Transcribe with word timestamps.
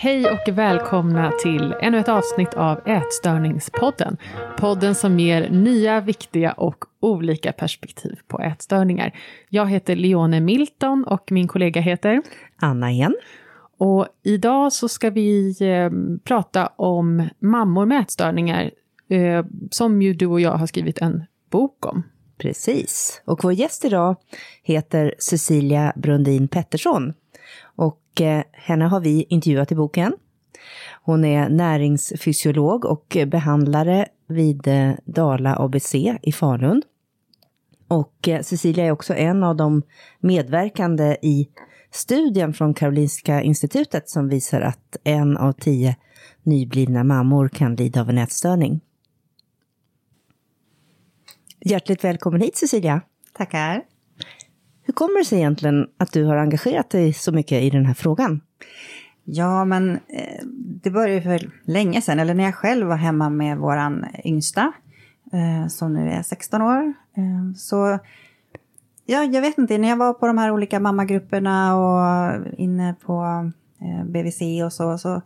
Hej 0.00 0.30
och 0.30 0.58
välkomna 0.58 1.32
till 1.42 1.74
ännu 1.80 1.98
ett 1.98 2.08
avsnitt 2.08 2.54
av 2.54 2.88
Ätstörningspodden. 2.88 4.16
Podden 4.58 4.94
som 4.94 5.20
ger 5.20 5.50
nya, 5.50 6.00
viktiga 6.00 6.52
och 6.52 6.84
olika 7.00 7.52
perspektiv 7.52 8.18
på 8.26 8.40
ätstörningar. 8.40 9.14
Jag 9.48 9.70
heter 9.70 9.96
Leone 9.96 10.40
Milton 10.40 11.04
och 11.04 11.32
min 11.32 11.48
kollega 11.48 11.80
heter 11.80 12.22
Anna 12.56 12.90
igen. 12.90 13.16
Och 13.78 14.06
idag 14.22 14.72
så 14.72 14.88
ska 14.88 15.10
vi 15.10 15.56
eh, 15.60 15.90
prata 16.24 16.66
om 16.66 17.28
mammor 17.38 17.86
med 17.86 18.00
ätstörningar, 18.00 18.70
eh, 19.08 19.44
som 19.70 20.02
ju 20.02 20.14
du 20.14 20.26
och 20.26 20.40
jag 20.40 20.52
har 20.52 20.66
skrivit 20.66 20.98
en 20.98 21.24
bok 21.50 21.86
om. 21.86 22.02
Precis. 22.38 23.22
Och 23.24 23.44
vår 23.44 23.52
gäst 23.52 23.84
idag 23.84 24.16
heter 24.62 25.14
Cecilia 25.18 25.92
Brundin 25.96 26.48
Pettersson. 26.48 27.14
Och 27.76 28.00
Eh, 28.20 28.42
henne 28.52 28.84
har 28.84 29.00
vi 29.00 29.26
intervjuat 29.28 29.72
i 29.72 29.74
boken. 29.74 30.12
Hon 31.02 31.24
är 31.24 31.48
näringsfysiolog 31.48 32.84
och 32.84 33.16
behandlare 33.26 34.06
vid 34.28 34.66
eh, 34.66 34.92
Dala 35.04 35.56
ABC 35.56 35.94
i 36.22 36.32
Falun. 36.32 36.82
Och 37.88 38.28
eh, 38.28 38.42
Cecilia 38.42 38.84
är 38.84 38.90
också 38.90 39.14
en 39.14 39.42
av 39.42 39.56
de 39.56 39.82
medverkande 40.20 41.16
i 41.22 41.48
studien 41.90 42.52
från 42.54 42.74
Karolinska 42.74 43.42
institutet 43.42 44.08
som 44.08 44.28
visar 44.28 44.60
att 44.60 44.96
en 45.04 45.36
av 45.36 45.52
tio 45.52 45.96
nyblivna 46.42 47.04
mammor 47.04 47.48
kan 47.48 47.74
lida 47.74 48.00
av 48.00 48.10
en 48.10 48.18
ätstörning. 48.18 48.80
Hjärtligt 51.60 52.04
välkommen 52.04 52.40
hit 52.40 52.56
Cecilia. 52.56 53.00
Tackar. 53.32 53.97
Hur 54.88 54.92
kommer 54.92 55.18
det 55.18 55.24
sig 55.24 55.38
egentligen 55.38 55.86
att 55.96 56.12
du 56.12 56.24
har 56.24 56.36
engagerat 56.36 56.90
dig 56.90 57.12
så 57.12 57.32
mycket 57.32 57.62
i 57.62 57.70
den 57.70 57.86
här 57.86 57.94
frågan? 57.94 58.40
Ja, 59.24 59.64
men 59.64 59.90
eh, 59.92 60.44
det 60.82 60.90
började 60.90 61.14
ju 61.14 61.22
för 61.22 61.50
länge 61.64 62.02
sedan, 62.02 62.18
eller 62.18 62.34
när 62.34 62.44
jag 62.44 62.54
själv 62.54 62.86
var 62.86 62.96
hemma 62.96 63.30
med 63.30 63.58
våran 63.58 64.06
yngsta, 64.24 64.72
eh, 65.32 65.68
som 65.68 65.94
nu 65.94 66.10
är 66.10 66.22
16 66.22 66.62
år. 66.62 66.82
Eh, 67.16 67.54
så 67.56 67.98
ja, 69.06 69.24
jag 69.24 69.40
vet 69.40 69.58
inte, 69.58 69.78
när 69.78 69.88
jag 69.88 69.96
var 69.96 70.14
på 70.14 70.26
de 70.26 70.38
här 70.38 70.50
olika 70.50 70.80
mammagrupperna 70.80 71.76
och 71.76 72.46
inne 72.58 72.94
på 73.06 73.50
BVC 74.04 74.40
och 74.64 74.72
så, 74.72 74.98
så 74.98 75.22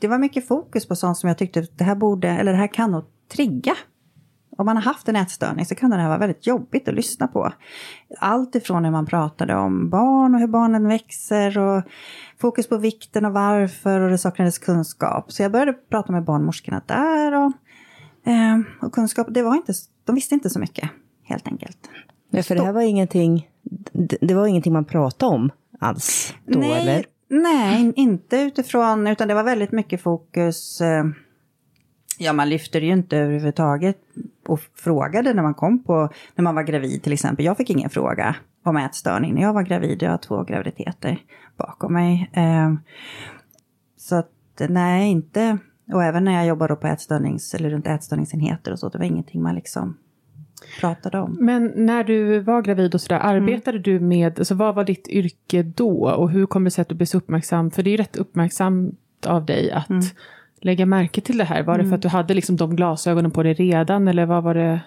det 0.00 0.08
var 0.08 0.18
mycket 0.18 0.48
fokus 0.48 0.88
på 0.88 0.96
sånt 0.96 1.18
som 1.18 1.28
jag 1.28 1.38
tyckte 1.38 1.66
det 1.76 1.84
här 1.84 1.94
borde, 1.94 2.28
eller 2.28 2.52
det 2.52 2.58
här 2.58 2.74
kan 2.74 2.90
nog 2.90 3.04
trigga 3.32 3.74
om 4.56 4.66
man 4.66 4.76
har 4.76 4.82
haft 4.82 5.08
en 5.08 5.16
ätstörning 5.16 5.66
så 5.66 5.74
kan 5.74 5.90
det 5.90 5.96
här 5.96 6.08
vara 6.08 6.18
väldigt 6.18 6.46
jobbigt 6.46 6.88
att 6.88 6.94
lyssna 6.94 7.26
på. 7.26 7.52
Allt 8.18 8.54
ifrån 8.54 8.84
hur 8.84 8.92
man 8.92 9.06
pratade 9.06 9.54
om 9.54 9.90
barn 9.90 10.34
och 10.34 10.40
hur 10.40 10.46
barnen 10.46 10.88
växer 10.88 11.58
och 11.58 11.82
fokus 12.40 12.68
på 12.68 12.76
vikten 12.76 13.24
och 13.24 13.32
varför 13.32 14.00
och 14.00 14.10
det 14.10 14.18
saknades 14.18 14.58
kunskap. 14.58 15.32
Så 15.32 15.42
jag 15.42 15.52
började 15.52 15.72
prata 15.72 16.12
med 16.12 16.24
barnmorskorna 16.24 16.82
där 16.86 17.34
och, 17.34 17.52
eh, 18.30 18.60
och 18.82 18.92
kunskap, 18.92 19.26
det 19.30 19.42
var 19.42 19.54
inte, 19.54 19.72
de 20.04 20.14
visste 20.14 20.34
inte 20.34 20.50
så 20.50 20.58
mycket 20.58 20.90
helt 21.22 21.46
enkelt. 21.46 21.78
Ja, 22.30 22.42
för 22.42 22.54
det 22.54 22.64
här 22.64 22.72
var 22.72 22.82
ingenting, 22.82 23.48
det 24.20 24.34
var 24.34 24.46
ingenting 24.46 24.72
man 24.72 24.84
pratade 24.84 25.34
om 25.34 25.50
alls 25.80 26.34
då 26.46 26.58
nej, 26.58 26.82
eller? 26.82 27.04
Nej, 27.28 27.92
inte 27.96 28.36
utifrån, 28.36 29.06
utan 29.06 29.28
det 29.28 29.34
var 29.34 29.42
väldigt 29.42 29.72
mycket 29.72 30.02
fokus 30.02 30.80
eh, 30.80 31.04
Ja, 32.18 32.32
man 32.32 32.48
lyfter 32.48 32.80
ju 32.80 32.92
inte 32.92 33.16
överhuvudtaget 33.16 33.98
och 34.46 34.60
frågade 34.74 35.34
när 35.34 35.42
man 35.42 35.54
kom 35.54 35.84
på, 35.84 36.08
när 36.34 36.42
man 36.42 36.54
var 36.54 36.62
gravid 36.62 37.02
till 37.02 37.12
exempel. 37.12 37.44
Jag 37.44 37.56
fick 37.56 37.70
ingen 37.70 37.90
fråga 37.90 38.36
om 38.64 38.76
ätstörning 38.76 39.34
när 39.34 39.42
jag 39.42 39.52
var 39.52 39.62
gravid. 39.62 40.02
Jag 40.02 40.10
har 40.10 40.18
två 40.18 40.42
graviditeter 40.42 41.18
bakom 41.56 41.92
mig. 41.92 42.30
Eh, 42.32 42.74
så 43.96 44.16
att 44.16 44.30
nej, 44.68 45.10
inte, 45.10 45.58
och 45.92 46.04
även 46.04 46.24
när 46.24 46.32
jag 46.32 46.46
jobbade 46.46 46.76
på 46.76 46.86
ätstörnings, 46.86 47.54
eller 47.54 47.70
runt 47.70 47.86
ätstörningsenheter 47.86 48.72
och 48.72 48.78
så, 48.78 48.88
det 48.88 48.98
var 48.98 49.04
ingenting 49.04 49.42
man 49.42 49.54
liksom 49.54 49.96
pratade 50.80 51.20
om. 51.20 51.36
Men 51.40 51.72
när 51.76 52.04
du 52.04 52.40
var 52.40 52.62
gravid 52.62 52.94
och 52.94 53.00
sådär, 53.00 53.18
arbetade 53.18 53.78
mm. 53.78 53.82
du 53.82 54.00
med, 54.00 54.38
alltså 54.38 54.54
vad 54.54 54.74
var 54.74 54.84
ditt 54.84 55.08
yrke 55.08 55.62
då 55.62 56.10
och 56.10 56.30
hur 56.30 56.46
kom 56.46 56.64
det 56.64 56.70
sig 56.70 56.82
att 56.82 56.88
du 56.88 56.94
blev 56.94 57.06
så 57.06 57.18
uppmärksam? 57.18 57.70
För 57.70 57.82
det 57.82 57.90
är 57.90 57.92
ju 57.92 57.96
rätt 57.96 58.16
uppmärksamt 58.16 58.98
av 59.26 59.46
dig 59.46 59.70
att 59.70 59.90
mm 59.90 60.02
lägga 60.64 60.86
märke 60.86 61.20
till 61.20 61.38
det 61.38 61.44
här? 61.44 61.62
Var 61.62 61.78
det 61.78 61.84
för 61.84 61.94
att 61.94 62.02
du 62.02 62.08
hade 62.08 62.34
liksom 62.34 62.56
de 62.56 62.76
glasögonen 62.76 63.30
på 63.30 63.42
dig 63.42 63.54
redan 63.54 64.08
eller 64.08 64.26
vad 64.26 64.42
var 64.42 64.54
det? 64.54 64.80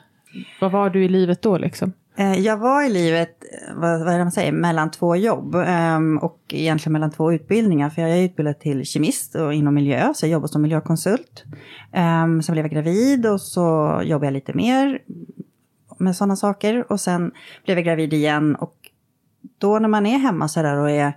Vad 0.61 0.71
var 0.71 0.89
du 0.89 1.03
i 1.03 1.09
livet 1.09 1.41
då 1.41 1.57
liksom? 1.57 1.93
Eh, 2.17 2.39
jag 2.39 2.57
var 2.57 2.83
i 2.83 2.89
livet, 2.89 3.43
vad, 3.75 3.99
vad 3.99 4.13
är 4.13 4.17
det 4.17 4.23
man 4.23 4.31
säger, 4.31 4.51
mellan 4.51 4.91
två 4.91 5.15
jobb 5.15 5.55
um, 5.55 6.17
och 6.17 6.39
egentligen 6.49 6.93
mellan 6.93 7.11
två 7.11 7.33
utbildningar. 7.33 7.89
För 7.89 8.01
jag 8.01 8.11
är 8.11 8.23
utbildad 8.23 8.59
till 8.59 8.85
kemist 8.85 9.35
och 9.35 9.53
inom 9.53 9.73
miljö, 9.73 10.13
så 10.15 10.25
jag 10.25 10.31
jobbar 10.31 10.47
som 10.47 10.61
miljökonsult. 10.61 11.43
Um, 12.23 12.41
sen 12.41 12.53
blev 12.53 12.65
jag 12.65 12.71
gravid 12.71 13.25
och 13.25 13.41
så 13.41 13.99
jobbade 14.03 14.25
jag 14.25 14.33
lite 14.33 14.53
mer 14.53 14.99
med 15.97 16.15
sådana 16.15 16.35
saker. 16.35 16.91
Och 16.91 16.99
sen 16.99 17.31
blev 17.65 17.77
jag 17.77 17.85
gravid 17.85 18.13
igen 18.13 18.55
och 18.55 18.75
då 19.57 19.79
när 19.79 19.87
man 19.89 20.05
är 20.05 20.17
hemma 20.17 20.47
sådär 20.47 20.77
och 20.77 20.91
är 20.91 21.13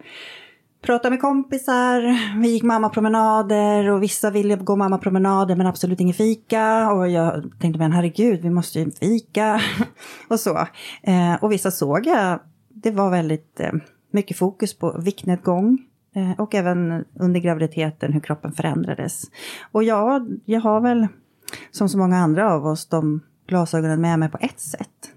Pratade 0.83 1.11
med 1.11 1.21
kompisar, 1.21 2.01
vi 2.41 2.49
gick 2.49 2.63
mammapromenader 2.63 3.91
och 3.91 4.03
vissa 4.03 4.31
ville 4.31 4.57
gå 4.57 4.77
mammapromenader 4.77 5.57
men 5.57 5.67
absolut 5.67 6.01
ingen 6.01 6.15
fika. 6.15 6.93
Och 6.93 7.09
jag 7.09 7.53
tänkte 7.61 7.79
men 7.79 7.93
herregud, 7.93 8.43
vi 8.43 8.51
måste 8.51 8.79
ju 8.81 8.91
fika. 8.91 9.61
och 10.29 10.41
så. 10.41 10.59
Eh, 11.03 11.35
och 11.41 11.53
vissa 11.53 11.71
såg 11.71 12.07
jag, 12.07 12.41
det 12.69 12.91
var 12.91 13.11
väldigt 13.11 13.61
eh, 13.61 13.73
mycket 14.13 14.37
fokus 14.37 14.79
på 14.79 15.01
viktnedgång. 15.01 15.79
Eh, 16.15 16.41
och 16.41 16.55
även 16.55 17.05
under 17.15 17.41
graviditeten 17.41 18.13
hur 18.13 18.21
kroppen 18.21 18.53
förändrades. 18.53 19.23
Och 19.73 19.85
ja, 19.85 20.27
jag 20.45 20.61
har 20.61 20.81
väl 20.81 21.07
som 21.71 21.89
så 21.89 21.99
många 21.99 22.17
andra 22.17 22.53
av 22.53 22.67
oss 22.67 22.87
de 22.87 23.21
glasögonen 23.47 24.01
med 24.01 24.19
mig 24.19 24.29
på 24.29 24.39
ett 24.41 24.61
sätt. 24.61 25.15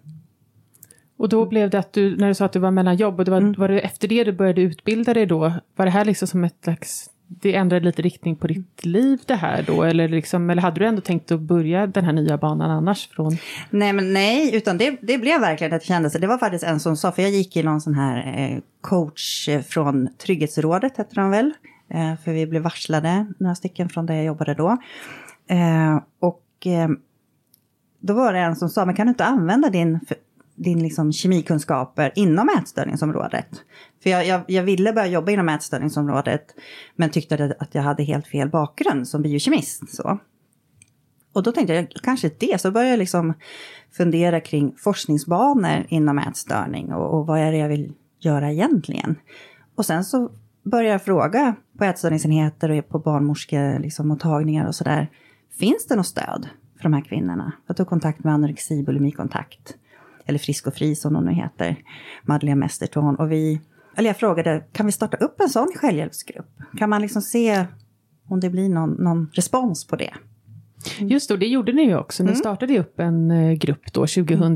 Och 1.17 1.29
då 1.29 1.45
blev 1.45 1.69
det 1.69 1.79
att 1.79 1.93
du, 1.93 2.17
när 2.17 2.27
du 2.27 2.33
sa 2.33 2.45
att 2.45 2.53
du 2.53 2.59
var 2.59 2.71
mellan 2.71 2.95
jobb, 2.95 3.19
och 3.19 3.25
det 3.25 3.31
var, 3.31 3.37
mm. 3.37 3.53
var 3.57 3.67
det 3.67 3.79
efter 3.79 4.07
det 4.07 4.23
du 4.23 4.31
började 4.31 4.61
utbilda 4.61 5.13
dig 5.13 5.25
då? 5.25 5.39
Var 5.75 5.85
det 5.85 5.91
här 5.91 6.05
liksom 6.05 6.27
som 6.27 6.43
ett 6.43 6.63
slags, 6.63 7.09
det 7.27 7.55
ändrade 7.55 7.85
lite 7.85 8.01
riktning 8.01 8.35
på 8.35 8.47
ditt 8.47 8.85
liv 8.85 9.19
det 9.25 9.35
här 9.35 9.63
då? 9.67 9.83
Eller, 9.83 10.07
liksom, 10.07 10.49
eller 10.49 10.61
hade 10.61 10.79
du 10.79 10.85
ändå 10.85 11.01
tänkt 11.01 11.31
att 11.31 11.39
börja 11.39 11.87
den 11.87 12.05
här 12.05 12.13
nya 12.13 12.37
banan 12.37 12.71
annars? 12.71 13.09
Från... 13.09 13.37
Nej, 13.69 13.93
men 13.93 14.13
nej, 14.13 14.55
utan 14.55 14.77
det, 14.77 14.97
det 15.01 15.17
blev 15.17 15.41
verkligen 15.41 15.73
att 15.73 15.81
det 15.81 15.87
kändes, 15.87 16.13
det 16.13 16.27
var 16.27 16.37
faktiskt 16.37 16.63
en 16.63 16.79
som 16.79 16.97
sa, 16.97 17.11
för 17.11 17.21
jag 17.21 17.31
gick 17.31 17.57
i 17.57 17.63
någon 17.63 17.81
sån 17.81 17.93
här 17.93 18.33
eh, 18.37 18.59
coach 18.81 19.49
från 19.67 20.09
Trygghetsrådet, 20.17 20.97
hette 20.97 21.15
de 21.15 21.29
väl? 21.29 21.53
Eh, 21.89 22.15
för 22.23 22.31
vi 22.31 22.47
blev 22.47 22.61
varslade, 22.61 23.25
några 23.37 23.55
stycken 23.55 23.89
från 23.89 24.05
där 24.05 24.15
jag 24.15 24.25
jobbade 24.25 24.53
då. 24.53 24.77
Eh, 25.47 25.99
och 26.19 26.67
då 27.99 28.13
var 28.13 28.33
det 28.33 28.39
en 28.39 28.55
som 28.55 28.69
sa, 28.69 28.85
men 28.85 28.95
kan 28.95 29.07
du 29.07 29.09
inte 29.09 29.25
använda 29.25 29.69
din 29.69 29.99
din 30.55 30.83
liksom 30.83 31.13
kemikunskaper 31.13 32.11
inom 32.15 32.49
ätstörningsområdet. 32.59 33.47
För 34.03 34.09
jag, 34.09 34.27
jag, 34.27 34.41
jag, 34.47 34.63
ville 34.63 34.93
börja 34.93 35.07
jobba 35.07 35.31
inom 35.31 35.49
ätstörningsområdet 35.49 36.45
men 36.95 37.09
tyckte 37.09 37.55
att 37.59 37.75
jag 37.75 37.81
hade 37.81 38.03
helt 38.03 38.27
fel 38.27 38.49
bakgrund 38.49 39.07
som 39.07 39.21
biokemist. 39.21 39.95
Så. 39.95 40.19
Och 41.33 41.43
då 41.43 41.51
tänkte 41.51 41.73
jag 41.73 41.87
kanske 42.03 42.31
det, 42.37 42.61
så 42.61 42.71
började 42.71 42.89
jag 42.89 42.99
liksom 42.99 43.33
fundera 43.91 44.39
kring 44.39 44.75
forskningsbanor 44.77 45.85
inom 45.89 46.19
ätstörning 46.19 46.93
och, 46.93 47.19
och 47.19 47.27
vad 47.27 47.39
är 47.39 47.51
det 47.51 47.57
jag 47.57 47.69
vill 47.69 47.93
göra 48.19 48.51
egentligen. 48.51 49.15
Och 49.75 49.85
sen 49.85 50.03
så 50.03 50.31
började 50.63 50.89
jag 50.89 51.03
fråga 51.03 51.55
på 51.77 51.83
ätstörningsenheter 51.83 52.69
och 52.69 52.89
på 52.89 52.99
barnmorskemottagningar 52.99 53.79
liksom, 53.79 54.07
mottagningar 54.07 54.67
och 54.67 54.75
sådär. 54.75 55.09
Finns 55.59 55.87
det 55.87 55.95
något 55.95 56.07
stöd 56.07 56.49
för 56.77 56.83
de 56.83 56.93
här 56.93 57.01
kvinnorna? 57.01 57.51
Jag 57.67 57.77
tog 57.77 57.87
kontakt 57.87 58.23
med 58.23 58.33
anorexi 58.33 58.83
bulimikontakt 58.83 59.77
eller 60.25 60.39
Frisk 60.39 60.67
och 60.67 60.73
Fri 60.73 60.95
som 60.95 61.15
hon 61.15 61.25
nu 61.25 61.31
heter, 61.31 61.75
Madeleine 62.23 62.59
Mesterton. 62.59 63.15
Och 63.15 63.31
vi, 63.31 63.61
eller 63.95 64.09
jag 64.09 64.17
frågade, 64.17 64.63
kan 64.71 64.85
vi 64.85 64.91
starta 64.91 65.17
upp 65.17 65.41
en 65.41 65.49
sån 65.49 65.71
självhjälpsgrupp? 65.75 66.49
Kan 66.77 66.89
man 66.89 67.01
liksom 67.01 67.21
se 67.21 67.65
om 68.27 68.39
det 68.39 68.49
blir 68.49 68.69
någon, 68.69 68.91
någon 68.91 69.29
respons 69.33 69.87
på 69.87 69.95
det? 69.95 70.13
Just 70.99 71.29
det, 71.29 71.37
det 71.37 71.47
gjorde 71.47 71.73
ni 71.73 71.83
ju 71.83 71.97
också. 71.97 72.23
Ni 72.23 72.29
mm. 72.29 72.39
startade 72.39 72.79
upp 72.79 72.99
en 72.99 73.31
eh, 73.31 73.51
grupp 73.51 73.93
då 73.93 74.07
2000, 74.07 74.55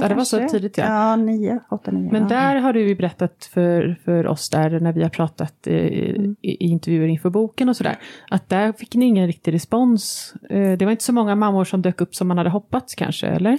Ja, 0.00 0.08
det 0.08 0.14
var 0.14 0.24
så 0.24 0.48
tidigt 0.48 0.78
ja. 0.78 0.84
Ja, 0.84 1.16
nio, 1.16 1.60
åtta, 1.70 1.90
nio. 1.90 2.12
Men 2.12 2.22
ja. 2.22 2.28
där 2.28 2.56
har 2.56 2.72
du 2.72 2.88
ju 2.88 2.94
berättat 2.94 3.50
för, 3.54 4.00
för 4.04 4.26
oss 4.26 4.50
där 4.50 4.80
när 4.80 4.92
vi 4.92 5.02
har 5.02 5.10
pratat 5.10 5.66
eh, 5.66 5.74
mm. 5.76 6.36
i, 6.42 6.64
intervjuer 6.64 7.08
inför 7.08 7.30
boken 7.30 7.68
och 7.68 7.76
sådär. 7.76 7.98
Att 8.30 8.48
där 8.48 8.72
fick 8.72 8.94
ni 8.94 9.04
ingen 9.04 9.26
riktig 9.26 9.54
respons. 9.54 10.34
Eh, 10.50 10.72
det 10.78 10.84
var 10.84 10.92
inte 10.92 11.04
så 11.04 11.12
många 11.12 11.34
mammor 11.34 11.64
som 11.64 11.82
dök 11.82 12.00
upp 12.00 12.14
som 12.14 12.28
man 12.28 12.38
hade 12.38 12.50
hoppats 12.50 12.94
kanske, 12.94 13.26
eller? 13.26 13.58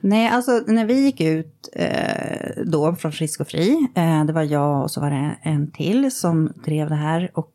Nej, 0.00 0.28
alltså 0.28 0.52
när 0.66 0.86
vi 0.86 1.04
gick 1.04 1.20
ut 1.20 1.68
eh, 1.72 2.62
då 2.66 2.94
från 2.94 3.12
Frisk 3.12 3.40
och 3.40 3.48
Fri, 3.48 3.88
eh, 3.94 4.24
det 4.24 4.32
var 4.32 4.42
jag 4.42 4.82
och 4.82 4.90
så 4.90 5.00
var 5.00 5.10
det 5.10 5.36
en 5.42 5.70
till 5.70 6.10
som 6.10 6.52
drev 6.64 6.88
det 6.88 6.94
här 6.94 7.30
och 7.34 7.52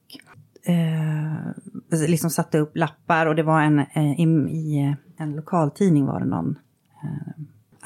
eh, 0.63 2.07
liksom 2.07 2.29
satte 2.29 2.59
upp 2.59 2.77
lappar 2.77 3.25
och 3.25 3.35
det 3.35 3.43
var 3.43 3.61
en, 3.61 3.79
i, 3.79 4.23
i 4.49 4.95
en 5.17 5.35
lokaltidning 5.35 6.05
var 6.05 6.19
det 6.19 6.25
någon 6.25 6.55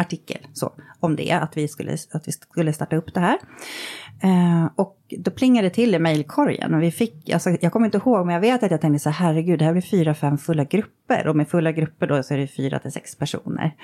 artikel 0.01 0.47
så, 0.53 0.73
om 0.99 1.15
det, 1.15 1.31
att 1.31 1.57
vi, 1.57 1.67
skulle, 1.67 1.97
att 2.11 2.27
vi 2.27 2.31
skulle 2.31 2.73
starta 2.73 2.95
upp 2.95 3.13
det 3.13 3.19
här. 3.19 3.37
Eh, 4.23 4.69
och 4.75 4.97
då 5.17 5.31
plingade 5.31 5.67
det 5.67 5.73
till 5.73 5.95
i 5.95 5.99
mejlkorgen. 5.99 6.73
Och 6.73 6.81
vi 6.81 6.91
fick, 6.91 7.29
alltså, 7.29 7.49
jag 7.49 7.71
kommer 7.71 7.85
inte 7.85 7.97
ihåg, 7.97 8.25
men 8.25 8.33
jag 8.33 8.41
vet 8.41 8.63
att 8.63 8.71
jag 8.71 8.81
tänkte 8.81 8.99
så 8.99 9.09
här, 9.09 9.25
herregud, 9.25 9.59
det 9.59 9.65
här 9.65 9.71
blir 9.71 9.81
fyra, 9.81 10.13
fem 10.13 10.37
fulla 10.37 10.63
grupper. 10.63 11.27
Och 11.27 11.35
med 11.35 11.47
fulla 11.47 11.71
grupper 11.71 12.07
då 12.07 12.23
så 12.23 12.33
är 12.33 12.37
det 12.37 12.47
fyra 12.47 12.79
till 12.79 12.91
sex 12.91 13.15
personer. 13.15 13.75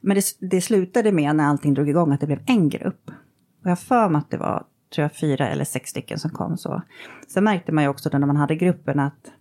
Men 0.00 0.16
det, 0.16 0.24
det 0.40 0.60
slutade 0.60 1.12
med 1.12 1.36
när 1.36 1.44
allting 1.44 1.74
drog 1.74 1.88
igång 1.88 2.12
att 2.12 2.20
det 2.20 2.26
blev 2.26 2.40
en 2.46 2.68
grupp. 2.68 3.08
Och 3.08 3.66
jag 3.66 3.70
har 3.70 3.76
för 3.76 4.08
mig 4.08 4.18
att 4.18 4.30
det 4.30 4.36
var, 4.36 4.64
tror 4.94 5.02
jag, 5.02 5.16
fyra 5.16 5.48
eller 5.48 5.64
sex 5.64 5.90
stycken 5.90 6.18
som 6.18 6.30
kom 6.30 6.56
så. 6.56 6.82
Sen 7.28 7.44
märkte 7.44 7.72
man 7.72 7.84
ju 7.84 7.90
också 7.90 8.08
då 8.08 8.18
när 8.18 8.26
man 8.26 8.36
hade 8.36 8.56
gruppen 8.56 9.00
att 9.00 9.32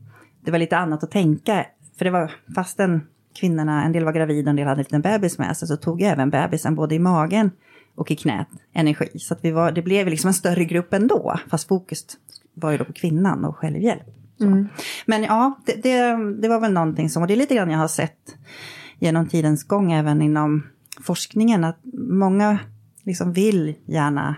det 0.41 0.51
var 0.51 0.59
lite 0.59 0.77
annat 0.77 1.03
att 1.03 1.11
tänka. 1.11 1.65
För 1.97 2.05
det 2.05 2.11
var, 2.11 2.31
fastän 2.55 3.07
kvinnorna, 3.33 3.83
en 3.83 3.91
del 3.91 4.03
var 4.03 4.11
gravida, 4.11 4.49
en 4.49 4.55
del 4.55 4.67
hade 4.67 4.79
en 4.79 4.83
liten 4.83 5.01
bebis 5.01 5.37
med 5.37 5.57
sig, 5.57 5.67
så 5.67 5.77
tog 5.77 6.01
även 6.01 6.29
bebisen 6.29 6.75
både 6.75 6.95
i 6.95 6.99
magen 6.99 7.51
och 7.95 8.11
i 8.11 8.15
knät 8.15 8.47
energi. 8.73 9.19
Så 9.19 9.33
att 9.33 9.39
vi 9.45 9.51
var, 9.51 9.71
det 9.71 9.81
blev 9.81 10.07
liksom 10.07 10.27
en 10.27 10.33
större 10.33 10.65
grupp 10.65 10.93
ändå, 10.93 11.39
fast 11.49 11.67
fokus 11.67 12.05
var 12.53 12.71
ju 12.71 12.77
då 12.77 12.85
på 12.85 12.93
kvinnan 12.93 13.45
och 13.45 13.57
självhjälp. 13.57 14.03
Mm. 14.41 14.67
Men 15.05 15.23
ja, 15.23 15.59
det, 15.65 15.83
det, 15.83 16.17
det, 16.41 16.47
var 16.47 16.59
väl 16.59 16.73
någonting 16.73 17.09
som, 17.09 17.21
och 17.21 17.27
det 17.27 17.33
är 17.33 17.37
lite 17.37 17.55
grann 17.55 17.69
jag 17.69 17.77
har 17.77 17.87
sett 17.87 18.35
genom 18.99 19.27
tidens 19.27 19.63
gång 19.63 19.91
även 19.91 20.21
inom 20.21 20.63
forskningen, 21.01 21.63
att 21.63 21.79
många 22.09 22.59
liksom 23.03 23.33
vill 23.33 23.75
gärna 23.85 24.35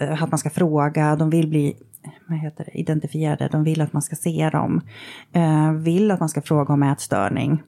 äh, 0.00 0.22
att 0.22 0.30
man 0.30 0.38
ska 0.38 0.50
fråga, 0.50 1.16
de 1.16 1.30
vill 1.30 1.48
bli 1.48 1.76
vad 2.26 2.38
heter 2.38 2.64
det, 2.64 2.78
identifierade, 2.78 3.48
de 3.52 3.64
vill 3.64 3.80
att 3.80 3.92
man 3.92 4.02
ska 4.02 4.16
se 4.16 4.50
dem, 4.52 4.80
eh, 5.32 5.72
vill 5.72 6.10
att 6.10 6.20
man 6.20 6.28
ska 6.28 6.42
fråga 6.42 6.74
om 6.74 6.82
ätstörning. 6.82 7.62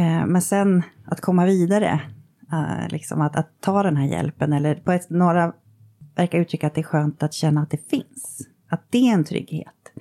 Eh, 0.00 0.26
men 0.26 0.42
sen 0.42 0.82
att 1.04 1.20
komma 1.20 1.44
vidare, 1.44 2.00
uh, 2.52 2.88
liksom 2.88 3.20
att, 3.20 3.36
att, 3.36 3.60
ta 3.60 3.82
den 3.82 3.96
här 3.96 4.06
hjälpen, 4.06 4.52
eller 4.52 4.74
på 4.74 4.92
ett, 4.92 5.10
några 5.10 5.52
verkar 6.14 6.38
uttrycka 6.38 6.66
att 6.66 6.74
det 6.74 6.80
är 6.80 6.82
skönt 6.82 7.22
att 7.22 7.34
känna 7.34 7.62
att 7.62 7.70
det 7.70 7.90
finns, 7.90 8.48
att 8.68 8.82
det 8.90 9.08
är 9.08 9.12
en 9.12 9.24
trygghet. 9.24 9.92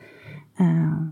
Uh, 0.60 1.07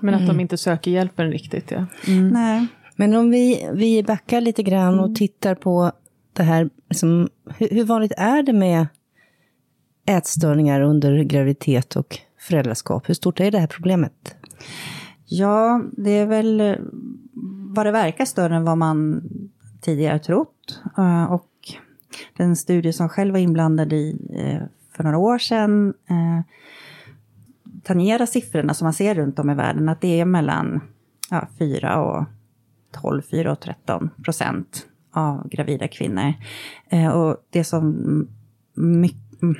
Men 0.00 0.14
att 0.14 0.20
mm. 0.20 0.36
de 0.36 0.40
inte 0.40 0.56
söker 0.56 0.90
hjälpen 0.90 1.30
riktigt, 1.30 1.70
ja. 1.70 1.86
Mm. 2.08 2.28
Nej. 2.28 2.66
Men 2.96 3.14
om 3.14 3.30
vi, 3.30 3.70
vi 3.74 4.02
backar 4.02 4.40
lite 4.40 4.62
grann 4.62 4.98
och 4.98 5.06
mm. 5.06 5.14
tittar 5.14 5.54
på 5.54 5.92
det 6.32 6.42
här, 6.42 6.70
liksom, 6.88 7.28
hur, 7.58 7.68
hur 7.68 7.84
vanligt 7.84 8.12
är 8.16 8.42
det 8.42 8.52
med 8.52 8.86
ätstörningar 10.06 10.80
under 10.80 11.22
graviditet 11.22 11.96
och 11.96 12.18
föräldraskap? 12.38 13.08
Hur 13.08 13.14
stort 13.14 13.40
är 13.40 13.50
det 13.50 13.58
här 13.58 13.66
problemet? 13.66 14.34
Ja, 15.26 15.82
det 15.92 16.10
är 16.10 16.26
väl 16.26 16.76
vad 17.72 17.86
det 17.86 17.92
verkar 17.92 18.24
större 18.24 18.56
än 18.56 18.64
vad 18.64 18.78
man 18.78 19.22
tidigare 19.80 20.18
trott. 20.18 20.82
Eh, 20.98 21.24
och 21.24 21.48
den 22.36 22.56
studie 22.56 22.92
som 22.92 23.08
själv 23.08 23.32
var 23.32 23.40
inblandad 23.40 23.92
i 23.92 24.16
eh, 24.34 24.62
för 24.96 25.04
några 25.04 25.18
år 25.18 25.38
sedan 25.38 25.94
eh, 26.08 26.40
tangerar 27.82 28.26
siffrorna 28.26 28.74
som 28.74 28.86
man 28.86 28.92
ser 28.92 29.14
runt 29.14 29.38
om 29.38 29.50
i 29.50 29.54
världen, 29.54 29.88
att 29.88 30.00
det 30.00 30.20
är 30.20 30.24
mellan 30.24 30.80
ja, 31.30 31.48
4 31.58 32.02
och 32.02 32.24
12, 32.92 33.22
4 33.30 33.52
och 33.52 33.60
13 33.60 34.10
procent 34.24 34.86
av 35.12 35.48
gravida 35.48 35.88
kvinnor. 35.88 36.32
och 37.14 37.36
det 37.50 37.64
som 37.64 37.96
mycket, 38.74 39.42
mm, 39.42 39.56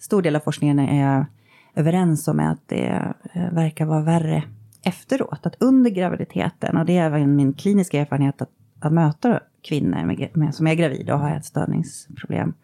stor 0.00 0.22
del 0.22 0.36
av 0.36 0.40
forskningen 0.40 0.78
är 0.78 1.26
överens 1.74 2.28
om 2.28 2.40
är 2.40 2.52
att 2.52 2.68
det 2.68 3.14
verkar 3.52 3.84
vara 3.84 4.02
värre 4.02 4.44
efteråt, 4.86 5.46
att 5.46 5.56
under 5.62 5.90
graviditeten, 5.90 6.76
och 6.76 6.86
det 6.86 6.98
är 6.98 7.06
även 7.06 7.36
min 7.36 7.52
kliniska 7.52 8.00
erfarenhet 8.00 8.42
att, 8.42 8.50
att 8.80 8.92
möta 8.92 9.40
kvinnor 9.62 10.04
med, 10.04 10.30
med, 10.34 10.54
som 10.54 10.66
är 10.66 10.74
gravida 10.74 11.14
och 11.14 11.20
har 11.20 11.30
ätstörningsproblem, 11.30 12.54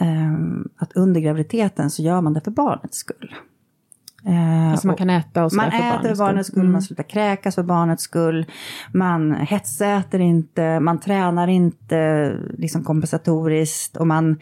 um, 0.00 0.68
att 0.76 0.92
under 0.92 1.20
graviditeten 1.20 1.90
så 1.90 2.02
gör 2.02 2.20
man 2.20 2.32
det 2.32 2.40
för 2.40 2.50
barnets 2.50 2.98
skull. 2.98 3.34
Uh, 4.26 4.70
alltså 4.70 4.86
man 4.86 4.96
kan 4.96 5.10
äta 5.10 5.44
och 5.44 5.52
Man 5.52 5.70
för 5.70 5.78
äter 5.78 6.08
för 6.08 6.16
barnets 6.16 6.48
skull, 6.48 6.60
mm. 6.60 6.72
man 6.72 6.82
slutar 6.82 7.02
kräkas 7.02 7.54
för 7.54 7.62
barnets 7.62 8.02
skull, 8.02 8.46
man 8.92 9.32
hetsäter 9.32 10.18
inte, 10.18 10.80
man 10.80 11.00
tränar 11.00 11.48
inte 11.48 12.32
liksom 12.58 12.84
kompensatoriskt 12.84 13.96
och 13.96 14.06
man, 14.06 14.40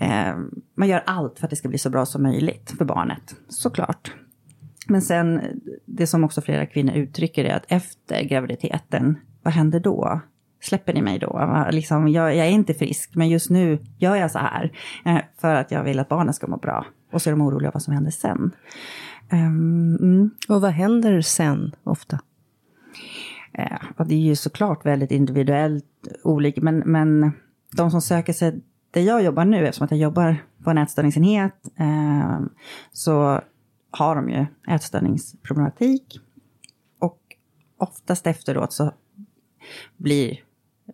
eh, 0.00 0.34
man 0.76 0.88
gör 0.88 1.02
allt 1.06 1.38
för 1.38 1.46
att 1.46 1.50
det 1.50 1.56
ska 1.56 1.68
bli 1.68 1.78
så 1.78 1.90
bra 1.90 2.06
som 2.06 2.22
möjligt 2.22 2.74
för 2.78 2.84
barnet, 2.84 3.34
såklart. 3.48 4.12
Men 4.88 5.02
sen, 5.02 5.40
det 5.84 6.06
som 6.06 6.24
också 6.24 6.40
flera 6.40 6.66
kvinnor 6.66 6.94
uttrycker 6.94 7.44
är 7.44 7.54
att 7.56 7.64
efter 7.68 8.22
graviditeten, 8.22 9.18
vad 9.42 9.54
händer 9.54 9.80
då? 9.80 10.20
Släpper 10.60 10.92
ni 10.92 11.02
mig 11.02 11.18
då? 11.18 11.66
Liksom, 11.70 12.08
jag, 12.08 12.36
jag 12.36 12.46
är 12.46 12.50
inte 12.50 12.74
frisk, 12.74 13.14
men 13.14 13.28
just 13.28 13.50
nu 13.50 13.78
gör 13.98 14.16
jag 14.16 14.30
så 14.30 14.38
här 14.38 14.72
eh, 15.04 15.18
för 15.40 15.54
att 15.54 15.70
jag 15.70 15.84
vill 15.84 15.98
att 15.98 16.08
barnen 16.08 16.34
ska 16.34 16.46
må 16.46 16.56
bra. 16.56 16.86
Och 17.12 17.22
så 17.22 17.30
är 17.30 17.32
de 17.32 17.40
oroliga 17.42 17.70
vad 17.74 17.82
som 17.82 17.94
händer 17.94 18.10
sen. 18.10 18.50
Um, 19.32 19.96
mm. 20.00 20.30
Och 20.48 20.60
vad 20.60 20.70
händer 20.70 21.20
sen 21.20 21.74
ofta? 21.84 22.20
Eh, 23.52 24.04
det 24.06 24.14
är 24.14 24.18
ju 24.18 24.36
såklart 24.36 24.86
väldigt 24.86 25.10
individuellt 25.10 25.84
olika, 26.22 26.60
men, 26.60 26.78
men 26.78 27.32
de 27.76 27.90
som 27.90 28.02
söker 28.02 28.32
sig 28.32 28.60
där 28.90 29.00
jag 29.00 29.22
jobbar 29.22 29.44
nu, 29.44 29.66
eftersom 29.66 29.84
att 29.84 29.90
jag 29.90 30.00
jobbar 30.00 30.36
på 30.64 30.70
en 30.70 30.78
ätstörningsenhet, 30.78 31.54
eh, 31.78 32.40
så 32.92 33.40
har 33.94 34.16
de 34.16 34.30
ju 34.30 34.46
ätstörningsproblematik. 34.68 36.20
Och 36.98 37.20
oftast 37.78 38.26
efteråt 38.26 38.72
så 38.72 38.92
blir, 39.96 40.40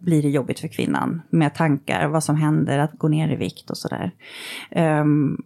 blir 0.00 0.22
det 0.22 0.30
jobbigt 0.30 0.60
för 0.60 0.68
kvinnan 0.68 1.22
med 1.30 1.54
tankar, 1.54 2.08
vad 2.08 2.24
som 2.24 2.36
händer, 2.36 2.78
att 2.78 2.92
gå 2.92 3.08
ner 3.08 3.28
i 3.28 3.36
vikt 3.36 3.70
och 3.70 3.78
sådär. 3.78 4.10
Um, 4.76 5.42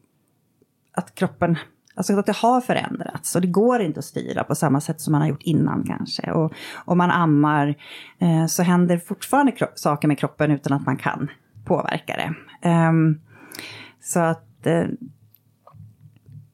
att 0.92 1.14
kroppen, 1.14 1.56
alltså 1.94 2.18
att 2.18 2.26
det 2.26 2.36
har 2.36 2.60
förändrats 2.60 3.34
och 3.34 3.40
det 3.40 3.48
går 3.48 3.80
inte 3.80 3.98
att 3.98 4.04
styra 4.04 4.44
på 4.44 4.54
samma 4.54 4.80
sätt 4.80 5.00
som 5.00 5.12
man 5.12 5.20
har 5.20 5.28
gjort 5.28 5.42
innan 5.42 5.84
kanske. 5.86 6.32
Och 6.32 6.52
om 6.84 6.98
man 6.98 7.10
ammar 7.10 7.74
eh, 8.18 8.46
så 8.46 8.62
händer 8.62 8.98
fortfarande 8.98 9.52
saker 9.74 10.08
med 10.08 10.18
kroppen 10.18 10.50
utan 10.50 10.72
att 10.72 10.86
man 10.86 10.96
kan 10.96 11.30
påverka 11.64 12.16
det. 12.16 12.68
Um, 12.88 13.20
så 14.00 14.20
att 14.20 14.66
eh, 14.66 14.84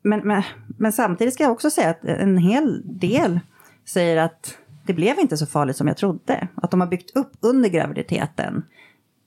men, 0.02 0.20
men, 0.20 0.42
men, 0.78 0.92
samtidigt 0.92 1.34
ska 1.34 1.42
jag 1.42 1.52
också 1.52 1.70
säga 1.70 1.90
att 1.90 2.04
en 2.04 2.38
hel 2.38 2.82
del 2.98 3.40
säger 3.84 4.16
att 4.16 4.58
det 4.86 4.94
blev 4.94 5.18
inte 5.18 5.36
så 5.36 5.46
farligt 5.46 5.76
som 5.76 5.88
jag 5.88 5.96
trodde. 5.96 6.48
Att 6.54 6.70
de 6.70 6.80
har 6.80 6.88
byggt 6.88 7.16
upp 7.16 7.32
under 7.40 7.68
graviditeten 7.68 8.62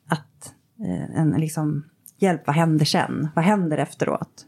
att 0.07 0.53
eh, 0.79 1.19
en 1.19 1.29
liksom, 1.29 1.85
hjälp, 2.17 2.47
vad 2.47 2.55
händer 2.55 2.85
sen? 2.85 3.27
Vad 3.35 3.45
händer 3.45 3.77
efteråt? 3.77 4.45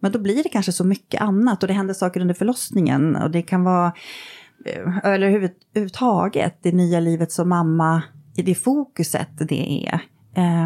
Men 0.00 0.12
då 0.12 0.18
blir 0.18 0.42
det 0.42 0.48
kanske 0.48 0.72
så 0.72 0.84
mycket 0.84 1.20
annat 1.20 1.62
och 1.62 1.66
det 1.66 1.74
händer 1.74 1.94
saker 1.94 2.20
under 2.20 2.34
förlossningen 2.34 3.16
och 3.16 3.30
det 3.30 3.42
kan 3.42 3.64
vara, 3.64 3.92
eh, 4.64 4.98
eller 4.98 5.26
överhuvudtaget, 5.26 6.58
det 6.62 6.72
nya 6.72 7.00
livet 7.00 7.32
som 7.32 7.48
mamma, 7.48 8.02
i 8.36 8.42
det 8.42 8.54
fokuset 8.54 9.28
det 9.38 9.86
är. 9.86 10.00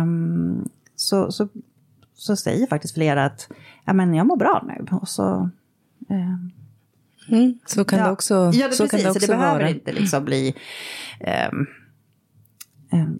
Um, 0.02 0.68
så, 0.96 1.32
så 1.32 1.48
så 2.22 2.36
säger 2.36 2.66
faktiskt 2.66 2.94
flera 2.94 3.24
att 3.24 3.48
ja, 3.84 3.92
men 3.92 4.14
jag 4.14 4.26
mår 4.26 4.36
bra 4.36 4.64
nu. 4.68 4.86
Och 4.96 5.08
så, 5.08 5.50
eh, 6.10 7.36
mm, 7.36 7.58
så 7.66 7.84
kan 7.84 7.98
ja. 7.98 8.04
det 8.04 8.12
också, 8.12 8.50
ja, 8.54 8.68
det 8.68 8.74
så 8.74 8.84
precis, 8.84 9.04
kan 9.04 9.12
det 9.12 9.20
det 9.20 9.26
behöver 9.26 9.66
inte 9.66 9.92
liksom 9.92 10.24
bli 10.24 10.54
eh, 11.20 11.50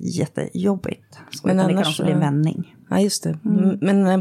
jättejobbigt. 0.00 1.19
Så, 1.31 1.47
men 1.47 1.61
annars, 1.61 1.69
det 1.69 1.83
kan 1.83 1.90
också 1.90 2.02
bli 2.04 2.12
en 2.12 2.21
vändning. 2.21 2.76
Ja, 2.90 3.00
just 3.00 3.23
det. 3.23 3.38
Mm. 3.45 3.78
Men 3.81 4.07
eh, 4.07 4.21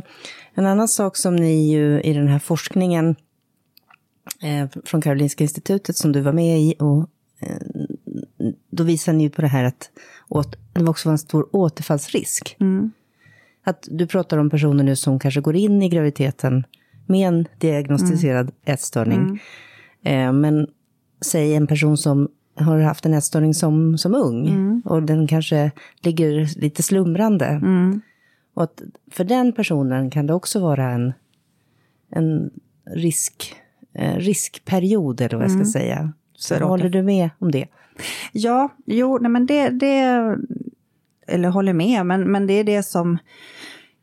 en 0.54 0.66
annan 0.66 0.88
sak 0.88 1.18
som 1.18 1.36
ni 1.36 1.72
ju 1.72 2.02
i 2.02 2.14
den 2.14 2.28
här 2.28 2.40
forskningen 2.40 3.16
eh, 4.42 4.82
från 4.86 5.02
Karolinska 5.02 5.44
institutet 5.44 5.98
som 5.98 6.12
du 6.12 6.22
var 6.22 6.34
med 6.34 6.60
i, 6.62 6.76
och 6.80 7.10
eh, 7.40 7.58
då 8.70 8.84
visar 8.84 9.14
ni 9.14 9.24
ju 9.24 9.30
på 9.30 9.42
det 9.42 9.48
här 9.48 9.64
att 9.64 9.90
åt, 10.30 10.56
det 10.74 10.88
också 10.88 11.10
var 11.10 11.12
en 11.12 11.18
stor 11.18 11.56
återfallsrisk. 11.56 12.56
Mm. 12.60 12.92
Att 13.64 13.88
du 13.92 14.08
pratar 14.08 14.38
om 14.38 14.50
personer 14.50 14.84
nu 14.84 14.96
som 14.96 15.20
kanske 15.20 15.42
går 15.42 15.56
in 15.56 15.82
i 15.82 15.90
graviditeten 15.90 16.64
med 17.06 17.28
en 17.28 17.48
diagnostiserad 17.58 18.46
mm. 18.46 18.54
ätstörning. 18.66 19.40
Mm. 20.04 20.28
Eh, 20.28 20.34
men 20.34 20.68
säg 21.22 21.56
en 21.56 21.68
person 21.68 21.98
som 21.98 22.30
har 22.56 22.80
haft 22.80 23.06
en 23.06 23.14
ätstörning 23.14 23.54
som, 23.54 23.98
som 23.98 24.16
ung 24.16 24.48
mm. 24.48 24.82
och 24.86 25.04
den 25.04 25.28
kanske 25.28 25.72
ligger 26.00 26.60
lite 26.62 26.84
slumrande. 26.84 27.46
Mm. 27.46 28.02
Och 28.54 28.64
att 28.64 28.82
för 29.12 29.24
den 29.24 29.54
personen 29.54 30.10
kan 30.10 30.28
det 30.28 30.34
också 30.34 30.60
vara 30.60 30.90
en, 30.90 31.14
en 32.10 32.50
risk, 32.86 33.56
eh, 33.94 34.16
riskperiod, 34.16 35.22
eller 35.22 35.36
vad 35.36 35.44
jag 35.44 35.52
ska 35.52 35.56
mm. 35.56 35.66
säga. 35.66 36.14
Så 36.36 36.56
håller 36.56 36.90
du 36.90 37.02
med 37.02 37.30
om 37.40 37.52
det? 37.52 37.68
Ja, 38.32 38.70
jo, 38.86 39.18
nej 39.22 39.32
men 39.32 39.46
det, 39.46 39.70
det 39.70 40.38
eller 41.28 41.50
håller 41.50 41.74
med, 41.74 42.06
men, 42.06 42.32
men 42.32 42.48
det 42.48 42.54
är 42.54 42.64
det 42.64 42.84
som 42.84 43.18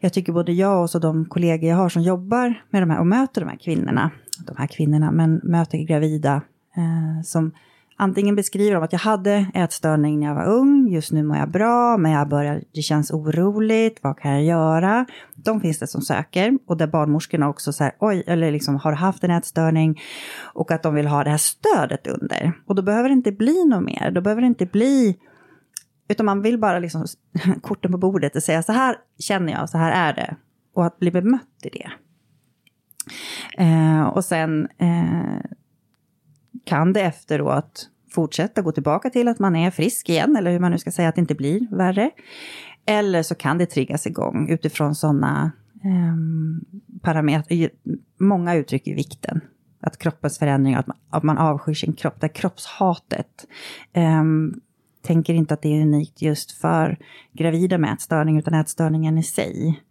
jag 0.00 0.12
tycker 0.12 0.32
både 0.32 0.52
jag 0.52 0.82
och 0.82 0.90
så 0.90 0.98
de 0.98 1.24
kollegor 1.24 1.70
jag 1.70 1.76
har 1.76 1.88
som 1.88 2.02
jobbar 2.02 2.62
med 2.70 2.82
de 2.82 2.90
här 2.90 3.00
och 3.00 3.06
möter 3.06 3.40
de 3.40 3.48
här 3.48 3.56
kvinnorna, 3.56 4.10
de 4.46 4.56
här 4.56 4.66
kvinnorna, 4.66 5.10
men 5.10 5.40
möter 5.42 5.78
gravida 5.78 6.42
eh, 6.76 7.22
som 7.24 7.52
antingen 7.96 8.36
beskriver 8.36 8.74
de 8.74 8.84
att 8.84 8.92
jag 8.92 9.00
hade 9.00 9.46
ätstörning 9.54 10.20
när 10.20 10.26
jag 10.26 10.34
var 10.34 10.46
ung, 10.46 10.88
just 10.88 11.12
nu 11.12 11.22
mår 11.22 11.36
jag 11.36 11.50
bra, 11.50 11.96
men 11.96 12.12
jag 12.12 12.28
börjar, 12.28 12.62
det 12.74 12.82
känns 12.82 13.10
oroligt, 13.10 13.98
vad 14.02 14.18
kan 14.18 14.30
jag 14.32 14.44
göra? 14.44 15.06
De 15.34 15.60
finns 15.60 15.78
det 15.78 15.86
som 15.86 16.02
söker 16.02 16.58
och 16.66 16.76
där 16.76 16.86
barnmorskorna 16.86 17.48
också 17.48 17.72
säger, 17.72 17.94
oj, 17.98 18.24
eller 18.26 18.52
liksom 18.52 18.76
har 18.76 18.92
haft 18.92 19.24
en 19.24 19.30
ätstörning 19.30 20.00
och 20.54 20.70
att 20.70 20.82
de 20.82 20.94
vill 20.94 21.06
ha 21.06 21.24
det 21.24 21.30
här 21.30 21.36
stödet 21.38 22.06
under. 22.06 22.52
Och 22.66 22.74
då 22.74 22.82
behöver 22.82 23.08
det 23.08 23.12
inte 23.12 23.32
bli 23.32 23.64
något 23.64 23.84
mer, 23.84 24.10
då 24.10 24.20
behöver 24.20 24.42
det 24.42 24.48
inte 24.48 24.66
bli 24.66 25.16
utan 26.08 26.26
man 26.26 26.42
vill 26.42 26.58
bara 26.58 26.78
liksom 26.78 27.06
korten 27.62 27.92
på 27.92 27.98
bordet 27.98 28.36
och 28.36 28.42
säga 28.42 28.62
så 28.62 28.72
här 28.72 28.96
känner 29.18 29.52
jag, 29.52 29.70
så 29.70 29.78
här 29.78 29.92
är 29.92 30.14
det. 30.14 30.36
Och 30.74 30.86
att 30.86 30.98
bli 30.98 31.10
bemött 31.10 31.60
i 31.62 31.68
det. 31.68 31.90
Eh, 33.58 34.02
och 34.02 34.24
sen 34.24 34.68
eh, 34.78 35.40
kan 36.64 36.92
det 36.92 37.00
efteråt 37.00 37.90
fortsätta 38.10 38.62
gå 38.62 38.72
tillbaka 38.72 39.10
till 39.10 39.28
att 39.28 39.38
man 39.38 39.56
är 39.56 39.70
frisk 39.70 40.08
igen, 40.08 40.36
eller 40.36 40.50
hur 40.50 40.60
man 40.60 40.70
nu 40.72 40.78
ska 40.78 40.90
säga, 40.90 41.08
att 41.08 41.14
det 41.14 41.20
inte 41.20 41.34
blir 41.34 41.76
värre. 41.76 42.10
Eller 42.86 43.22
så 43.22 43.34
kan 43.34 43.58
det 43.58 43.66
triggas 43.66 44.06
igång 44.06 44.48
utifrån 44.48 44.94
sådana 44.94 45.52
eh, 45.84 46.14
parametrar. 47.02 47.70
Många 48.20 48.54
uttrycker 48.54 48.94
vikten. 48.94 49.40
Att 49.80 49.98
kroppens 49.98 50.38
förändring, 50.38 50.74
att 50.74 50.86
man, 50.86 50.96
att 51.10 51.22
man 51.22 51.38
avskyr 51.38 51.74
sin 51.74 51.92
kropp, 51.92 52.20
det 52.20 52.28
kroppshatet. 52.28 53.46
Eh, 53.92 54.24
tänker 55.02 55.34
inte 55.34 55.54
att 55.54 55.62
det 55.62 55.68
är 55.68 55.82
unikt 55.82 56.22
just 56.22 56.52
för 56.52 56.98
gravida 57.32 57.78
med 57.78 57.92
ätstörning, 57.92 58.38
utan 58.38 58.54
ätstörningen 58.54 59.18
i 59.18 59.22
sig. 59.22 59.82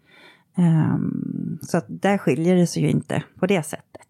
Um, 0.57 1.59
så 1.61 1.77
att 1.77 1.85
där 1.87 2.17
skiljer 2.17 2.55
det 2.55 2.67
sig 2.67 2.83
ju 2.83 2.89
inte 2.89 3.23
på 3.39 3.45
det 3.45 3.63
sättet. 3.63 4.07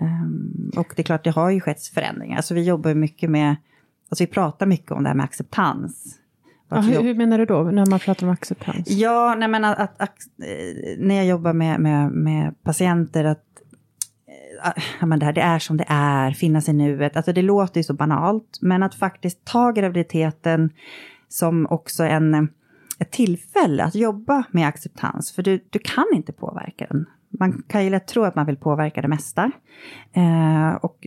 Um, 0.00 0.72
och 0.76 0.92
det 0.96 1.02
är 1.02 1.04
klart, 1.04 1.24
det 1.24 1.30
har 1.30 1.50
ju 1.50 1.60
skett 1.60 1.82
förändringar. 1.86 2.36
Alltså 2.36 2.54
vi 2.54 2.64
jobbar 2.64 2.94
mycket 2.94 3.30
med, 3.30 3.56
alltså 4.08 4.24
vi 4.24 4.26
pratar 4.26 4.66
mycket 4.66 4.90
om 4.90 5.02
det 5.02 5.08
här 5.08 5.16
med 5.16 5.24
acceptans. 5.24 6.16
Ja, 6.68 6.80
hur, 6.80 7.02
hur, 7.02 7.14
menar 7.14 7.38
du 7.38 7.46
då, 7.46 7.62
när 7.62 7.86
man 7.86 7.98
pratar 7.98 8.26
om 8.26 8.32
acceptans? 8.32 8.90
Ja, 8.90 9.34
nej 9.38 9.48
men 9.48 9.64
att, 9.64 9.78
att, 9.78 10.00
att 10.00 10.18
eh, 10.42 10.98
när 10.98 11.14
jag 11.14 11.26
jobbar 11.26 11.52
med, 11.52 11.80
med, 11.80 12.12
med 12.12 12.62
patienter, 12.62 13.24
att 13.24 13.49
ja, 15.00 15.06
men 15.06 15.18
det, 15.18 15.26
här, 15.26 15.32
det 15.32 15.40
är 15.40 15.58
som 15.58 15.76
det 15.76 15.86
är, 15.88 16.30
finnas 16.30 16.68
i 16.68 16.72
nuet. 16.72 17.16
Alltså 17.16 17.32
det 17.32 17.42
låter 17.42 17.80
ju 17.80 17.84
så 17.84 17.94
banalt, 17.94 18.58
men 18.60 18.82
att 18.82 18.94
faktiskt 18.94 19.44
ta 19.44 19.70
graviditeten 19.70 20.70
som 21.28 21.66
också 21.70 22.04
en 22.04 22.48
ett 23.00 23.10
tillfälle 23.10 23.84
att 23.84 23.94
jobba 23.94 24.44
med 24.50 24.68
acceptans, 24.68 25.32
för 25.32 25.42
du, 25.42 25.64
du 25.70 25.78
kan 25.78 26.06
inte 26.14 26.32
påverka 26.32 26.86
den. 26.90 27.06
Man 27.28 27.62
kan 27.66 27.84
ju 27.84 27.90
lätt 27.90 28.06
tro 28.06 28.22
att 28.24 28.34
man 28.34 28.46
vill 28.46 28.56
påverka 28.56 29.02
det 29.02 29.08
mesta. 29.08 29.50
Eh, 30.12 30.74
och, 30.74 31.06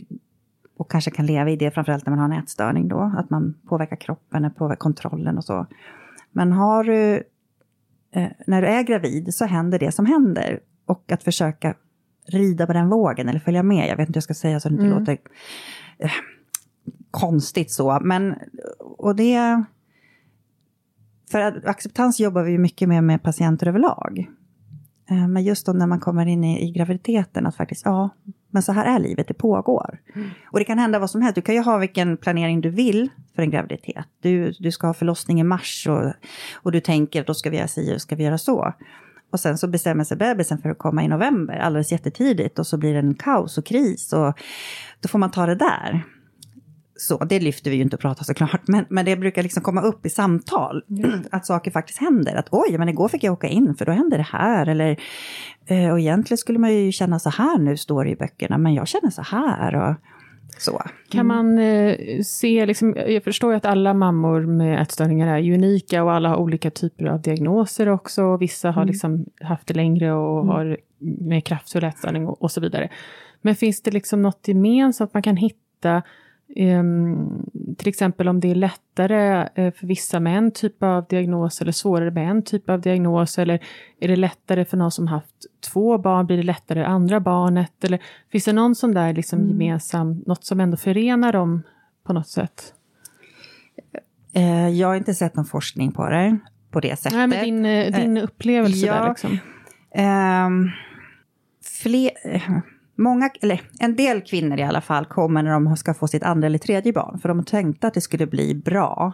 och 0.76 0.90
kanske 0.90 1.10
kan 1.10 1.26
leva 1.26 1.50
i 1.50 1.56
det, 1.56 1.70
framförallt 1.70 2.06
när 2.06 2.10
man 2.10 2.18
har 2.18 2.36
en 2.36 2.42
ätstörning 2.42 2.88
då, 2.88 3.12
att 3.16 3.30
man 3.30 3.54
påverkar 3.68 3.96
kroppen, 3.96 4.50
påverkar 4.50 4.80
kontrollen 4.80 5.38
och 5.38 5.44
så. 5.44 5.66
Men 6.32 6.52
har 6.52 6.84
du, 6.84 7.22
eh, 8.12 8.28
när 8.46 8.62
du 8.62 8.68
är 8.68 8.82
gravid 8.82 9.34
så 9.34 9.44
händer 9.44 9.78
det 9.78 9.92
som 9.92 10.06
händer. 10.06 10.60
Och 10.86 11.12
att 11.12 11.22
försöka 11.22 11.74
rida 12.26 12.66
på 12.66 12.72
den 12.72 12.88
vågen 12.88 13.28
eller 13.28 13.40
följa 13.40 13.62
med, 13.62 13.88
jag 13.88 13.96
vet 13.96 14.08
inte 14.08 14.16
hur 14.16 14.20
jag 14.20 14.24
ska 14.24 14.34
säga 14.34 14.60
så 14.60 14.68
det 14.68 14.72
inte 14.72 14.86
mm. 14.86 14.98
låter 14.98 15.18
eh, 15.98 16.10
konstigt 17.10 17.70
så, 17.70 18.00
men 18.02 18.34
och 18.78 19.16
det 19.16 19.64
för 21.30 21.68
acceptans 21.68 22.20
jobbar 22.20 22.42
vi 22.42 22.58
mycket 22.58 22.88
med 22.88 23.04
med 23.04 23.22
patienter 23.22 23.66
överlag. 23.68 24.30
Eh, 25.10 25.28
men 25.28 25.44
just 25.44 25.66
då 25.66 25.72
när 25.72 25.86
man 25.86 26.00
kommer 26.00 26.26
in 26.26 26.44
i, 26.44 26.68
i 26.68 26.70
graviditeten, 26.70 27.46
att 27.46 27.56
faktiskt, 27.56 27.82
ja, 27.84 28.10
men 28.50 28.62
så 28.62 28.72
här 28.72 28.96
är 28.96 28.98
livet, 28.98 29.28
det 29.28 29.34
pågår. 29.34 29.98
Mm. 30.14 30.28
Och 30.52 30.58
det 30.58 30.64
kan 30.64 30.78
hända 30.78 30.98
vad 30.98 31.10
som 31.10 31.22
helst, 31.22 31.34
du 31.34 31.42
kan 31.42 31.54
ju 31.54 31.60
ha 31.60 31.78
vilken 31.78 32.16
planering 32.16 32.60
du 32.60 32.70
vill 32.70 33.08
för 33.34 33.42
en 33.42 33.50
graviditet. 33.50 34.06
Du, 34.22 34.52
du 34.58 34.72
ska 34.72 34.86
ha 34.86 34.94
förlossning 34.94 35.40
i 35.40 35.44
mars 35.44 35.86
och, 35.90 36.12
och 36.54 36.72
du 36.72 36.80
tänker, 36.80 37.24
då 37.24 37.34
ska 37.34 37.50
vi 37.50 37.56
göra 37.56 37.68
si 37.68 37.96
och 37.96 38.00
ska 38.00 38.16
vi 38.16 38.24
göra 38.24 38.38
så. 38.38 38.74
Och 39.34 39.40
sen 39.40 39.58
så 39.58 39.68
bestämmer 39.68 40.04
sig 40.04 40.16
bebisen 40.16 40.58
för 40.58 40.68
att 40.68 40.78
komma 40.78 41.04
i 41.04 41.08
november, 41.08 41.58
alldeles 41.58 41.92
jättetidigt, 41.92 42.58
och 42.58 42.66
så 42.66 42.76
blir 42.76 42.92
det 42.92 42.98
en 42.98 43.14
kaos 43.14 43.58
och 43.58 43.66
kris. 43.66 44.12
Och 44.12 44.38
då 45.00 45.08
får 45.08 45.18
man 45.18 45.30
ta 45.30 45.46
det 45.46 45.54
där 45.54 46.04
så, 46.96 47.24
det 47.24 47.40
lyfter 47.40 47.70
vi 47.70 47.76
ju 47.76 47.82
inte 47.82 47.96
att 47.96 48.02
prata 48.02 48.24
såklart, 48.24 48.68
men, 48.68 48.84
men 48.88 49.04
det 49.04 49.16
brukar 49.16 49.42
liksom 49.42 49.62
komma 49.62 49.80
upp 49.80 50.06
i 50.06 50.10
samtal, 50.10 50.84
mm. 50.90 51.22
att 51.30 51.46
saker 51.46 51.70
faktiskt 51.70 51.98
händer. 51.98 52.34
Att 52.34 52.48
oj, 52.50 52.78
men 52.78 52.88
igår 52.88 53.08
fick 53.08 53.24
jag 53.24 53.32
åka 53.32 53.48
in 53.48 53.74
för 53.74 53.86
då 53.86 53.92
hände 53.92 54.16
det 54.16 54.28
här. 54.32 54.66
Eller, 54.66 55.00
eh, 55.66 55.90
och 55.90 56.00
egentligen 56.00 56.38
skulle 56.38 56.58
man 56.58 56.74
ju 56.74 56.92
känna 56.92 57.18
så 57.18 57.30
här 57.30 57.58
nu, 57.58 57.76
står 57.76 58.04
det 58.04 58.10
i 58.10 58.16
böckerna, 58.16 58.58
men 58.58 58.74
jag 58.74 58.88
känner 58.88 59.10
så 59.10 59.22
här. 59.22 59.74
Och, 59.74 59.94
så. 60.58 60.82
Kan 61.08 61.26
man 61.26 61.58
eh, 61.58 62.20
se, 62.22 62.66
liksom, 62.66 62.96
jag 63.06 63.24
förstår 63.24 63.52
ju 63.52 63.56
att 63.56 63.64
alla 63.64 63.94
mammor 63.94 64.40
med 64.40 64.82
ätstörningar 64.82 65.38
är 65.38 65.54
unika 65.54 66.04
och 66.04 66.12
alla 66.12 66.28
har 66.28 66.36
olika 66.36 66.70
typer 66.70 67.04
av 67.04 67.22
diagnoser 67.22 67.88
också. 67.88 68.36
Vissa 68.36 68.70
har 68.70 68.82
mm. 68.82 68.92
liksom 68.92 69.26
haft 69.40 69.66
det 69.66 69.74
längre 69.74 70.12
och 70.12 70.42
mm. 70.42 70.48
har 70.48 70.78
mer 70.98 71.40
kraftfull 71.40 71.84
ätstörning 71.84 72.26
och, 72.26 72.42
och, 72.42 72.50
så 72.50 72.60
vidare. 72.60 72.88
Men 73.42 73.54
finns 73.54 73.82
det 73.82 73.90
liksom 73.90 74.22
något 74.22 74.48
gemensamt 74.48 75.14
man 75.14 75.22
kan 75.22 75.36
hitta 75.36 76.02
Um, 76.56 77.50
till 77.78 77.88
exempel 77.88 78.28
om 78.28 78.40
det 78.40 78.50
är 78.50 78.54
lättare 78.54 79.48
uh, 79.58 79.72
för 79.72 79.86
vissa 79.86 80.20
med 80.20 80.38
en 80.38 80.50
typ 80.50 80.82
av 80.82 81.06
diagnos 81.08 81.60
eller 81.60 81.72
svårare 81.72 82.10
med 82.10 82.30
en 82.30 82.42
typ 82.42 82.70
av 82.70 82.80
diagnos 82.80 83.38
eller 83.38 83.62
är 84.00 84.08
det 84.08 84.16
lättare 84.16 84.64
för 84.64 84.76
någon 84.76 84.90
som 84.90 85.06
haft 85.06 85.46
två 85.72 85.98
barn, 85.98 86.26
blir 86.26 86.36
det 86.36 86.42
lättare 86.42 86.84
andra 86.84 87.20
barnet 87.20 87.84
eller 87.84 88.02
finns 88.32 88.44
det 88.44 88.52
någon 88.52 88.74
sån 88.74 88.94
där 88.94 89.12
liksom 89.12 89.38
mm. 89.38 89.50
gemensam, 89.50 90.22
något 90.26 90.44
som 90.44 90.60
ändå 90.60 90.76
förenar 90.76 91.32
dem 91.32 91.62
på 92.04 92.12
något 92.12 92.28
sätt? 92.28 92.74
Uh, 94.36 94.68
jag 94.68 94.88
har 94.88 94.94
inte 94.94 95.14
sett 95.14 95.36
någon 95.36 95.46
forskning 95.46 95.92
på 95.92 96.08
det 96.08 96.38
på 96.70 96.80
det 96.80 96.98
sättet. 96.98 97.18
Nej, 97.18 97.26
men 97.26 97.44
din, 97.44 97.66
uh, 97.66 98.00
din 98.00 98.18
upplevelse 98.18 98.86
ja, 98.86 98.94
där 98.94 99.08
liksom. 99.08 99.38
Um, 100.46 100.70
fler 101.82 102.10
Många, 102.96 103.30
eller 103.40 103.60
en 103.80 103.96
del 103.96 104.20
kvinnor 104.20 104.58
i 104.58 104.62
alla 104.62 104.80
fall 104.80 105.04
kommer 105.04 105.42
när 105.42 105.50
de 105.50 105.76
ska 105.76 105.94
få 105.94 106.08
sitt 106.08 106.22
andra 106.22 106.46
eller 106.46 106.58
tredje 106.58 106.92
barn, 106.92 107.18
för 107.18 107.28
de 107.28 107.44
tänkte 107.44 107.86
att 107.86 107.94
det 107.94 108.00
skulle 108.00 108.26
bli 108.26 108.54
bra, 108.54 109.12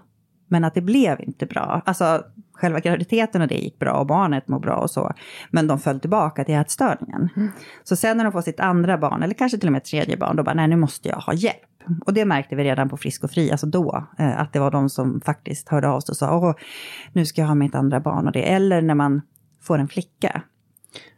men 0.48 0.64
att 0.64 0.74
det 0.74 0.80
blev 0.80 1.20
inte 1.20 1.46
bra. 1.46 1.82
Alltså 1.84 2.24
själva 2.52 2.80
graviditeten 2.80 3.42
och 3.42 3.48
det 3.48 3.54
gick 3.54 3.78
bra 3.78 3.92
och 3.92 4.06
barnet 4.06 4.48
mår 4.48 4.60
bra 4.60 4.76
och 4.76 4.90
så, 4.90 5.12
men 5.50 5.66
de 5.66 5.78
föll 5.78 6.00
tillbaka 6.00 6.44
till 6.44 6.54
ätstörningen. 6.54 7.28
Mm. 7.36 7.48
Så 7.84 7.96
sen 7.96 8.16
när 8.16 8.24
de 8.24 8.32
får 8.32 8.42
sitt 8.42 8.60
andra 8.60 8.98
barn, 8.98 9.22
eller 9.22 9.34
kanske 9.34 9.58
till 9.58 9.68
och 9.68 9.72
med 9.72 9.84
tredje 9.84 10.16
barn, 10.16 10.36
då 10.36 10.42
bara 10.42 10.54
nej 10.54 10.68
nu 10.68 10.76
måste 10.76 11.08
jag 11.08 11.16
ha 11.16 11.32
hjälp. 11.32 11.56
Och 12.06 12.14
det 12.14 12.24
märkte 12.24 12.56
vi 12.56 12.64
redan 12.64 12.88
på 12.88 12.96
Frisk 12.96 13.24
och 13.24 13.30
Fri, 13.30 13.50
alltså 13.50 13.66
då, 13.66 14.06
eh, 14.18 14.40
att 14.40 14.52
det 14.52 14.58
var 14.58 14.70
de 14.70 14.90
som 14.90 15.20
faktiskt 15.20 15.68
hörde 15.68 15.88
av 15.88 16.00
sig 16.00 16.12
och 16.12 16.16
sa 16.16 16.36
åh, 16.36 16.54
nu 17.12 17.26
ska 17.26 17.40
jag 17.40 17.48
ha 17.48 17.54
mitt 17.54 17.74
andra 17.74 18.00
barn 18.00 18.26
och 18.26 18.32
det. 18.32 18.52
Eller 18.52 18.82
när 18.82 18.94
man 18.94 19.22
får 19.62 19.78
en 19.78 19.88
flicka, 19.88 20.42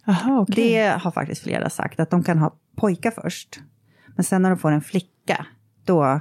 Aha, 0.06 0.40
okay. 0.40 0.64
Det 0.64 0.88
har 1.00 1.10
faktiskt 1.10 1.42
flera 1.42 1.70
sagt, 1.70 2.00
att 2.00 2.10
de 2.10 2.22
kan 2.22 2.38
ha 2.38 2.54
pojkar 2.76 3.10
först. 3.10 3.60
Men 4.16 4.24
sen 4.24 4.42
när 4.42 4.50
de 4.50 4.58
får 4.58 4.72
en 4.72 4.80
flicka, 4.80 5.46
då 5.84 6.20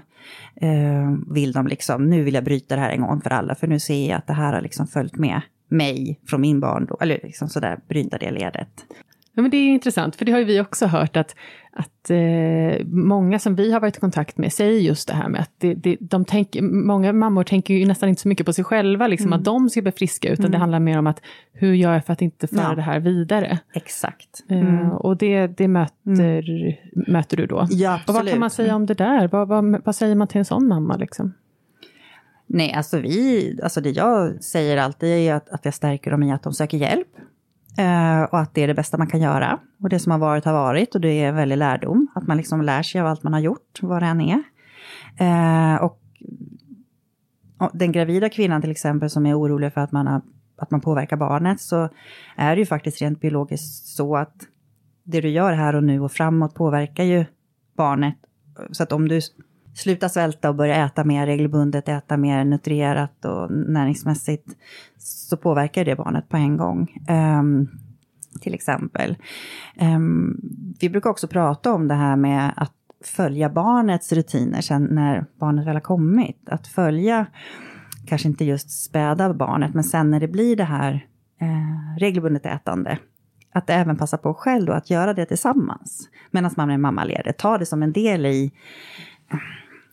eh, 0.55 1.11
vill 1.33 1.51
de 1.51 1.67
liksom, 1.67 2.09
nu 2.09 2.23
vill 2.23 2.33
jag 2.33 2.43
bryta 2.43 2.75
det 2.75 2.81
här 2.81 2.89
en 2.89 3.01
gång 3.01 3.21
för 3.21 3.29
alla, 3.29 3.55
för 3.55 3.67
nu 3.67 3.79
ser 3.79 4.09
jag 4.09 4.17
att 4.17 4.27
det 4.27 4.33
här 4.33 4.53
har 4.53 4.61
liksom 4.61 4.87
följt 4.87 5.15
med 5.15 5.41
mig 5.69 6.19
från 6.27 6.41
min 6.41 6.59
barndom, 6.59 6.97
eller 7.01 7.19
liksom 7.23 7.49
sådär, 7.49 7.79
bryta 7.87 8.17
det 8.17 8.31
ledet. 8.31 8.85
Ja, 9.33 9.41
men 9.41 9.51
det 9.51 9.57
är 9.57 9.69
intressant, 9.69 10.15
för 10.15 10.25
det 10.25 10.31
har 10.31 10.39
ju 10.39 10.45
vi 10.45 10.61
också 10.61 10.85
hört 10.85 11.17
att, 11.17 11.35
att 11.71 12.09
eh, 12.09 12.85
många 12.85 13.39
som 13.39 13.55
vi 13.55 13.71
har 13.71 13.79
varit 13.79 13.97
i 13.97 13.99
kontakt 13.99 14.37
med 14.37 14.53
säger 14.53 14.79
just 14.79 15.07
det 15.07 15.13
här 15.13 15.29
med 15.29 15.41
att 15.41 15.51
det, 15.57 15.73
det, 15.73 15.97
de 15.99 16.25
tänker, 16.25 16.61
många 16.61 17.13
mammor 17.13 17.43
tänker 17.43 17.73
ju 17.73 17.85
nästan 17.85 18.09
inte 18.09 18.21
så 18.21 18.27
mycket 18.27 18.45
på 18.45 18.53
sig 18.53 18.63
själva, 18.63 19.07
liksom 19.07 19.27
mm. 19.27 19.39
att 19.39 19.45
de 19.45 19.69
ska 19.69 19.81
bli 19.81 19.91
friska, 19.91 20.29
utan 20.29 20.45
mm. 20.45 20.51
det 20.51 20.57
handlar 20.57 20.79
mer 20.79 20.99
om 20.99 21.07
att 21.07 21.21
hur 21.53 21.73
gör 21.73 21.93
jag 21.93 22.05
för 22.05 22.13
att 22.13 22.21
inte 22.21 22.47
föra 22.47 22.69
ja. 22.69 22.75
det 22.75 22.81
här 22.81 22.99
vidare? 22.99 23.59
Exakt. 23.73 24.43
Eh, 24.49 24.59
mm. 24.59 24.75
Eh, 24.75 24.89
och 24.91 25.17
det, 25.17 25.47
det 25.47 25.67
möter, 25.67 26.79
möter 27.11 27.37
du 27.37 27.45
då? 27.45 27.67
Ja, 27.69 27.93
absolut. 27.93 28.09
Och 28.09 28.15
vad 28.15 28.31
kan 28.31 28.39
man 28.39 28.49
säga 28.49 28.75
om 28.75 28.85
det 28.85 28.93
där? 28.93 29.27
Vad, 29.27 29.47
vad, 29.47 29.85
vad 29.85 29.95
säger 29.95 30.15
man 30.15 30.27
till 30.27 30.39
en 30.39 30.45
sån 30.45 30.67
mamma? 30.67 30.97
Liksom? 30.97 31.33
Nej, 32.47 32.73
alltså 32.73 32.99
vi, 32.99 33.59
alltså 33.63 33.81
det 33.81 33.89
jag 33.89 34.43
säger 34.43 34.77
alltid 34.77 35.09
är 35.09 35.33
att, 35.33 35.49
att 35.49 35.65
jag 35.65 35.73
stärker 35.73 36.11
dem 36.11 36.23
i 36.23 36.31
att 36.31 36.43
de 36.43 36.53
söker 36.53 36.77
hjälp. 36.77 37.07
Eh, 37.77 38.23
och 38.23 38.39
att 38.39 38.53
det 38.53 38.63
är 38.63 38.67
det 38.67 38.73
bästa 38.73 38.97
man 38.97 39.07
kan 39.07 39.21
göra. 39.21 39.59
Och 39.79 39.89
det 39.89 39.99
som 39.99 40.11
har 40.11 40.19
varit 40.19 40.45
har 40.45 40.53
varit 40.53 40.95
och 40.95 41.01
det 41.01 41.09
är 41.09 41.29
en 41.29 41.35
väldig 41.35 41.57
lärdom. 41.57 42.07
Att 42.15 42.27
man 42.27 42.37
liksom 42.37 42.61
lär 42.61 42.83
sig 42.83 43.01
av 43.01 43.07
allt 43.07 43.23
man 43.23 43.33
har 43.33 43.39
gjort, 43.39 43.79
vad 43.81 44.01
det 44.01 44.05
än 44.05 44.21
är. 44.21 44.43
Eh, 45.17 45.75
och, 45.83 45.99
och 47.57 47.69
den 47.73 47.91
gravida 47.91 48.29
kvinnan 48.29 48.61
till 48.61 48.71
exempel 48.71 49.09
som 49.09 49.25
är 49.25 49.39
orolig 49.39 49.73
för 49.73 49.81
att 49.81 49.91
man, 49.91 50.07
har, 50.07 50.21
att 50.57 50.71
man 50.71 50.81
påverkar 50.81 51.17
barnet 51.17 51.61
så 51.61 51.89
är 52.35 52.55
det 52.55 52.59
ju 52.59 52.65
faktiskt 52.65 53.01
rent 53.01 53.21
biologiskt 53.21 53.87
så 53.87 54.15
att 54.17 54.35
det 55.03 55.21
du 55.21 55.29
gör 55.29 55.53
här 55.53 55.75
och 55.75 55.83
nu 55.83 55.99
och 55.99 56.11
framåt 56.11 56.55
påverkar 56.55 57.03
ju 57.03 57.25
barnet. 57.77 58.15
Så 58.71 58.83
att 58.83 58.91
om 58.91 59.07
du 59.07 59.21
sluta 59.73 60.09
svälta 60.09 60.49
och 60.49 60.55
börja 60.55 60.85
äta 60.85 61.03
mer 61.03 61.25
regelbundet, 61.25 61.89
äta 61.89 62.17
mer 62.17 62.43
nutrierat 62.43 63.25
och 63.25 63.51
näringsmässigt, 63.51 64.47
så 64.97 65.37
påverkar 65.37 65.85
det 65.85 65.95
barnet 65.95 66.29
på 66.29 66.37
en 66.37 66.57
gång. 66.57 67.05
Um, 67.39 67.69
till 68.41 68.53
exempel. 68.53 69.15
Um, 69.81 70.41
vi 70.79 70.89
brukar 70.89 71.09
också 71.09 71.27
prata 71.27 71.73
om 71.73 71.87
det 71.87 71.95
här 71.95 72.15
med 72.15 72.53
att 72.55 72.73
följa 73.03 73.49
barnets 73.49 74.11
rutiner 74.11 74.61
sen 74.61 74.83
när 74.83 75.25
barnet 75.39 75.67
väl 75.67 75.75
har 75.75 75.81
kommit. 75.81 76.49
Att 76.49 76.67
följa, 76.67 77.25
kanske 78.07 78.27
inte 78.27 78.45
just 78.45 78.83
späda 78.83 79.33
barnet, 79.33 79.73
men 79.73 79.83
sen 79.83 80.11
när 80.11 80.19
det 80.19 80.27
blir 80.27 80.55
det 80.55 80.63
här 80.63 81.05
eh, 81.41 81.99
regelbundet 81.99 82.45
ätande. 82.45 82.99
Att 83.53 83.69
även 83.69 83.97
passa 83.97 84.17
på 84.17 84.33
själv 84.33 84.65
då 84.65 84.73
att 84.73 84.89
göra 84.89 85.13
det 85.13 85.25
tillsammans. 85.25 86.09
Medan 86.31 86.51
man 86.57 86.69
är 86.69 86.77
mammaledig. 86.77 87.37
Ta 87.37 87.57
det 87.57 87.65
som 87.65 87.83
en 87.83 87.91
del 87.91 88.25
i, 88.25 88.51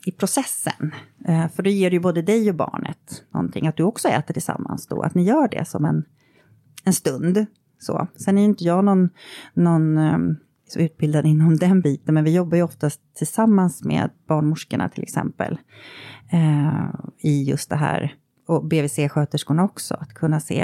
i 0.09 0.13
processen. 0.13 0.95
Eh, 1.25 1.49
för 1.49 1.63
då 1.63 1.71
ger 1.71 1.91
det 1.91 1.95
ju 1.95 2.01
både 2.01 2.23
dig 2.23 2.51
och 2.51 2.57
barnet 2.57 3.25
någonting. 3.35 3.67
Att 3.67 3.77
du 3.77 3.83
också 3.83 4.09
äter 4.09 4.35
tillsammans 4.35 4.87
då. 4.87 5.03
Att 5.03 5.15
ni 5.15 5.23
gör 5.23 5.49
det 5.49 5.69
som 5.69 5.85
en, 5.85 6.05
en 6.85 6.93
stund. 6.93 7.47
Så. 7.79 8.09
Sen 8.17 8.39
är 8.39 8.43
ju 8.43 8.49
inte 8.49 8.65
jag 8.65 8.85
någon, 8.85 9.11
någon 9.55 9.99
ehm, 9.99 10.37
så 10.69 10.81
utbildad 10.81 11.27
inom 11.27 11.57
den 11.61 11.81
biten, 11.81 12.15
men 12.15 12.25
vi 12.25 12.35
jobbar 12.35 12.57
ju 12.57 12.63
oftast 12.63 13.01
tillsammans 13.17 13.85
med 13.85 14.11
barnmorskorna 14.29 14.89
till 14.89 15.03
exempel. 15.03 15.59
Eh, 16.33 16.89
I 17.19 17.43
just 17.43 17.71
det 17.71 17.77
här, 17.77 18.15
och 18.47 18.65
BVC-sköterskorna 18.65 19.65
också, 19.65 19.95
att 19.95 20.15
kunna 20.15 20.41
se 20.41 20.61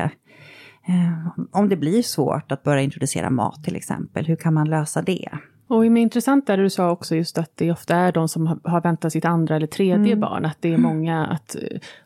eh, 0.89 1.29
om 1.53 1.69
det 1.69 1.77
blir 1.77 2.03
svårt 2.03 2.53
att 2.53 2.63
börja 2.63 2.83
introducera 2.83 3.31
mat 3.31 3.65
till 3.65 3.77
exempel, 3.77 4.27
hur 4.27 4.37
kan 4.37 4.55
man 4.55 4.71
lösa 4.71 5.03
det? 5.03 5.29
Och 5.66 5.87
är 5.87 5.97
intressant 5.97 6.47
där 6.47 6.56
du 6.56 6.71
sa 6.71 6.90
också 6.90 7.16
just 7.16 7.38
att 7.38 7.50
det 7.54 7.71
ofta 7.71 7.97
är 7.97 8.12
de 8.12 8.28
som 8.28 8.61
har 8.64 8.80
väntat 8.80 9.12
sitt 9.12 9.25
andra 9.25 9.56
eller 9.56 9.66
tredje 9.66 10.12
mm. 10.12 10.21
barn, 10.21 10.44
att 10.44 10.56
det 10.61 10.73
är 10.73 10.78
många 10.78 11.26
att... 11.26 11.56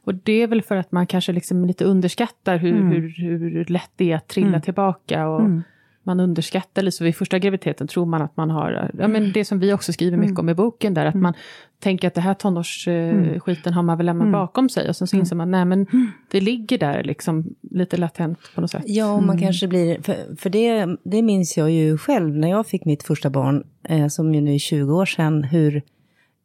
Och 0.04 0.14
det 0.14 0.42
är 0.42 0.46
väl 0.46 0.62
för 0.62 0.76
att 0.76 0.92
man 0.92 1.06
kanske 1.06 1.32
liksom 1.32 1.64
lite 1.64 1.84
underskattar 1.84 2.56
hur, 2.56 2.76
mm. 2.76 2.92
hur, 2.92 3.08
hur 3.50 3.64
lätt 3.64 3.90
det 3.96 4.12
är 4.12 4.16
att 4.16 4.28
trilla 4.28 4.48
mm. 4.48 4.60
tillbaka. 4.60 5.28
Och, 5.28 5.40
mm 5.40 5.62
man 6.08 6.20
underskattar 6.20 6.82
lite, 6.82 6.96
så 6.96 7.04
vid 7.04 7.16
första 7.16 7.38
graviditeten 7.38 7.88
tror 7.88 8.06
man 8.06 8.22
att 8.22 8.36
man 8.36 8.50
har, 8.50 8.90
ja 8.98 9.08
men 9.08 9.32
det 9.32 9.44
som 9.44 9.58
vi 9.58 9.72
också 9.72 9.92
skriver 9.92 10.16
mycket 10.16 10.38
om 10.38 10.48
i 10.48 10.54
boken 10.54 10.94
där, 10.94 11.06
att 11.06 11.14
mm. 11.14 11.22
man 11.22 11.34
tänker 11.80 12.08
att 12.08 12.14
det 12.14 12.20
här 12.20 12.34
tonårsskiten 12.34 13.62
mm. 13.64 13.74
har 13.74 13.82
man 13.82 13.96
väl 13.96 14.06
lämnat 14.06 14.22
mm. 14.22 14.32
bakom 14.32 14.68
sig 14.68 14.88
och 14.88 14.96
sen 14.96 15.08
så 15.08 15.16
inser 15.16 15.36
man, 15.36 15.50
nej 15.50 15.64
men 15.64 15.86
det 16.30 16.40
ligger 16.40 16.78
där 16.78 17.04
liksom 17.04 17.54
lite 17.70 17.96
latent 17.96 18.38
på 18.54 18.60
något 18.60 18.70
sätt. 18.70 18.82
Ja, 18.86 19.12
och 19.12 19.22
man 19.22 19.36
mm. 19.36 19.42
kanske 19.46 19.68
blir, 19.68 20.02
för, 20.02 20.36
för 20.36 20.50
det, 20.50 20.96
det 21.04 21.22
minns 21.22 21.56
jag 21.56 21.70
ju 21.70 21.98
själv 21.98 22.36
när 22.36 22.48
jag 22.48 22.66
fick 22.66 22.84
mitt 22.84 23.02
första 23.02 23.30
barn, 23.30 23.66
eh, 23.88 24.08
som 24.08 24.34
ju 24.34 24.40
nu 24.40 24.54
är 24.54 24.58
20 24.58 24.94
år 24.94 25.06
sedan, 25.06 25.44
hur, 25.44 25.82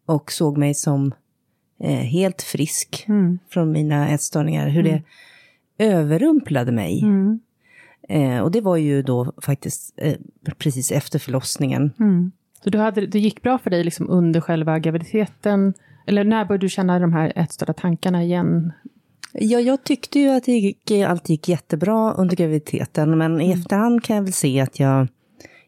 och 0.05 0.31
såg 0.31 0.57
mig 0.57 0.73
som 0.73 1.11
eh, 1.83 1.89
helt 1.89 2.41
frisk 2.41 3.05
mm. 3.07 3.39
från 3.49 3.71
mina 3.71 4.09
ätstörningar, 4.09 4.69
hur 4.69 4.83
det 4.83 5.03
överrumplade 5.77 6.71
mig. 6.71 7.03
Mm. 7.03 7.39
Eh, 8.09 8.39
och 8.39 8.51
det 8.51 8.61
var 8.61 8.77
ju 8.77 9.01
då 9.01 9.33
faktiskt 9.41 9.93
eh, 9.97 10.15
precis 10.57 10.91
efter 10.91 11.19
förlossningen. 11.19 11.93
Mm. 11.99 12.31
Så 12.63 12.69
du 12.69 12.77
hade, 12.77 13.07
det 13.07 13.19
gick 13.19 13.41
bra 13.41 13.57
för 13.57 13.69
dig 13.69 13.83
liksom 13.83 14.09
under 14.09 14.41
själva 14.41 14.79
graviditeten? 14.79 15.73
Eller 16.07 16.23
när 16.23 16.45
började 16.45 16.65
du 16.65 16.69
känna 16.69 16.99
de 16.99 17.13
här 17.13 17.33
ätstörda 17.35 17.73
tankarna 17.73 18.23
igen? 18.23 18.71
Ja, 19.33 19.59
jag 19.59 19.83
tyckte 19.83 20.19
ju 20.19 20.29
att 20.29 20.43
det 20.43 20.51
gick, 20.51 20.91
alltid 20.91 21.33
gick 21.33 21.49
jättebra 21.49 22.13
under 22.13 22.35
graviditeten, 22.35 23.17
men 23.17 23.41
i 23.41 23.45
mm. 23.45 23.59
efterhand 23.59 24.03
kan 24.03 24.15
jag 24.15 24.23
väl 24.23 24.33
se 24.33 24.59
att 24.59 24.79
jag, 24.79 25.07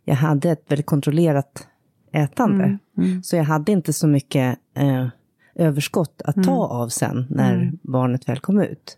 jag 0.04 0.16
hade 0.16 0.50
ett 0.52 0.64
väldigt 0.68 0.86
kontrollerat 0.86 1.68
ätande. 2.12 2.64
Mm. 2.64 2.80
Mm. 2.98 3.24
Så 3.24 3.36
jag 3.36 3.44
hade 3.44 3.72
inte 3.72 3.94
så 3.94 4.08
mycket 4.08 4.60
eh, 4.78 5.08
överskott 5.56 6.22
att 6.26 6.36
ta 6.36 6.42
mm. 6.42 6.82
av 6.82 6.90
sen 6.90 7.26
när 7.30 7.56
mm. 7.56 7.80
barnet 7.82 8.30
väl 8.30 8.40
kom 8.40 8.62
ut. 8.62 8.98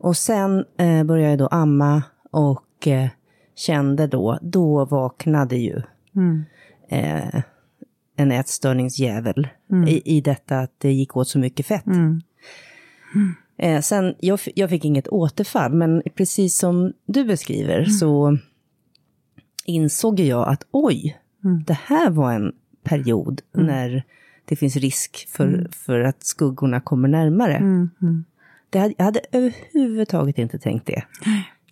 Och 0.00 0.16
sen 0.16 0.64
eh, 0.78 1.04
började 1.04 1.30
jag 1.30 1.38
då 1.38 1.46
amma 1.46 2.02
och 2.30 2.88
eh, 2.88 3.08
kände 3.54 4.06
då, 4.06 4.38
då 4.42 4.84
vaknade 4.84 5.56
ju 5.56 5.82
mm. 6.16 6.44
eh, 6.88 7.42
en 8.16 8.32
ätstörningsjävel 8.32 9.48
mm. 9.70 9.88
i, 9.88 10.02
i 10.04 10.20
detta 10.20 10.58
att 10.58 10.72
det 10.78 10.92
gick 10.92 11.16
åt 11.16 11.28
så 11.28 11.38
mycket 11.38 11.66
fett. 11.66 11.86
Mm. 11.86 12.22
Eh, 13.58 13.80
sen, 13.80 14.14
jag, 14.20 14.40
jag 14.54 14.70
fick 14.70 14.84
inget 14.84 15.08
återfall, 15.08 15.72
men 15.72 16.02
precis 16.14 16.58
som 16.58 16.92
du 17.06 17.24
beskriver 17.24 17.78
mm. 17.78 17.90
så 17.90 18.38
insåg 19.64 20.20
jag 20.20 20.48
att 20.48 20.66
oj, 20.70 21.18
mm. 21.44 21.64
det 21.66 21.78
här 21.84 22.10
var 22.10 22.32
en 22.32 22.52
period 22.82 23.40
mm. 23.54 23.66
när 23.66 24.04
det 24.44 24.56
finns 24.56 24.76
risk 24.76 25.28
för, 25.28 25.68
för 25.72 26.00
att 26.00 26.24
skuggorna 26.24 26.80
kommer 26.80 27.08
närmare. 27.08 27.58
Det 28.70 28.78
hade, 28.78 28.94
jag 28.96 29.04
hade 29.04 29.20
överhuvudtaget 29.32 30.38
inte 30.38 30.58
tänkt 30.58 30.86
det. 30.86 31.02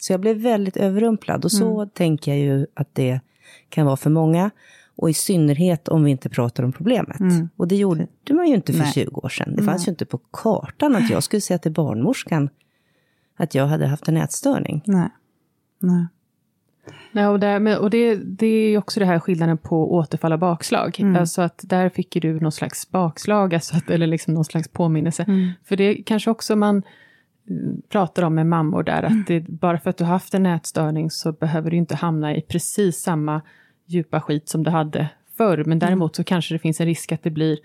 Så 0.06 0.12
jag 0.12 0.20
blev 0.20 0.36
väldigt 0.36 0.76
överrumplad 0.76 1.44
och 1.44 1.52
så 1.52 1.80
mm. 1.80 1.88
tänker 1.88 2.30
jag 2.30 2.40
ju 2.40 2.66
att 2.74 2.94
det 2.94 3.20
kan 3.68 3.86
vara 3.86 3.96
för 3.96 4.10
många. 4.10 4.50
Och 4.96 5.10
i 5.10 5.14
synnerhet 5.14 5.88
om 5.88 6.04
vi 6.04 6.10
inte 6.10 6.28
pratar 6.28 6.62
om 6.62 6.72
problemet. 6.72 7.20
Mm. 7.20 7.48
Och 7.56 7.68
det 7.68 7.76
gjorde 7.76 8.06
man 8.30 8.48
ju 8.48 8.54
inte 8.54 8.72
för 8.72 8.80
Nej. 8.80 8.92
20 8.92 9.20
år 9.20 9.28
sedan. 9.28 9.54
Det 9.56 9.62
fanns 9.62 9.82
Nej. 9.82 9.86
ju 9.86 9.90
inte 9.90 10.04
på 10.06 10.18
kartan 10.18 10.96
att 10.96 11.10
jag 11.10 11.22
skulle 11.22 11.40
säga 11.40 11.58
till 11.58 11.72
barnmorskan 11.72 12.48
att 13.36 13.54
jag 13.54 13.66
hade 13.66 13.86
haft 13.86 14.08
en 14.08 14.16
ätstörning. 14.16 14.82
Nej. 14.86 15.08
Nej. 15.78 16.06
Nej, 17.12 17.26
och, 17.26 17.40
där, 17.40 17.78
och 17.78 17.90
det, 17.90 18.14
det 18.14 18.46
är 18.46 18.78
också 18.78 19.00
det 19.00 19.06
här 19.06 19.18
skillnaden 19.18 19.58
på 19.58 19.94
återfall 19.94 20.32
och 20.32 20.38
bakslag. 20.38 21.00
Mm. 21.00 21.16
Alltså 21.16 21.42
att 21.42 21.60
där 21.64 21.88
fick 21.88 22.16
du 22.22 22.40
någon 22.40 22.52
slags 22.52 22.90
bakslag, 22.90 23.54
alltså 23.54 23.76
att, 23.76 23.90
eller 23.90 24.06
liksom 24.06 24.34
någon 24.34 24.44
slags 24.44 24.68
påminnelse. 24.68 25.22
Mm. 25.22 25.50
För 25.64 25.76
det 25.76 25.94
kanske 25.94 26.30
också 26.30 26.56
man 26.56 26.82
pratar 27.88 28.22
om 28.22 28.34
med 28.34 28.46
mammor 28.46 28.82
där, 28.82 29.02
att 29.02 29.10
mm. 29.10 29.24
det, 29.26 29.40
bara 29.40 29.78
för 29.78 29.90
att 29.90 29.96
du 29.96 30.04
haft 30.04 30.34
en 30.34 30.42
nätstörning 30.42 31.10
så 31.10 31.32
behöver 31.32 31.70
du 31.70 31.76
inte 31.76 31.96
hamna 31.96 32.36
i 32.36 32.40
precis 32.40 33.02
samma 33.02 33.40
djupa 33.86 34.20
skit 34.20 34.48
som 34.48 34.62
du 34.62 34.70
hade 34.70 35.08
förr. 35.36 35.56
Men 35.56 35.64
mm. 35.64 35.78
däremot 35.78 36.16
så 36.16 36.24
kanske 36.24 36.54
det 36.54 36.58
finns 36.58 36.80
en 36.80 36.86
risk 36.86 37.12
att 37.12 37.22
det 37.22 37.30
blir 37.30 37.58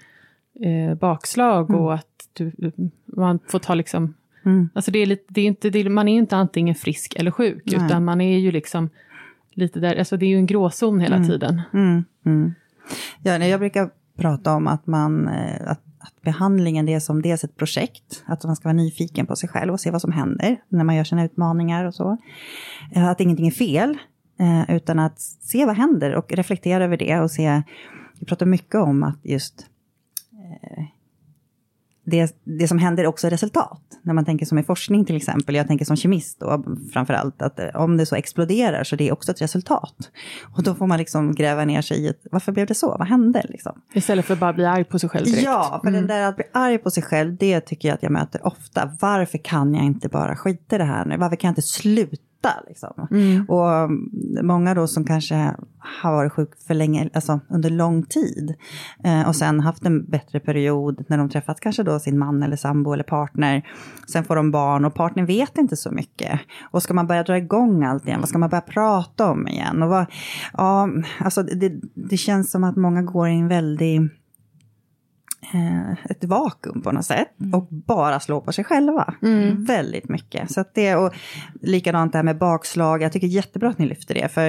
eh, 0.60 0.96
bakslag 0.96 1.70
mm. 1.70 1.82
och 1.82 1.94
att 1.94 2.30
du, 2.34 2.72
man 3.06 3.40
får 3.48 3.60
ta 3.60 3.74
liksom... 3.74 4.14
Mm. 4.46 4.70
Alltså 4.74 4.92
det 4.92 5.00
är 5.00 5.06
lite, 5.06 5.24
det 5.28 5.42
är 5.42 5.46
inte, 5.46 5.70
det, 5.70 5.90
man 5.90 6.08
är 6.08 6.18
inte 6.18 6.36
antingen 6.36 6.76
frisk 6.76 7.16
eller 7.16 7.32
sjuk, 7.32 7.64
Nej. 7.66 7.86
utan 7.86 8.06
man 8.06 8.22
är 8.22 8.38
ju 8.38 8.52
liksom 8.52 8.90
lite 9.54 9.80
där, 9.80 9.96
alltså 9.96 10.18
det 10.18 10.26
är 10.26 10.30
ju 10.30 10.38
en 10.38 10.46
gråzon 10.46 11.00
hela 11.00 11.16
mm. 11.16 11.28
tiden. 11.28 11.62
Mm. 11.74 12.54
Ja, 13.24 13.38
jag 13.38 13.60
brukar 13.60 13.90
prata 14.18 14.56
om 14.56 14.68
att 14.68 14.88
man, 14.88 15.28
eh, 15.28 15.72
att 15.72 15.82
att 16.02 16.22
behandlingen 16.22 16.86
det 16.86 16.94
är 16.94 17.00
som 17.00 17.22
dels 17.22 17.44
ett 17.44 17.58
projekt, 17.58 18.24
att 18.26 18.44
man 18.44 18.56
ska 18.56 18.68
vara 18.68 18.74
nyfiken 18.74 19.26
på 19.26 19.36
sig 19.36 19.50
själv 19.50 19.74
och 19.74 19.80
se 19.80 19.92
vad 19.92 20.02
som 20.02 20.12
händer 20.12 20.62
när 20.70 20.84
man 20.84 20.96
gör 20.96 21.04
sina 21.04 21.26
utmaningar 21.26 21.86
och 21.86 21.96
så. 21.96 22.18
Eh, 22.92 23.08
att 23.08 23.20
ingenting 23.20 23.48
är 23.48 23.52
fel, 23.52 23.98
eh, 24.40 24.76
utan 24.76 25.00
att 25.00 25.22
se 25.22 25.66
vad 25.66 25.76
händer 25.76 26.16
och 26.16 26.32
reflektera 26.32 26.84
över 26.84 26.98
det 26.98 27.20
och 27.20 27.32
se, 27.32 27.64
vi 28.20 28.26
pratar 28.26 28.46
mycket 28.46 28.76
om 28.76 29.04
att 29.04 29.20
just 29.24 29.66
eh, 30.34 30.84
det, 32.12 32.36
det 32.44 32.68
som 32.68 32.78
händer 32.78 33.08
också 33.08 33.28
är 33.28 33.32
resultat. 33.32 33.82
När 34.04 34.14
man 34.14 34.26
tänker 34.26 34.46
som 34.46 34.58
i 34.58 34.64
forskning 34.64 35.06
till 35.06 35.16
exempel, 35.16 35.56
jag 35.56 35.68
tänker 35.68 35.86
som 35.86 35.96
kemist 35.96 36.40
då 36.40 36.64
framför 36.94 37.14
allt, 37.14 37.42
att 37.42 37.60
om 37.76 37.98
det 37.98 38.06
så 38.06 38.16
exploderar 38.16 38.84
så 38.84 38.96
det 38.96 39.08
är 39.08 39.14
också 39.14 39.32
ett 39.32 39.42
resultat. 39.42 39.96
Och 40.56 40.64
då 40.64 40.76
får 40.76 40.88
man 40.88 40.98
liksom 40.98 41.36
gräva 41.36 41.66
ner 41.66 41.82
sig 41.82 42.06
i, 42.06 42.14
varför 42.32 42.52
blev 42.52 42.68
det 42.68 42.76
så, 42.76 42.98
vad 42.98 43.08
hände 43.08 43.46
liksom? 43.50 43.82
Istället 43.94 44.26
för 44.26 44.34
att 44.34 44.40
bara 44.40 44.54
bli 44.54 44.66
arg 44.66 44.84
på 44.84 45.00
sig 45.00 45.10
själv 45.10 45.26
direkt. 45.26 45.44
Ja, 45.44 45.80
för 45.84 45.90
mm. 45.90 46.00
den 46.02 46.08
där 46.08 46.30
att 46.30 46.36
bli 46.36 46.46
arg 46.52 46.78
på 46.78 46.92
sig 46.92 47.04
själv, 47.04 47.38
det 47.38 47.62
tycker 47.62 47.88
jag 47.88 47.96
att 47.96 48.04
jag 48.04 48.12
möter 48.12 48.48
ofta. 48.48 48.92
Varför 49.00 49.38
kan 49.38 49.76
jag 49.76 49.86
inte 49.86 50.10
bara 50.10 50.36
skita 50.36 50.76
i 50.76 50.80
det 50.80 50.86
här 50.86 51.06
nu? 51.06 51.18
Varför 51.18 51.36
kan 51.36 51.48
jag 51.48 51.52
inte 51.52 51.62
sluta? 51.62 52.18
Liksom. 52.68 53.08
Mm. 53.12 53.46
Och 53.46 53.90
många 54.46 54.74
då 54.74 54.88
som 54.88 55.04
kanske 55.04 55.56
har 55.80 56.12
varit 56.12 56.32
sjuk 56.32 56.50
för 56.68 56.74
länge, 56.74 57.10
alltså 57.14 57.40
under 57.50 57.70
lång 57.70 58.04
tid. 58.04 58.56
Eh, 59.04 59.28
och 59.28 59.36
sen 59.36 59.60
haft 59.60 59.86
en 59.86 60.06
bättre 60.06 60.40
period 60.40 61.06
när 61.08 61.18
de 61.18 61.30
träffat 61.30 61.60
kanske 61.60 61.84
då 61.84 62.00
sin 62.00 62.20
man 62.20 62.44
eller 62.44 62.56
sambo 62.56 62.94
eller 62.94 63.04
partner. 63.04 63.68
Sen 64.08 64.24
får 64.24 64.36
de 64.36 64.52
barn 64.52 64.86
och 64.86 64.94
partnern 64.94 65.26
vet 65.26 65.58
inte 65.58 65.76
så 65.76 65.92
mycket. 65.92 66.40
Och 66.72 66.84
ska 66.84 66.94
man 66.94 67.08
börja 67.08 67.24
dra 67.24 67.38
igång 67.38 67.84
allt 67.84 68.08
igen? 68.08 68.20
Vad 68.20 68.30
ska 68.30 68.38
man 68.38 68.50
börja 68.50 68.62
prata 68.62 69.32
om 69.32 69.48
igen? 69.48 69.84
Och 69.84 69.90
vad, 69.90 70.06
ja, 70.54 70.90
alltså 71.20 71.44
det, 71.44 71.74
det 71.94 72.18
känns 72.18 72.52
som 72.52 72.64
att 72.64 72.76
många 72.76 73.02
går 73.02 73.28
i 73.28 73.34
en 73.34 73.48
väldig 73.48 74.10
ett 76.10 76.24
vakuum 76.24 76.82
på 76.82 76.92
något 76.92 77.06
sätt 77.06 77.40
mm. 77.40 77.54
och 77.54 77.68
bara 77.70 78.20
slå 78.20 78.42
på 78.42 78.52
sig 78.52 78.64
själva. 78.64 79.14
Mm. 79.22 79.66
Väldigt 79.66 80.10
mycket. 80.10 80.52
Så 80.52 80.66
det, 80.74 80.96
och 80.96 81.14
likadant 81.62 82.12
det 82.12 82.18
här 82.18 82.24
med 82.24 82.38
bakslag, 82.38 83.02
jag 83.02 83.12
tycker 83.12 83.28
jättebra 83.28 83.70
att 83.70 83.78
ni 83.78 83.86
lyfter 83.86 84.14
det. 84.14 84.30
För 84.30 84.48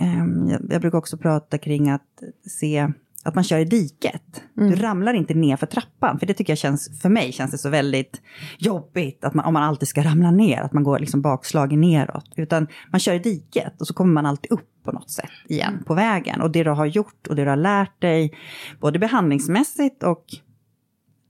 eh, 0.00 0.24
jag, 0.48 0.60
jag, 0.70 0.80
brukar 0.80 0.98
också 0.98 1.18
prata 1.18 1.58
kring 1.58 1.90
att 1.90 2.22
se 2.60 2.92
att 3.28 3.34
man 3.34 3.44
kör 3.44 3.58
i 3.58 3.64
diket. 3.64 4.42
Mm. 4.56 4.70
Du 4.70 4.76
ramlar 4.76 5.14
inte 5.14 5.34
ner 5.34 5.56
för 5.56 5.66
trappan, 5.66 6.18
för 6.18 6.26
det 6.26 6.34
tycker 6.34 6.50
jag 6.50 6.58
känns, 6.58 7.00
för 7.00 7.08
mig 7.08 7.32
känns 7.32 7.50
det 7.50 7.58
så 7.58 7.68
väldigt 7.68 8.22
jobbigt, 8.58 9.24
att 9.24 9.34
man, 9.34 9.44
om 9.44 9.52
man 9.52 9.62
alltid 9.62 9.88
ska 9.88 10.02
ramla 10.02 10.30
ner, 10.30 10.60
att 10.60 10.72
man 10.72 10.84
går 10.84 10.98
liksom 10.98 11.22
bakslagen 11.22 11.80
neråt. 11.80 12.32
Utan 12.36 12.66
man 12.90 13.00
kör 13.00 13.14
i 13.14 13.18
diket 13.18 13.80
och 13.80 13.86
så 13.86 13.94
kommer 13.94 14.12
man 14.12 14.26
alltid 14.26 14.52
upp 14.52 14.68
på 14.84 14.92
något 14.92 15.10
sätt 15.10 15.30
igen 15.48 15.72
mm. 15.72 15.84
på 15.84 15.94
vägen. 15.94 16.40
Och 16.40 16.50
det 16.50 16.64
du 16.64 16.70
har 16.70 16.86
gjort 16.86 17.26
och 17.28 17.36
det 17.36 17.44
du 17.44 17.50
har 17.50 17.56
lärt 17.56 18.00
dig, 18.00 18.32
både 18.80 18.98
behandlingsmässigt 18.98 20.02
och 20.02 20.24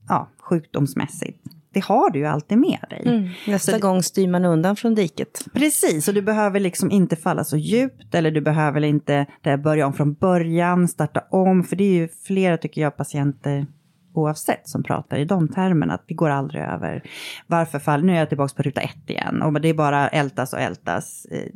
ja, 0.07 0.29
sjukdomsmässigt, 0.39 1.43
det 1.73 1.83
har 1.83 2.09
du 2.09 2.19
ju 2.19 2.25
alltid 2.25 2.57
med 2.57 2.85
dig. 2.89 3.03
Mm. 3.05 3.29
Nästa 3.47 3.71
så 3.71 3.79
gång 3.79 4.03
styr 4.03 4.27
man 4.27 4.45
undan 4.45 4.75
från 4.75 4.95
diket. 4.95 5.45
Precis, 5.53 6.07
och 6.07 6.13
du 6.13 6.21
behöver 6.21 6.59
liksom 6.59 6.91
inte 6.91 7.15
falla 7.15 7.43
så 7.43 7.57
djupt 7.57 8.15
eller 8.15 8.31
du 8.31 8.41
behöver 8.41 8.81
inte 8.81 9.25
börja 9.63 9.87
om 9.87 9.93
från 9.93 10.13
början, 10.13 10.87
starta 10.87 11.23
om. 11.29 11.63
För 11.63 11.75
det 11.75 11.83
är 11.83 11.93
ju 11.93 12.07
flera, 12.07 12.57
tycker 12.57 12.81
jag, 12.81 12.97
patienter 12.97 13.65
oavsett 14.13 14.69
som 14.69 14.83
pratar 14.83 15.17
i 15.17 15.25
de 15.25 15.47
termerna, 15.47 15.93
att 15.93 16.03
vi 16.07 16.15
går 16.15 16.29
aldrig 16.29 16.63
över. 16.63 17.03
Varför 17.47 17.79
faller, 17.79 18.03
nu 18.03 18.13
är 18.13 18.19
jag 18.19 18.29
tillbaka 18.29 18.53
på 18.55 18.63
ruta 18.63 18.81
ett 18.81 19.09
igen, 19.09 19.41
och 19.41 19.61
det 19.61 19.69
är 19.69 19.73
bara 19.73 20.07
ältas 20.07 20.53
och 20.53 20.59
ältas. 20.59 21.25
Eh, 21.25 21.51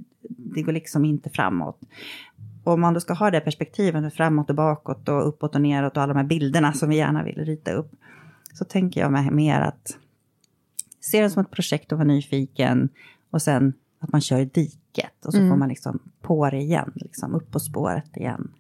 det 0.56 0.62
går 0.62 0.72
liksom 0.72 1.06
inte 1.06 1.30
framåt. 1.30 1.80
Och 2.64 2.74
om 2.74 2.82
man 2.82 2.94
då 2.94 3.00
ska 3.00 3.14
ha 3.14 3.32
det 3.32 3.40
perspektivet 3.40 4.14
framåt 4.14 4.50
och 4.50 4.56
bakåt 4.56 5.10
och 5.10 5.28
uppåt 5.28 5.56
och 5.56 5.62
neråt 5.62 5.98
och 5.98 6.04
alla 6.04 6.14
de 6.14 6.20
här 6.20 6.28
bilderna 6.28 6.74
som 6.74 6.90
vi 6.90 6.96
gärna 6.96 7.24
vill 7.24 7.46
rita 7.46 7.72
upp, 7.72 7.92
så 8.54 8.66
tänker 8.66 9.02
jag 9.02 9.12
mig 9.12 9.32
mer 9.32 9.62
att 9.62 9.98
se 11.04 11.22
det 11.22 11.30
som 11.30 11.42
ett 11.42 11.52
projekt 11.52 11.92
och 11.92 11.98
vara 11.98 12.08
nyfiken 12.08 12.90
och 13.30 13.42
sen 13.42 13.74
att 14.00 14.12
man 14.12 14.22
kör 14.22 14.40
i 14.40 14.46
diket 14.46 15.26
och 15.26 15.34
så 15.34 15.38
mm. 15.38 15.50
får 15.50 15.58
man 15.58 15.70
liksom 15.70 16.00
på 16.22 16.50
det 16.50 16.58
igen, 16.58 16.92
liksom 16.96 17.36
upp 17.36 17.52
på 17.52 17.60
spåret 17.60 18.18
igen. 18.18 18.52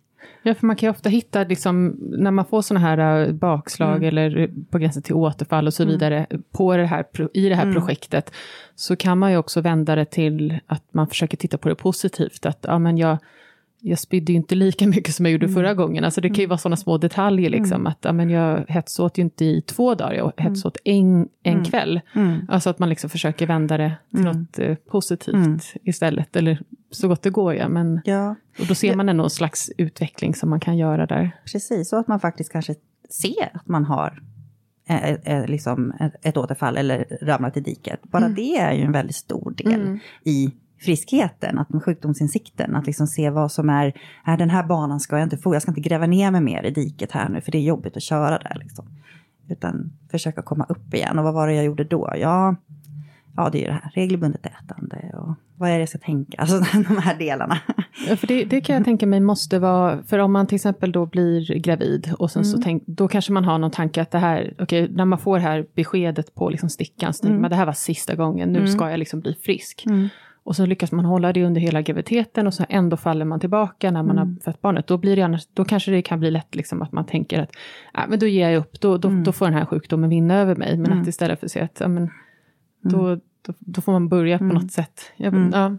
Ja, 0.43 0.56
för 0.56 0.67
man 0.67 0.75
kan 0.75 0.88
ju 0.88 0.91
ofta 0.91 1.10
hitta, 1.10 1.43
liksom, 1.43 1.88
när 1.99 2.32
man 2.32 2.45
får 2.45 2.62
sådana 2.62 2.86
här 2.86 3.27
äh, 3.27 3.34
bakslag 3.34 3.95
mm. 3.95 4.08
eller 4.08 4.49
på 4.69 4.77
gränsen 4.77 5.03
till 5.03 5.13
återfall 5.13 5.67
och 5.67 5.73
så 5.73 5.84
mm. 5.84 5.93
vidare, 5.93 6.27
på 6.51 6.77
det 6.77 6.86
här, 6.86 7.06
i 7.34 7.49
det 7.49 7.56
här 7.56 7.63
mm. 7.63 7.73
projektet, 7.73 8.32
så 8.75 8.95
kan 8.95 9.17
man 9.17 9.32
ju 9.32 9.38
också 9.38 9.62
vända 9.62 9.95
det 9.95 10.06
till 10.06 10.60
att 10.65 10.93
man 10.93 11.08
försöker 11.08 11.38
titta 11.38 11.58
på 11.58 11.69
det 11.69 11.75
positivt. 11.75 12.45
Att 12.45 12.65
ja, 12.67 12.79
men 12.79 12.97
jag, 12.97 13.17
jag 13.86 14.00
spydde 14.00 14.32
ju 14.32 14.38
inte 14.38 14.56
lika 14.56 14.88
mycket 14.96 15.15
som 15.15 15.26
jag 15.26 15.34
gjorde 15.34 15.46
mm. 15.46 15.56
förra 15.56 15.74
gången. 15.74 16.04
Alltså 16.04 16.22
det 16.22 16.30
kan 16.30 16.36
ju 16.36 16.43
mm. 16.43 16.50
vara 16.50 16.58
sådana 16.58 16.78
små 16.78 16.98
detaljer, 16.98 17.50
liksom, 17.50 17.76
mm. 17.76 17.88
att 17.88 18.15
men 18.15 18.30
jag 18.30 18.65
hetsåt 18.67 19.17
ju 19.17 19.22
inte 19.22 19.46
i 19.46 19.62
två 19.62 19.96
dagar, 19.96 20.13
jag 20.13 20.34
hetsåt 20.38 20.78
en, 20.84 21.28
en 21.43 21.65
kväll. 21.65 22.02
Alltså 22.48 22.69
att 22.69 22.80
man 22.80 22.89
liksom 22.89 23.10
försöker 23.10 23.48
vända 23.48 23.78
det 23.78 23.96
till 24.12 24.24
något 24.24 24.60
eh, 24.60 24.76
positivt 24.76 25.74
istället, 25.84 26.36
eller 26.36 26.60
så 26.91 27.08
gott 27.08 27.22
det 27.22 27.30
går. 27.30 27.56
Ja, 27.56 27.69
men, 27.69 28.02
ja. 28.06 28.36
Och 28.60 28.65
då 28.67 28.76
ser 28.76 28.96
man 28.96 29.10
ändå 29.10 29.24
en 29.24 29.30
slags 29.30 29.72
utveckling 29.78 30.36
som 30.36 30.50
man 30.50 30.60
kan 30.60 30.78
göra 30.78 31.06
där. 31.06 31.32
Precis, 31.52 31.93
och 31.93 32.00
att 32.00 32.08
man 32.08 32.19
faktiskt 32.19 32.52
kanske 32.52 32.76
ser 33.10 33.50
att 33.54 33.67
man 33.67 33.86
har 33.86 34.22
eh, 34.88 35.13
eh, 35.13 35.46
liksom 35.48 35.93
ett 36.22 36.38
återfall 36.38 36.78
eller 36.78 37.17
ramlat 37.22 37.58
i 37.58 37.60
diket. 37.60 38.00
Bara 38.04 38.26
mm. 38.26 38.36
det 38.36 38.58
är 38.58 38.74
ju 38.74 38.84
en 38.84 38.91
väldigt 38.91 39.15
stor 39.15 39.52
del 39.52 39.82
mm. 39.82 40.00
i 40.24 40.52
friskheten, 40.84 41.60
att 41.60 41.69
med 41.69 41.84
sjukdomsinsikten, 41.84 42.76
att 42.76 42.86
liksom 42.86 43.08
se 43.08 43.30
vad 43.30 43.52
som 43.52 43.69
är, 43.69 43.93
är 44.26 44.38
den 44.38 44.50
här 44.50 44.63
banan 44.63 45.00
ska 45.00 45.17
jag 45.17 45.26
inte 45.26 45.38
få, 45.38 45.56
jag 45.56 45.62
ska 45.62 45.72
inte 45.72 45.82
gräva 45.82 46.06
ner 46.06 46.32
mig 46.32 46.41
mer 46.41 46.63
i 46.63 46.72
diket 46.72 47.12
här 47.12 47.30
nu, 47.30 47.41
för 47.41 47.52
det 47.52 47.58
är 47.58 47.62
jobbigt 47.62 47.98
att 47.98 48.04
köra 48.04 48.39
där. 48.39 48.58
Liksom. 48.60 48.86
Utan 49.50 49.91
försöka 50.12 50.41
komma 50.41 50.65
upp 50.69 50.93
igen. 50.93 51.19
Och 51.19 51.24
vad 51.24 51.34
var 51.34 51.48
det 51.48 51.54
jag 51.54 51.65
gjorde 51.65 51.84
då? 51.84 52.13
Ja, 52.15 52.56
ja 53.36 53.50
det 53.50 53.58
är 53.58 53.62
ju 53.62 53.67
det 53.67 53.74
här 53.84 53.91
regelbundet 53.96 54.46
ätande 54.46 55.12
och 55.13 55.36
vad 55.56 55.69
är 55.69 55.74
det 55.74 55.80
jag 55.80 55.89
ska 55.89 55.98
tänka? 55.98 56.38
Alltså 56.38 56.58
de 56.74 56.98
här 56.98 57.15
delarna. 57.15 57.58
Ja, 58.08 58.15
för 58.15 58.28
det, 58.28 58.43
det, 58.43 58.62
kan 58.62 58.76
jag 58.76 58.86
tänka 58.86 59.08
mig 59.08 59.19
måste 59.19 59.60
vara, 59.60 60.04
för 60.04 60.19
om 60.19 60.32
man 60.32 60.48
till 60.48 60.56
exempel 60.56 60.91
då 60.91 61.06
blir 61.06 61.60
gravid 61.60 62.13
och 62.19 62.32
sen 62.32 62.43
mm. 62.43 62.52
så 62.52 62.62
tänk, 62.62 62.84
då 62.86 63.08
kanske 63.08 63.34
man 63.34 63.46
har 63.46 63.58
någon 63.58 63.72
tanke 63.72 64.02
att 64.02 64.12
det 64.12 64.17
här, 64.17 64.54
okej, 64.60 64.84
okay, 64.84 64.96
när 64.96 65.06
man 65.06 65.19
får 65.19 65.38
det 65.38 65.43
här 65.43 65.65
beskedet 65.76 66.36
på 66.36 66.50
liksom 66.50 66.69
stickan, 66.69 67.13
mm. 67.24 67.41
man 67.41 67.50
det 67.50 67.56
här 67.56 67.65
var 67.65 67.74
sista 67.74 68.15
gången, 68.15 68.50
nu 68.50 68.60
mm. 68.60 68.72
ska 68.72 68.89
jag 68.89 69.00
liksom 69.00 69.19
bli 69.19 69.34
frisk. 69.34 69.84
Och 70.43 70.56
så 70.56 70.65
lyckas 70.65 70.91
man 70.91 71.06
hålla 71.06 71.34
det 71.34 71.45
under 71.45 71.62
hela 71.62 71.82
graviditeten 71.82 72.47
och 72.47 72.53
så 72.53 72.65
ändå 72.69 72.97
faller 72.97 73.25
man 73.25 73.39
tillbaka 73.39 73.91
när 73.91 74.03
man 74.03 74.17
mm. 74.17 74.29
har 74.29 74.39
fött 74.43 74.62
barnet. 74.62 74.88
Då, 74.88 74.97
blir 74.97 75.15
det 75.15 75.21
annars, 75.21 75.47
då 75.53 75.65
kanske 75.65 75.91
det 75.91 76.01
kan 76.01 76.19
bli 76.19 76.32
lätt 76.32 76.56
liksom 76.56 76.82
att 76.82 76.91
man 76.91 77.06
tänker 77.06 77.41
att 77.41 77.49
äh, 77.97 78.03
men 78.10 78.19
då 78.19 78.27
ger 78.27 78.49
jag 78.49 78.60
upp, 78.60 78.82
då, 78.82 78.97
då, 78.97 79.08
mm. 79.08 79.23
då 79.23 79.32
får 79.32 79.45
den 79.45 79.53
här 79.53 79.65
sjukdomen 79.65 80.10
vinna 80.10 80.39
över 80.39 80.56
mig. 80.56 80.77
Men 80.77 80.91
mm. 80.91 81.01
att 81.01 81.08
istället 81.08 81.39
för 81.39 81.45
att 81.45 81.51
säga 81.51 81.65
att 81.65 81.79
ja, 81.79 81.88
men, 81.88 82.10
då, 82.82 83.06
mm. 83.08 83.19
då, 83.45 83.53
då, 83.60 83.82
får 83.82 83.91
man 83.91 84.10
börja 84.10 84.38
på 84.38 84.43
mm. 84.43 84.56
något 84.56 84.71
sätt. 84.71 85.01
Jag, 85.15 85.34
mm. 85.34 85.51
ja. 85.53 85.77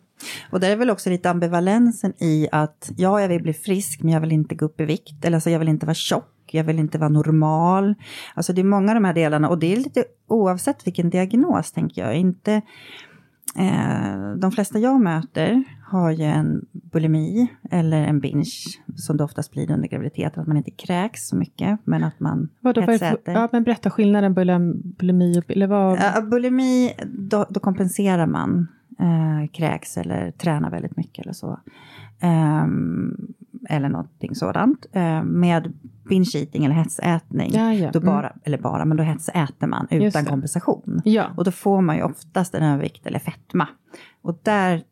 Och 0.51 0.61
det 0.61 0.67
är 0.67 0.77
väl 0.77 0.91
också 0.91 1.11
lite 1.11 1.31
ambivalensen 1.31 2.13
i 2.19 2.49
att 2.53 2.93
ja, 2.97 3.21
jag 3.21 3.29
vill 3.29 3.43
bli 3.43 3.53
frisk 3.53 4.03
men 4.03 4.13
jag 4.13 4.21
vill 4.21 4.33
inte 4.33 4.55
gå 4.55 4.65
upp 4.65 4.81
i 4.81 4.85
vikt. 4.85 5.25
Eller 5.25 5.37
alltså, 5.37 5.51
jag 5.51 5.59
vill 5.59 5.69
inte 5.69 5.87
vara 5.87 5.95
tjock 5.95 6.31
jag 6.51 6.65
vill 6.65 6.79
inte 6.79 6.99
vara 6.99 7.09
normal. 7.09 7.95
Alltså 8.35 8.53
det 8.53 8.61
är 8.61 8.65
många 8.65 8.91
av 8.91 8.95
de 8.95 9.05
här 9.05 9.15
delarna 9.15 9.49
och 9.49 9.59
det 9.59 9.73
är 9.73 9.77
lite 9.77 10.05
oavsett 10.27 10.87
vilken 10.87 11.11
diagnos 11.11 11.73
tänker 11.73 12.03
jag. 12.03 12.17
Inte, 12.17 12.63
Eh, 13.57 14.35
de 14.37 14.53
flesta 14.53 14.79
jag 14.79 15.01
möter 15.01 15.65
har 15.87 16.11
ju 16.11 16.25
en 16.25 16.67
bulimi 16.73 17.47
eller 17.71 18.03
en 18.03 18.21
binge 18.21 18.51
som 18.97 19.17
det 19.17 19.25
oftast 19.25 19.53
blir 19.53 19.71
under 19.71 19.89
graviditeten, 19.89 20.43
att 20.43 20.49
man 20.49 20.57
inte 20.57 20.71
kräks 20.71 21.29
så 21.29 21.37
mycket, 21.37 21.81
men 21.85 22.05
att 22.05 22.21
man 22.21 22.49
Vadå, 22.61 22.81
hetsäter. 22.81 23.33
Ja, 23.33 23.49
men 23.53 23.65
berätta 23.65 23.91
skillnaden 23.91 24.35
bulimi 24.99 25.39
och 25.39 25.51
eller 25.51 25.67
vad? 25.67 25.99
Ja, 25.99 26.21
bulimi, 26.21 26.93
då, 27.07 27.47
då 27.51 27.61
kompenserar 27.61 28.27
man 28.27 28.69
eh, 28.99 29.51
kräks 29.53 29.97
eller 29.97 30.31
tränar 30.31 30.71
väldigt 30.71 30.97
mycket 30.97 31.25
eller 31.25 31.35
så. 31.35 31.61
Um, 32.23 33.35
eller 33.69 33.89
någonting 33.89 34.35
sådant. 34.35 34.87
Uh, 34.97 35.23
med 35.23 35.73
binge 36.09 36.31
eating 36.35 36.65
eller 36.65 36.75
hetsätning, 36.75 37.51
ja, 37.55 37.73
ja. 37.73 37.91
Då 37.91 38.01
bara, 38.01 38.31
mm. 38.31 38.41
eller 38.45 38.59
bara, 38.59 38.85
men 38.85 38.97
då 38.97 39.03
hetsäter 39.03 39.67
man 39.67 39.87
utan 39.91 40.25
kompensation. 40.25 41.03
Ja. 41.05 41.27
Och 41.37 41.45
då 41.45 41.51
får 41.51 41.81
man 41.81 41.97
ju 41.97 42.03
oftast 42.03 42.55
en 42.55 42.63
övervikt 42.63 43.07
eller 43.07 43.19
fetma. 43.19 43.69
Och 44.23 44.39
där, 44.43 44.83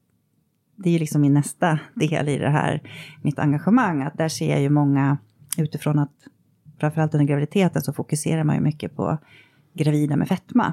det 0.76 0.88
är 0.88 0.92
ju 0.92 0.98
liksom 0.98 1.20
min 1.20 1.34
nästa 1.34 1.78
del 1.94 2.28
i 2.28 2.38
det 2.38 2.50
här, 2.50 2.82
mitt 3.22 3.38
engagemang, 3.38 4.02
att 4.02 4.18
där 4.18 4.28
ser 4.28 4.50
jag 4.50 4.60
ju 4.60 4.70
många 4.70 5.18
utifrån 5.58 5.98
att 5.98 6.12
framförallt 6.80 7.14
under 7.14 7.26
graviditeten 7.26 7.82
så 7.82 7.92
fokuserar 7.92 8.44
man 8.44 8.54
ju 8.54 8.60
mycket 8.60 8.96
på 8.96 9.18
gravida 9.74 10.16
med 10.16 10.28
fetma. 10.28 10.72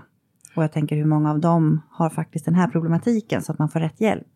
Och 0.55 0.63
jag 0.63 0.71
tänker 0.71 0.95
hur 0.95 1.05
många 1.05 1.31
av 1.31 1.39
dem 1.39 1.81
har 1.89 2.09
faktiskt 2.09 2.45
den 2.45 2.55
här 2.55 2.67
problematiken 2.67 3.41
så 3.41 3.51
att 3.51 3.59
man 3.59 3.69
får 3.69 3.79
rätt 3.79 4.01
hjälp. 4.01 4.27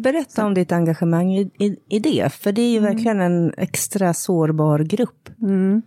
Berätta 0.00 0.46
om 0.46 0.54
ditt 0.54 0.72
engagemang 0.72 1.32
i, 1.32 1.50
i, 1.58 1.76
i, 1.88 1.98
det, 1.98 2.32
för 2.32 2.52
det 2.52 2.62
är 2.62 2.70
ju 2.70 2.78
mm. 2.78 2.92
verkligen 2.92 3.20
en 3.20 3.52
extra 3.56 4.14
sårbar 4.14 4.78
grupp. 4.78 5.28
Mm. 5.42 5.82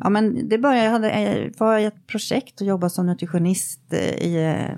Ja, 0.00 0.10
men 0.10 0.48
det 0.48 0.58
började, 0.58 0.84
jag 0.84 0.92
hade, 0.92 1.50
var 1.58 1.78
ett 1.78 2.06
projekt 2.06 2.60
och 2.60 2.66
jobbade 2.66 2.90
som 2.90 3.06
nutritionist 3.06 3.92
eh, 3.92 3.98
i 4.00 4.44
eh, 4.44 4.76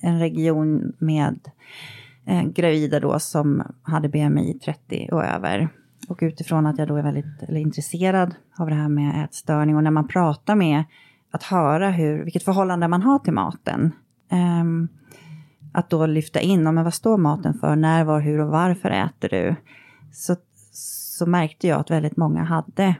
en 0.00 0.18
region 0.18 0.92
med 0.98 1.38
eh, 2.26 2.42
gravida 2.42 3.00
då 3.00 3.18
som 3.18 3.62
hade 3.82 4.08
BMI 4.08 4.58
30 4.64 5.08
och 5.12 5.24
över. 5.24 5.68
Och 6.08 6.18
utifrån 6.20 6.66
att 6.66 6.78
jag 6.78 6.88
då 6.88 6.96
är 6.96 7.02
väldigt 7.02 7.48
intresserad 7.48 8.34
av 8.58 8.68
det 8.68 8.74
här 8.74 8.88
med 8.88 9.24
ätstörning 9.24 9.76
och 9.76 9.82
när 9.82 9.90
man 9.90 10.08
pratar 10.08 10.54
med 10.54 10.84
att 11.30 11.42
höra 11.42 11.90
hur, 11.90 12.24
vilket 12.24 12.42
förhållande 12.42 12.88
man 12.88 13.02
har 13.02 13.18
till 13.18 13.32
maten. 13.32 13.92
Um, 14.32 14.88
att 15.76 15.90
då 15.90 16.06
lyfta 16.06 16.40
in, 16.40 16.62
men 16.62 16.84
vad 16.84 16.94
står 16.94 17.18
maten 17.18 17.54
för, 17.54 17.76
när, 17.76 18.04
var, 18.04 18.20
hur 18.20 18.40
och 18.40 18.48
varför 18.48 18.90
äter 18.90 19.28
du? 19.28 19.56
Så, 20.12 20.36
så 20.72 21.26
märkte 21.26 21.66
jag 21.66 21.80
att 21.80 21.90
väldigt 21.90 22.16
många 22.16 22.44
hade 22.44 22.94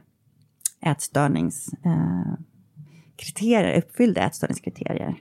ätstörningskriterier, 0.81 3.75
eh, 3.75 3.79
uppfyllde 3.79 4.21
ätstörningskriterier. 4.21 5.17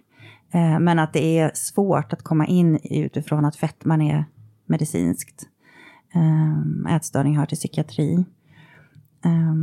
Eh, 0.52 0.80
men 0.80 1.00
att 1.00 1.14
det 1.14 1.40
är 1.40 1.52
svårt 1.54 2.14
att 2.14 2.22
komma 2.22 2.46
in 2.46 2.80
utifrån 2.84 3.46
att 3.46 3.56
fettman 3.56 4.02
är 4.02 4.26
medicinskt. 4.66 5.48
Eh, 6.14 6.62
ätstörning 6.96 7.38
hör 7.38 7.46
till 7.46 7.58
psykiatri. 7.58 8.26
Eh, 9.26 9.54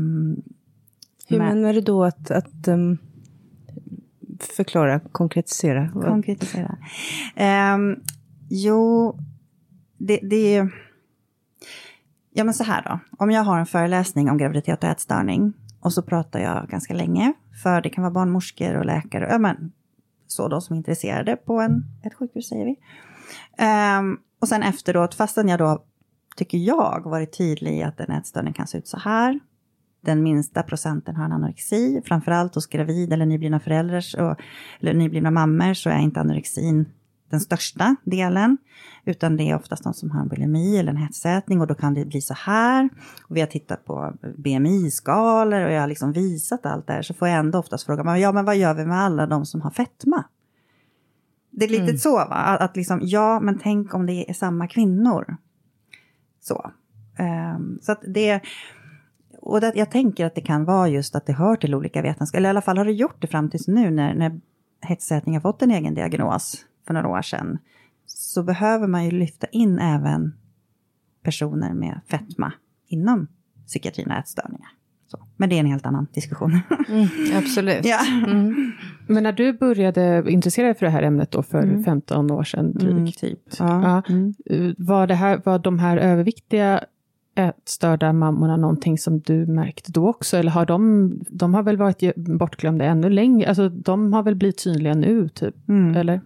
hur 1.29 1.39
men, 1.39 1.61
menar 1.61 1.73
du 1.73 1.81
då 1.81 2.05
att, 2.05 2.31
att 2.31 2.69
um 2.69 2.99
förklara, 4.45 5.01
konkretisera. 5.01 5.91
Konkretisera. 5.93 6.77
Um, 7.75 8.01
jo, 8.51 9.19
det, 9.99 10.21
det 10.23 10.57
är... 10.57 10.71
Ja, 12.31 12.45
men 12.45 12.55
så 12.55 12.65
här 12.65 12.83
då. 12.83 12.99
Om 13.19 13.31
jag 13.31 13.43
har 13.43 13.59
en 13.59 13.67
föreläsning 13.67 14.31
om 14.31 14.39
graviditet 14.39 14.85
och 14.85 14.91
ätstörning 14.91 15.53
och 15.81 15.93
så 15.93 16.03
pratar 16.03 16.41
jag 16.41 16.69
ganska 16.69 16.95
länge, 16.95 17.33
för 17.63 17.81
det 17.81 17.91
kan 17.91 18.03
vara 18.03 18.13
barnmorskor 18.13 18.75
och 18.75 18.87
läkare, 18.87 19.29
ja 19.31 19.39
men 19.39 19.73
så 20.27 20.49
de 20.49 20.61
som 20.61 20.75
är 20.75 20.79
intresserade 20.79 21.37
på 21.37 21.61
en, 21.61 21.85
ett 22.03 22.15
sjukhus 22.15 22.49
säger 22.49 22.65
vi. 22.65 22.77
Um, 23.99 24.19
och 24.41 24.49
sen 24.49 24.63
efteråt, 24.63 25.15
fastän 25.15 25.49
jag 25.49 25.59
då, 25.59 25.85
tycker 26.37 26.59
jag, 26.59 27.03
varit 27.05 27.39
tydlig 27.39 27.79
i 27.79 27.83
att 27.83 28.01
en 28.01 28.11
ätstörning 28.11 28.53
kan 28.53 28.67
se 28.67 28.79
ut 28.79 28.89
så 28.89 28.99
här, 28.99 29.41
den 30.05 30.23
minsta 30.23 30.63
procenten 30.63 31.17
har 31.17 31.25
en 31.25 31.33
anorexi, 31.33 32.03
framförallt 32.05 32.55
hos 32.55 32.67
gravid 32.67 33.13
eller 33.13 33.27
nyblivna 33.27 33.61
föräldrar 33.61 34.21
och, 34.21 34.41
eller 34.81 34.95
nyblivna 34.95 35.31
mammor 35.31 35.75
så 35.75 35.91
är 35.91 35.99
inte 35.99 36.21
anorexin 36.21 36.87
den 37.33 37.41
största 37.41 37.97
delen, 38.05 38.59
utan 39.05 39.37
det 39.37 39.51
är 39.51 39.57
oftast 39.57 39.85
de 39.85 39.95
som 39.95 40.11
har 40.11 40.21
en 40.21 40.29
bulimi 40.29 40.79
eller 40.79 40.91
en 40.91 40.97
hetsätning 40.97 41.61
och 41.61 41.67
då 41.67 41.75
kan 41.75 41.95
det 41.95 42.05
bli 42.05 42.21
så 42.21 42.35
här. 42.35 42.89
Och 43.29 43.37
vi 43.37 43.41
har 43.41 43.47
tittat 43.47 43.85
på 43.85 44.15
BMI-skalor 44.39 45.65
och 45.65 45.73
jag 45.73 45.81
har 45.81 45.89
liksom 45.89 46.13
visat 46.13 46.67
allt 46.67 46.87
det 46.87 46.93
här, 46.93 47.03
så 47.03 47.15
får 47.15 47.29
jag 47.29 47.39
ändå 47.39 47.59
oftast 47.59 47.87
fråga, 47.87 48.19
ja 48.19 48.33
men 48.33 48.45
vad 48.45 48.57
gör 48.57 48.75
vi 48.75 48.87
med 48.87 49.01
alla 49.01 49.27
de 49.27 49.47
som 49.47 49.61
har 49.61 49.71
fetma? 49.71 50.25
Det 51.51 51.65
är 51.65 51.69
lite 51.69 51.83
mm. 51.83 51.99
så, 51.99 52.17
va? 52.17 52.37
Att, 52.37 52.61
att 52.61 52.77
liksom, 52.77 53.01
ja 53.03 53.41
men 53.41 53.59
tänk 53.59 53.95
om 53.95 54.07
det 54.07 54.31
är 54.31 54.35
samma 54.35 54.69
kvinnor. 54.69 55.37
Så. 56.41 56.71
Um, 57.19 57.79
så 57.83 57.93
att 57.93 58.03
det 58.07 58.41
och 59.43 59.61
det, 59.61 59.73
jag 59.75 59.91
tänker 59.91 60.27
att 60.27 60.35
det 60.35 60.41
kan 60.41 60.65
vara 60.65 60.89
just 60.89 61.15
att 61.15 61.27
det 61.27 61.33
hör 61.33 61.57
till 61.57 61.75
olika 61.75 62.03
vetenskaper, 62.03 62.39
eller 62.39 62.49
i 62.49 62.51
alla 62.51 62.63
fall 62.63 62.79
har 62.79 62.85
det 62.85 62.93
gjort 62.93 63.17
det 63.21 63.27
fram 63.27 63.51
tills 63.51 63.69
nu 63.69 63.91
när, 63.91 64.15
när 64.15 64.41
hetsätning 64.81 65.35
har 65.35 65.41
fått 65.41 65.63
en 65.63 65.71
egen 65.71 65.95
diagnos 65.95 66.65
för 66.87 66.95
några 66.95 67.09
år 67.09 67.23
sedan, 67.23 67.59
så 68.07 68.43
behöver 68.43 68.87
man 68.87 69.05
ju 69.05 69.11
lyfta 69.11 69.47
in 69.47 69.79
även 69.79 70.33
personer 71.23 71.75
med 71.75 72.01
fetma 72.07 72.53
inom 72.89 73.27
psykiatrin 73.67 74.11
och 74.11 74.17
ätstörningar. 74.17 74.69
Så. 75.07 75.19
Men 75.37 75.49
det 75.49 75.55
är 75.57 75.61
en 75.61 75.67
helt 75.67 75.87
annan 75.87 76.07
diskussion. 76.15 76.59
Mm, 76.89 77.09
absolut. 77.37 77.85
ja. 77.85 77.99
Mm. 78.27 78.73
Men 79.07 79.23
när 79.23 79.33
du 79.33 79.53
började 79.53 80.25
intressera 80.31 80.67
dig 80.67 80.75
för 80.75 80.87
det 80.87 80.93
här 80.93 81.03
ämnet 81.03 81.31
då 81.31 81.43
för 81.43 81.63
Mm. 81.63 81.85
15 81.85 82.31
år 82.31 82.45
sedan 82.45 82.73
drygt, 82.73 82.93
Mm, 82.93 83.07
typ. 83.13 83.41
Ja. 83.59 83.83
Ja. 83.83 84.03
Mm. 84.15 84.35
Eh, 84.47 84.75
Var, 84.79 85.07
det 85.07 85.15
här, 85.15 85.41
var 85.45 85.59
de 85.59 85.79
här 85.79 85.97
överviktiga 85.97 86.85
ätstörda 87.35 88.13
mammorna 88.13 88.57
någonting 88.57 88.99
som 88.99 89.21
du 89.21 89.47
märkte 89.47 89.93
då 89.93 90.09
också? 90.09 90.37
Eller 90.37 90.51
har 90.51 90.67
de, 90.67 91.11
de 91.29 91.55
har 91.55 91.63
väl 91.63 91.77
varit 91.77 92.17
bortglömda 92.17 92.85
ännu 92.85 93.11
längre? 93.11 93.49
Alltså 93.49 93.69
de 93.69 94.13
har 94.13 94.23
väl 94.23 94.35
blivit 94.35 94.61
synliga 94.61 94.95
nu, 94.95 95.29
typ? 95.29 95.69
Mm. 95.69 95.97
Eller? 95.97 96.21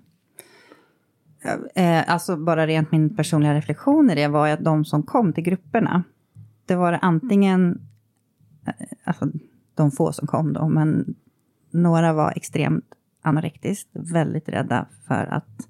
Eh, 1.75 2.11
alltså 2.11 2.37
bara 2.37 2.66
rent 2.66 2.92
min 2.92 3.16
personliga 3.16 3.55
reflektion 3.55 4.11
i 4.11 4.14
det 4.14 4.29
var 4.29 4.49
att 4.49 4.64
de 4.64 4.85
som 4.85 5.03
kom 5.03 5.33
till 5.33 5.45
grupperna, 5.45 6.03
det 6.66 6.75
var 6.75 6.99
antingen, 7.03 7.81
eh, 8.66 8.73
alltså 9.05 9.29
de 9.75 9.90
få 9.90 10.12
som 10.12 10.27
kom 10.27 10.53
då, 10.53 10.69
men 10.69 11.14
några 11.71 12.12
var 12.12 12.33
extremt 12.37 12.85
anorektiskt, 13.23 13.88
väldigt 13.92 14.49
rädda 14.49 14.87
för 15.07 15.27
att 15.31 15.69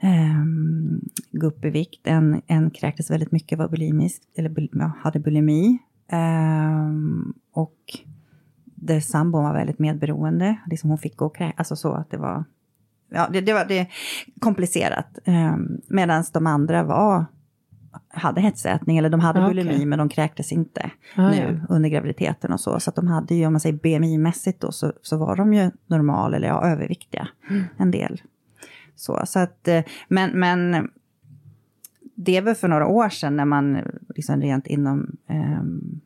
ehm, 0.00 1.00
gå 1.32 1.46
upp 1.46 1.64
i 1.64 1.70
vikt. 1.70 2.06
En, 2.06 2.42
en 2.46 2.70
kräktes 2.70 3.10
väldigt 3.10 3.32
mycket, 3.32 3.58
var 3.58 3.68
bulimisk, 3.68 4.22
eller 4.36 4.48
bul- 4.50 4.68
ja, 4.72 4.92
hade 5.02 5.18
bulimi. 5.20 5.78
Ehm, 6.08 7.32
och 7.52 7.76
där 8.64 9.00
sambon 9.00 9.44
var 9.44 9.52
väldigt 9.54 9.78
medberoende, 9.78 10.56
liksom 10.66 10.90
hon 10.90 10.98
fick 10.98 11.16
gå 11.16 11.26
och 11.26 11.36
kräkas, 11.36 11.58
alltså 11.58 11.76
så 11.76 11.92
att 11.92 12.10
det 12.10 12.16
var 12.16 12.44
ja, 13.10 13.28
det, 13.32 13.40
det 13.40 13.52
var 13.52 13.64
det 13.64 13.86
komplicerat. 14.40 15.18
Um, 15.26 15.80
Medan 15.88 16.24
de 16.32 16.46
andra 16.46 16.84
var, 16.84 17.24
hade 18.08 18.40
hetsätning 18.40 18.98
eller 18.98 19.10
de 19.10 19.20
hade 19.20 19.44
Ah, 19.44 19.48
bulimi 19.48 19.70
okej. 19.74 19.86
men 19.86 19.98
de 19.98 20.08
kräktes 20.08 20.52
inte 20.52 20.90
Ah, 21.16 21.30
nu 21.30 21.60
under 21.68 21.88
graviditeten 21.88 22.52
och 22.52 22.60
så. 22.60 22.80
Så 22.80 22.90
att 22.90 22.96
de 22.96 23.06
hade 23.06 23.34
ju, 23.34 23.46
om 23.46 23.52
man 23.52 23.60
säger 23.60 23.78
BMI-mässigt 23.78 24.60
då, 24.60 24.72
så, 24.72 24.92
så 25.02 25.16
var 25.16 25.36
de 25.36 25.54
ju 25.54 25.70
normal 25.86 26.34
eller 26.34 26.48
ja, 26.48 26.64
överviktiga. 26.66 27.28
En 27.76 27.90
del. 27.90 28.20
Så, 29.00 29.22
så 29.26 29.38
att, 29.38 29.68
eh, 29.68 29.84
men, 30.08 30.30
men 30.30 30.90
det 32.14 32.36
är 32.36 32.42
väl 32.42 32.54
för 32.54 32.68
några 32.68 32.86
år 32.86 33.08
sedan 33.08 33.36
när 33.36 33.44
man 33.44 33.78
liksom 34.14 34.40
rent 34.40 34.66
inom 34.66 35.16
um, 35.28 36.00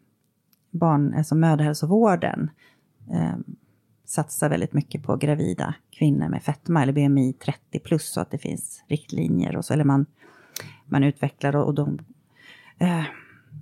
barn, 0.70 1.14
alltså 1.14 1.34
mödrahälsovården 1.34 2.50
um, 3.10 3.56
satsar 4.04 4.48
väldigt 4.48 4.72
mycket 4.72 5.02
på 5.02 5.16
gravida 5.16 5.74
kvinnor 5.90 6.28
med 6.28 6.42
fetma 6.42 6.82
eller 6.82 6.92
BMI 6.92 7.32
30 7.32 7.78
plus 7.78 8.12
så 8.12 8.20
att 8.20 8.30
det 8.30 8.38
finns 8.38 8.84
riktlinjer 8.88 9.56
och 9.56 9.64
så, 9.64 9.72
eller 9.72 9.84
man, 9.84 10.06
man 10.84 11.04
utvecklar 11.04 11.56
och, 11.56 11.66
och 11.66 11.74
de, 11.74 11.98
eh, 12.78 13.04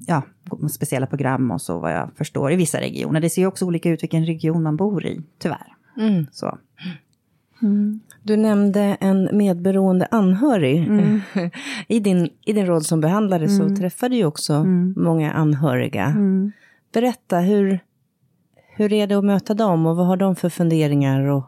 ja, 0.06 0.22
speciella 0.70 1.06
program 1.06 1.50
och 1.50 1.60
så 1.60 1.78
vad 1.78 1.92
jag 1.92 2.10
förstår 2.16 2.52
i 2.52 2.56
vissa 2.56 2.80
regioner. 2.80 3.20
Det 3.20 3.30
ser 3.30 3.42
ju 3.42 3.48
också 3.48 3.66
olika 3.66 3.90
ut 3.90 4.02
vilken 4.02 4.26
region 4.26 4.62
man 4.62 4.76
bor 4.76 5.06
i, 5.06 5.22
tyvärr. 5.38 5.76
Mm. 5.96 6.26
Så. 6.32 6.58
Du 8.22 8.36
nämnde 8.36 8.80
en 9.00 9.28
medberoende 9.32 10.06
anhörig. 10.10 10.78
Mm. 10.88 11.20
I, 11.88 12.00
din, 12.00 12.28
I 12.44 12.52
din 12.52 12.66
roll 12.66 12.84
som 12.84 13.00
behandlare 13.00 13.48
så 13.48 13.62
Mm. 13.62 13.76
träffade 13.76 14.16
du 14.16 14.24
också 14.24 14.52
Mm. 14.54 14.94
många 14.96 15.32
anhöriga. 15.32 16.04
Mm. 16.04 16.52
Berätta, 16.92 17.38
hur, 17.38 17.80
hur 18.76 18.92
är 18.92 19.06
det 19.06 19.14
att 19.14 19.24
möta 19.24 19.54
dem 19.54 19.86
och 19.86 19.96
vad 19.96 20.06
har 20.06 20.16
de 20.16 20.36
för 20.36 20.48
funderingar 20.48 21.20
och 21.20 21.44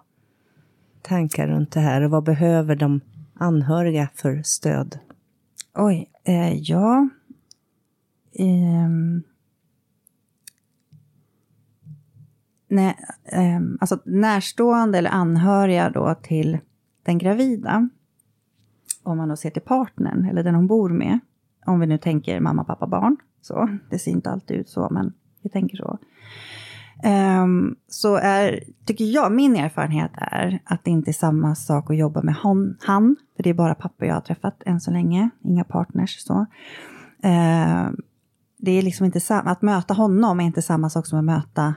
tankar 1.02 1.46
runt 1.48 1.70
det 1.72 1.80
här? 1.80 2.02
Och 2.02 2.10
vad 2.10 2.24
behöver 2.24 2.76
de 2.76 3.00
anhöriga 3.34 4.08
för 4.14 4.42
stöd? 4.44 4.98
Oj, 5.74 6.10
eh, 6.24 6.54
ja. 6.54 7.08
Ehm. 8.38 9.22
Nej, 12.74 12.96
eh, 13.24 13.60
alltså 13.80 13.98
närstående 14.04 14.98
eller 14.98 15.10
anhöriga 15.10 15.90
då 15.90 16.14
till 16.22 16.58
den 17.02 17.18
gravida. 17.18 17.88
Om 19.02 19.16
man 19.16 19.28
då 19.28 19.36
ser 19.36 19.50
till 19.50 19.62
partnern 19.62 20.24
eller 20.24 20.42
den 20.42 20.54
hon 20.54 20.66
bor 20.66 20.90
med. 20.90 21.18
Om 21.66 21.80
vi 21.80 21.86
nu 21.86 21.98
tänker 21.98 22.40
mamma, 22.40 22.64
pappa, 22.64 22.86
barn. 22.86 23.16
Så, 23.40 23.78
det 23.90 23.98
ser 23.98 24.10
inte 24.10 24.30
alltid 24.30 24.56
ut 24.56 24.68
så, 24.68 24.88
men 24.90 25.12
vi 25.42 25.48
tänker 25.48 25.76
så. 25.76 25.98
Um, 27.42 27.76
så 27.88 28.16
är, 28.16 28.64
tycker 28.84 29.04
jag, 29.04 29.32
min 29.32 29.56
erfarenhet 29.56 30.10
är 30.14 30.62
att 30.64 30.84
det 30.84 30.90
inte 30.90 31.10
är 31.10 31.12
samma 31.12 31.54
sak 31.54 31.90
att 31.90 31.96
jobba 31.96 32.22
med 32.22 32.34
hon, 32.42 32.76
han, 32.80 33.16
för 33.36 33.42
det 33.42 33.50
är 33.50 33.54
bara 33.54 33.74
pappa 33.74 34.06
jag 34.06 34.14
har 34.14 34.20
träffat 34.20 34.62
än 34.66 34.80
så 34.80 34.90
länge, 34.90 35.30
inga 35.42 35.64
partners 35.64 36.18
så. 36.18 36.34
Uh, 37.24 37.90
det 38.58 38.70
är 38.70 38.82
liksom 38.82 39.06
inte 39.06 39.20
samma, 39.20 39.50
att 39.50 39.62
möta 39.62 39.94
honom 39.94 40.40
är 40.40 40.44
inte 40.44 40.62
samma 40.62 40.90
sak 40.90 41.06
som 41.06 41.18
att 41.18 41.24
möta 41.24 41.74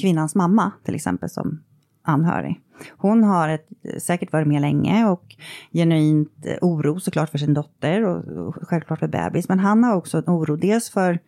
kvinnans 0.00 0.34
mamma 0.34 0.72
till 0.84 0.94
exempel 0.94 1.30
som 1.30 1.60
anhörig. 2.02 2.60
Hon 2.96 3.24
har 3.24 3.48
ett, 3.48 3.68
säkert 3.98 4.32
varit 4.32 4.48
med 4.48 4.60
länge 4.60 5.06
och 5.06 5.36
genuint 5.72 6.46
eh, 6.46 6.56
oro 6.60 7.00
såklart 7.00 7.30
för 7.30 7.38
sin 7.38 7.54
dotter 7.54 8.04
och, 8.04 8.54
självklart 8.68 8.98
för 8.98 9.08
bebis. 9.08 9.48
Men 9.48 9.58
han 9.58 9.84
har 9.84 9.96
också 9.96 10.18
en 10.18 10.24
oro 10.26 10.56
dels 10.56 10.90
för 10.90 11.18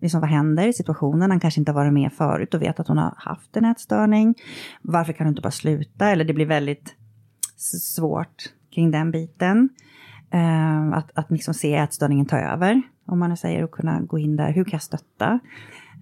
liksom 0.00 0.20
vad 0.20 0.30
händer 0.30 0.68
i 0.68 0.72
situationen. 0.72 1.30
Han 1.30 1.40
kanske 1.40 1.60
inte 1.60 1.72
har 1.72 1.80
varit 1.80 1.92
med 1.92 2.12
förut 2.12 2.54
och 2.54 2.62
vet 2.62 2.80
att 2.80 2.88
hon 2.88 2.98
har 2.98 3.14
haft 3.16 3.56
en 3.56 3.64
ätstörning. 3.64 4.34
Varför 4.82 5.12
kan 5.12 5.26
du 5.26 5.28
inte 5.28 5.42
bara 5.42 5.50
sluta? 5.50 6.08
Eller 6.08 6.24
det 6.24 6.34
blir 6.34 6.46
väldigt 6.46 6.94
svårt 7.80 8.52
kring 8.74 8.90
den 8.90 9.10
biten. 9.10 9.68
Eh, 10.30 10.88
att, 10.92 11.10
att 11.14 11.30
liksom 11.30 11.54
se 11.54 11.74
ätstörningen 11.74 12.26
ta 12.26 12.38
över, 12.38 12.82
om 13.06 13.18
man 13.18 13.30
nu 13.30 13.36
säger, 13.36 13.64
och 13.64 13.70
kunna 13.70 14.00
gå 14.00 14.18
in 14.18 14.36
där. 14.36 14.52
Hur 14.52 14.64
kan 14.64 14.72
jag 14.72 14.82
stötta? 14.82 15.40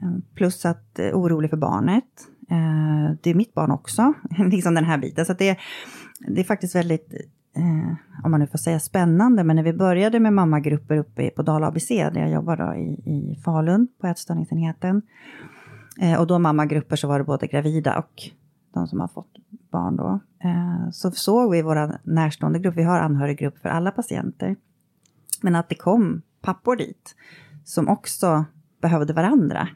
Ehm, 0.02 0.22
plus 0.34 0.64
att 0.64 0.98
eh, 0.98 1.06
orolig 1.06 1.50
för 1.50 1.56
barnet. 1.56 2.28
Ehm, 2.50 3.16
det 3.22 3.30
är 3.30 3.34
mitt 3.34 3.54
barn 3.54 3.70
också, 3.70 4.12
liksom 4.38 4.74
den 4.74 4.84
här 4.84 4.98
biten. 4.98 5.26
Så 5.26 5.32
att 5.32 5.38
det, 5.38 5.58
det 6.28 6.40
är 6.40 6.44
faktiskt 6.44 6.74
väldigt, 6.74 7.12
eh, 7.56 7.94
om 8.24 8.30
man 8.30 8.40
nu 8.40 8.46
får 8.46 8.58
säga 8.58 8.80
spännande, 8.80 9.44
men 9.44 9.56
när 9.56 9.62
vi 9.62 9.72
började 9.72 10.20
med 10.20 10.32
mammagrupper 10.32 10.96
uppe 10.96 11.30
på 11.30 11.42
Dala 11.42 11.66
ABC, 11.66 11.88
där 11.88 12.20
jag 12.20 12.30
jobbar 12.30 12.56
då 12.56 12.74
i, 12.74 12.92
i 12.92 13.40
Falun 13.44 13.88
på 14.00 14.06
ätstörningsenheten. 14.06 15.02
Ehm, 16.00 16.20
och 16.20 16.26
då 16.26 16.38
mammagrupper 16.38 16.96
så 16.96 17.08
var 17.08 17.18
det 17.18 17.24
både 17.24 17.46
gravida 17.46 17.98
och 17.98 18.22
de 18.74 18.86
som 18.86 19.00
har 19.00 19.08
fått 19.08 19.36
barn 19.70 19.96
då. 19.96 20.20
Så 20.92 21.10
såg 21.10 21.50
vi 21.50 21.58
i 21.58 21.62
vår 21.62 21.98
närstående 22.02 22.58
grupp, 22.58 22.76
vi 22.76 22.82
har 22.82 22.98
anhöriggrupp 23.00 23.58
för 23.58 23.68
alla 23.68 23.90
patienter. 23.90 24.56
Men 25.42 25.54
att 25.54 25.68
det 25.68 25.74
kom 25.74 26.22
pappor 26.40 26.76
dit 26.76 27.16
som 27.64 27.88
också 27.88 28.44
behövde 28.80 29.12
varandra. 29.12 29.68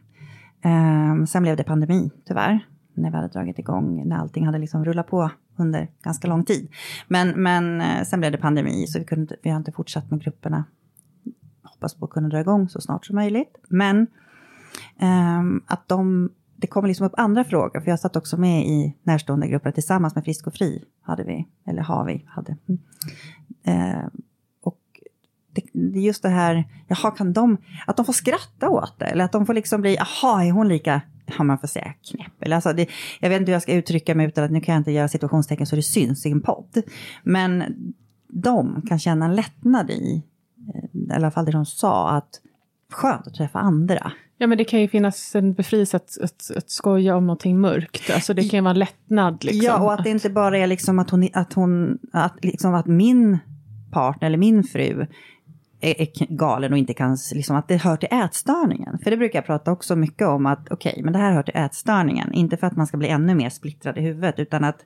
Um, 0.64 1.27
sen 1.27 1.42
blev 1.42 1.57
det 1.57 1.64
pandemi 1.64 2.11
tyvärr, 2.25 2.66
när 2.95 3.11
vi 3.11 3.16
hade 3.16 3.29
dragit 3.29 3.59
igång, 3.59 4.09
när 4.09 4.16
allting 4.16 4.47
hade 4.47 4.59
liksom 4.59 4.85
rullat 4.85 5.07
på 5.07 5.31
under 5.57 5.88
ganska 6.03 6.29
lång 6.29 6.45
tid. 6.45 6.69
Men, 7.09 7.42
men 7.42 7.81
eh, 7.81 8.03
sen 8.03 8.21
blev 8.21 8.33
det 8.33 8.38
pandemi, 8.38 8.87
så 8.87 8.99
vi, 8.99 9.05
kunde, 9.05 9.37
vi 9.42 9.51
har 9.51 9.57
inte 9.57 9.73
fortsatt 9.73 10.11
med 10.11 10.21
grupperna. 10.21 10.64
Hoppas 11.62 11.95
på 11.95 12.05
att 12.05 12.11
kunna 12.11 12.29
dra 12.29 12.40
igång 12.40 12.69
så 12.69 12.81
snart 12.81 13.07
som 13.07 13.16
möjligt. 13.16 13.57
Men 13.69 14.07
um, 15.01 15.64
att 15.66 15.88
de, 15.88 16.31
det 16.57 16.66
kommer 16.66 16.88
liksom 16.88 17.07
upp 17.07 17.14
andra 17.16 17.45
frågor, 17.45 17.81
för 17.81 17.90
jag 17.90 18.01
satt 18.01 18.16
också 18.16 18.37
med 18.37 18.66
i 18.66 18.97
närstående 19.03 19.49
grupper 19.49 19.71
tillsammans 19.71 20.14
med 20.14 20.25
Frisk 20.25 20.47
och 20.47 20.55
Fri, 20.55 20.85
hade 21.03 21.25
vi, 21.25 21.49
eller 21.66 21.83
har 21.83 22.05
vi, 22.05 22.25
hade. 22.29 22.57
Mm. 22.69 22.81
Ehm, 23.64 24.11
det, 25.73 25.99
är 25.99 26.03
just 26.03 26.23
det 26.23 26.29
här, 26.29 26.64
jaha, 26.88 27.11
kan 27.11 27.33
de, 27.33 27.57
att 27.87 27.97
de 27.97 28.07
får 28.07 28.12
skratta 28.12 28.69
åt 28.69 28.99
det, 28.99 29.05
eller 29.05 29.25
att 29.25 29.33
de 29.33 29.47
får 29.47 29.55
liksom 29.55 29.81
bli, 29.81 29.97
jaha, 29.97 30.45
är 30.45 30.51
hon 30.51 30.69
lika, 30.69 31.01
om 31.38 31.47
man 31.47 31.59
får 31.59 31.69
säga 31.69 31.95
knäpp, 32.11 32.42
eller 32.42 32.57
alltså 32.57 32.73
det, 32.73 32.88
jag 33.21 33.29
vet 33.29 33.40
inte 33.40 33.51
hur 33.51 33.55
jag 33.55 33.62
ska 33.62 33.73
uttrycka 33.73 34.14
mig 34.14 34.27
utan 34.27 34.45
att 34.45 34.51
nu 34.51 34.61
kan 34.61 34.73
jag 34.73 34.81
inte 34.81 34.92
göra 34.92 35.09
situationstecken 35.09 35.66
så 35.66 35.77
det 35.77 35.83
syns 35.83 36.27
i 36.27 36.31
en 36.31 36.42
podd. 36.42 36.83
Men 37.23 37.64
de 38.29 38.83
kan 38.88 38.99
känna 38.99 39.25
en 39.25 39.35
lättnad 39.35 39.90
i, 39.90 40.23
eh, 40.75 41.01
i 41.01 41.12
alla 41.12 41.31
fall 41.31 41.45
det 41.45 41.53
de 41.53 41.66
sa, 41.66 42.11
att 42.11 42.40
skönt 42.92 43.27
att 43.27 43.35
träffa 43.35 43.59
andra. 43.59 44.12
Ja, 44.38 44.47
men 44.47 44.59
det 44.59 44.64
kan 44.64 44.81
ju 44.81 44.88
finnas 44.88 45.35
en 45.35 45.55
befrielse 45.55 45.97
att, 45.97 46.19
att, 46.23 46.57
att 46.57 46.71
skoja 46.71 47.16
om 47.16 47.27
någonting 47.27 47.61
mörkt. 47.61 48.11
Alltså 48.11 48.35
det 48.35 48.42
kan 48.42 48.59
ju 48.59 48.61
vara 48.61 48.71
en 48.71 48.79
lättnad. 48.79 49.45
Liksom. 49.45 49.66
Ja, 49.66 49.79
och 49.79 49.92
att 49.92 50.05
det 50.05 50.11
inte 50.11 50.31
bara 50.31 50.59
är 50.59 50.66
liksom 50.66 50.99
att 50.99 51.11
hon, 51.11 51.29
att 51.33 51.53
hon, 51.53 51.99
att 52.12 52.45
liksom 52.45 52.75
att 52.75 52.87
min 52.87 53.38
partner 53.90 54.27
eller 54.27 54.38
min 54.38 54.64
fru 54.64 55.07
är, 55.81 56.01
är 56.01 56.37
galen 56.37 56.73
och 56.73 56.79
inte 56.79 56.95
kan, 56.95 57.17
liksom 57.35 57.57
att 57.57 57.69
det 57.69 57.77
hör 57.77 57.97
till 57.97 58.09
ätstörningen. 58.12 58.99
För 58.99 59.11
det 59.11 59.17
brukar 59.17 59.39
jag 59.39 59.47
prata 59.47 59.73
också 59.73 59.97
mycket 59.97 60.29
om 60.29 60.47
att 60.47 60.71
okej, 60.71 61.01
men 61.05 61.12
det 61.12 61.19
här 61.19 61.33
hör 61.33 61.43
till 61.43 61.57
ätstörningen. 61.57 62.33
Inte 62.33 62.57
för 62.57 62.67
att 62.67 62.77
man 62.77 62.87
ska 62.87 62.97
bli 62.97 63.09
ännu 63.09 63.35
mer 63.35 63.51
splittrad 63.51 63.99
i 63.99 64.01
huvudet, 64.01 64.39
utan 64.39 64.65
att 64.65 64.79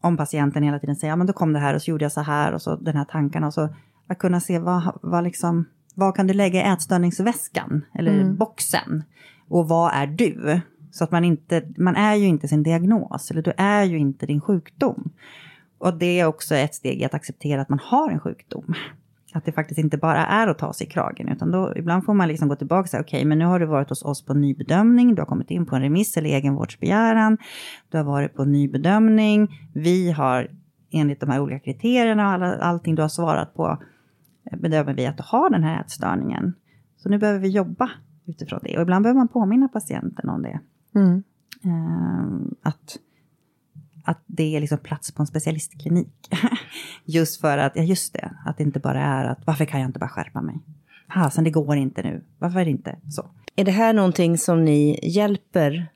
om 0.00 0.16
patienten 0.16 0.62
hela 0.62 0.78
tiden 0.78 0.96
säger, 0.96 1.12
ja 1.12 1.16
men 1.16 1.26
då 1.26 1.32
kom 1.32 1.52
det 1.52 1.58
här 1.58 1.74
och 1.74 1.82
så 1.82 1.90
gjorde 1.90 2.04
jag 2.04 2.12
så 2.12 2.20
här 2.20 2.52
och 2.52 2.62
så 2.62 2.76
den 2.76 2.96
här 2.96 3.04
tankarna 3.04 3.46
och 3.46 3.54
så 3.54 3.68
att 4.08 4.18
kunna 4.18 4.40
se 4.40 4.58
vad, 4.58 4.98
vad 5.02 5.24
liksom, 5.24 5.64
vad 5.94 6.16
kan 6.16 6.26
du 6.26 6.34
lägga 6.34 6.60
i 6.60 6.72
ätstörningsväskan 6.72 7.84
eller 7.94 8.12
Mm. 8.12 8.36
boxen 8.36 9.02
och 9.48 9.68
vad 9.68 9.92
är 9.94 10.06
du? 10.06 10.60
Så 10.90 11.04
att 11.04 11.10
man 11.10 11.24
inte, 11.24 11.62
man 11.76 11.96
är 11.96 12.14
ju 12.14 12.26
inte 12.26 12.48
sin 12.48 12.62
diagnos, 12.62 13.30
eller 13.30 13.42
du 13.42 13.52
är 13.56 13.84
ju 13.84 13.98
inte 13.98 14.26
din 14.26 14.40
sjukdom. 14.40 15.10
Och 15.78 15.98
det 15.98 16.20
är 16.20 16.26
också 16.26 16.54
ett 16.54 16.74
steg 16.74 17.00
i 17.00 17.04
att 17.04 17.14
acceptera 17.14 17.60
att 17.60 17.68
man 17.68 17.80
har 17.82 18.10
en 18.10 18.20
sjukdom. 18.20 18.74
Att 19.36 19.44
det 19.44 19.52
faktiskt 19.52 19.78
inte 19.78 19.98
bara 19.98 20.26
är 20.26 20.46
att 20.46 20.58
ta 20.58 20.72
sig 20.72 20.86
i 20.86 20.90
kragen, 20.90 21.28
utan 21.28 21.50
då 21.50 21.72
ibland 21.76 22.04
får 22.04 22.14
man 22.14 22.28
liksom 22.28 22.48
gå 22.48 22.56
tillbaka 22.56 22.80
och 22.80 22.88
säga, 22.88 23.00
okej, 23.00 23.18
okay, 23.18 23.28
men 23.28 23.38
nu 23.38 23.44
har 23.44 23.60
du 23.60 23.66
varit 23.66 23.88
hos 23.88 24.02
oss 24.02 24.24
på 24.24 24.34
nybedömning, 24.34 25.14
du 25.14 25.20
har 25.20 25.26
kommit 25.26 25.50
in 25.50 25.66
på 25.66 25.76
en 25.76 25.82
remiss 25.82 26.16
eller 26.16 26.30
egenvårdsbegäran, 26.30 27.38
du 27.88 27.96
har 27.96 28.04
varit 28.04 28.34
på 28.34 28.44
nybedömning, 28.44 29.48
vi 29.74 30.10
har 30.10 30.50
enligt 30.90 31.20
de 31.20 31.30
här 31.30 31.40
olika 31.40 31.58
kriterierna 31.58 32.26
och 32.26 32.32
alla, 32.32 32.58
allting 32.58 32.94
du 32.94 33.02
har 33.02 33.08
svarat 33.08 33.54
på, 33.54 33.78
bedömer 34.52 34.94
vi 34.94 35.06
att 35.06 35.16
du 35.16 35.22
har 35.26 35.50
den 35.50 35.62
här 35.62 35.80
ätstörningen. 35.80 36.54
Så 36.96 37.08
nu 37.08 37.18
behöver 37.18 37.40
vi 37.40 37.48
jobba 37.48 37.90
utifrån 38.26 38.60
det. 38.62 38.76
Och 38.76 38.82
ibland 38.82 39.02
behöver 39.02 39.18
man 39.18 39.28
påminna 39.28 39.68
patienten 39.68 40.28
om 40.28 40.42
det. 40.42 40.60
Mm. 40.94 41.22
Uh, 41.64 42.52
att, 42.62 42.96
att 44.06 44.22
det 44.26 44.56
är 44.56 44.60
liksom 44.60 44.78
plats 44.78 45.12
på 45.12 45.22
en 45.22 45.26
specialistklinik. 45.26 46.30
just 47.04 47.40
för 47.40 47.58
att, 47.58 47.72
ja 47.76 47.82
just 47.82 48.12
det, 48.12 48.30
att 48.46 48.58
det 48.58 48.62
inte 48.62 48.80
bara 48.80 49.02
är 49.02 49.24
att 49.24 49.38
varför 49.44 49.64
kan 49.64 49.80
jag 49.80 49.88
inte 49.88 49.98
bara 49.98 50.08
skärpa 50.08 50.42
mig? 50.42 50.54
Fasen, 51.14 51.44
det 51.44 51.50
går 51.50 51.76
inte 51.76 52.02
nu. 52.02 52.24
Varför 52.38 52.60
är 52.60 52.64
det 52.64 52.70
inte 52.70 52.98
så? 53.10 53.30
Är 53.56 53.64
det 53.64 53.70
här 53.70 53.92
någonting 53.92 54.38
som 54.38 54.64
ni 54.64 55.00
hjälper 55.02 55.86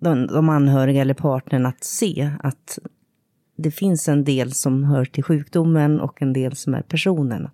de, 0.00 0.26
de 0.26 0.48
anhöriga 0.48 1.00
eller 1.00 1.14
partnern 1.14 1.66
att 1.66 1.84
se? 1.84 2.30
Att 2.40 2.78
det 3.56 3.70
finns 3.70 4.08
en 4.08 4.24
del 4.24 4.52
som 4.52 4.84
hör 4.84 5.04
till 5.04 5.24
sjukdomen 5.24 6.00
och 6.00 6.22
en 6.22 6.32
del 6.32 6.56
som 6.56 6.74
är 6.74 6.82
personen? 6.82 7.48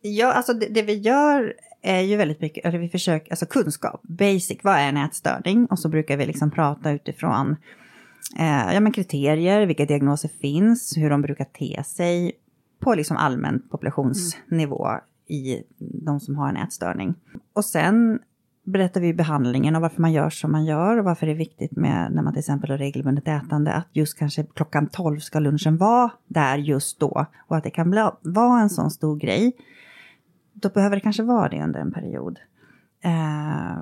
Ja, 0.00 0.32
alltså 0.32 0.52
det, 0.52 0.66
det 0.66 0.82
vi 0.82 0.94
gör 0.94 1.54
är 1.82 2.00
ju 2.00 2.16
väldigt 2.16 2.40
mycket, 2.40 2.64
eller 2.64 2.78
vi 2.78 2.88
försöker, 2.88 3.32
alltså 3.32 3.46
kunskap, 3.46 4.00
basic, 4.02 4.58
vad 4.62 4.74
är 4.74 4.88
en 4.88 4.96
ätstörning? 4.96 5.66
Och 5.66 5.78
så 5.78 5.88
brukar 5.88 6.16
vi 6.16 6.26
liksom 6.26 6.50
prata 6.50 6.90
utifrån 6.90 7.56
eh, 8.38 8.74
ja, 8.74 8.80
men 8.80 8.92
kriterier, 8.92 9.66
vilka 9.66 9.86
diagnoser 9.86 10.28
finns, 10.28 10.96
hur 10.96 11.10
de 11.10 11.22
brukar 11.22 11.44
te 11.44 11.82
sig 11.84 12.32
på 12.80 12.94
liksom 12.94 13.16
allmän 13.16 13.62
populationsnivå 13.70 14.86
mm. 14.86 15.00
i 15.26 15.62
de 15.78 16.20
som 16.20 16.36
har 16.36 16.48
en 16.48 16.56
ätstörning. 16.56 17.14
Och 17.52 17.64
sen 17.64 18.18
berättar 18.64 19.00
vi 19.00 19.14
behandlingen 19.14 19.76
och 19.76 19.82
varför 19.82 20.00
man 20.00 20.12
gör 20.12 20.30
som 20.30 20.52
man 20.52 20.64
gör 20.64 20.96
och 20.96 21.04
varför 21.04 21.26
det 21.26 21.32
är 21.32 21.36
viktigt 21.36 21.76
med 21.76 22.12
när 22.12 22.22
man 22.22 22.32
till 22.32 22.40
exempel 22.40 22.70
har 22.70 22.78
regelbundet 22.78 23.28
ätande 23.28 23.72
att 23.72 23.88
just 23.92 24.18
kanske 24.18 24.46
klockan 24.54 24.86
12 24.86 25.18
ska 25.18 25.38
lunchen 25.38 25.76
vara 25.76 26.10
där 26.26 26.56
just 26.56 27.00
då 27.00 27.26
och 27.46 27.56
att 27.56 27.64
det 27.64 27.70
kan 27.70 27.90
bli, 27.90 28.08
vara 28.22 28.60
en 28.60 28.70
sån 28.70 28.90
stor 28.90 29.16
grej 29.16 29.52
då 30.52 30.68
behöver 30.68 30.96
det 30.96 31.00
kanske 31.00 31.22
vara 31.22 31.48
det 31.48 31.62
under 31.62 31.80
en 31.80 31.92
period. 31.92 32.38
Eh, 33.00 33.78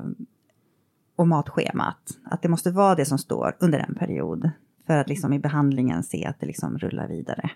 och 1.16 1.28
matschemat, 1.28 2.10
att 2.24 2.42
det 2.42 2.48
måste 2.48 2.70
vara 2.70 2.94
det 2.94 3.04
som 3.04 3.18
står 3.18 3.56
under 3.60 3.78
en 3.78 3.94
period. 3.94 4.50
För 4.86 4.96
att 4.96 5.08
liksom 5.08 5.32
i 5.32 5.38
behandlingen 5.38 6.02
se 6.02 6.26
att 6.26 6.40
det 6.40 6.46
liksom 6.46 6.78
rullar 6.78 7.08
vidare. 7.08 7.50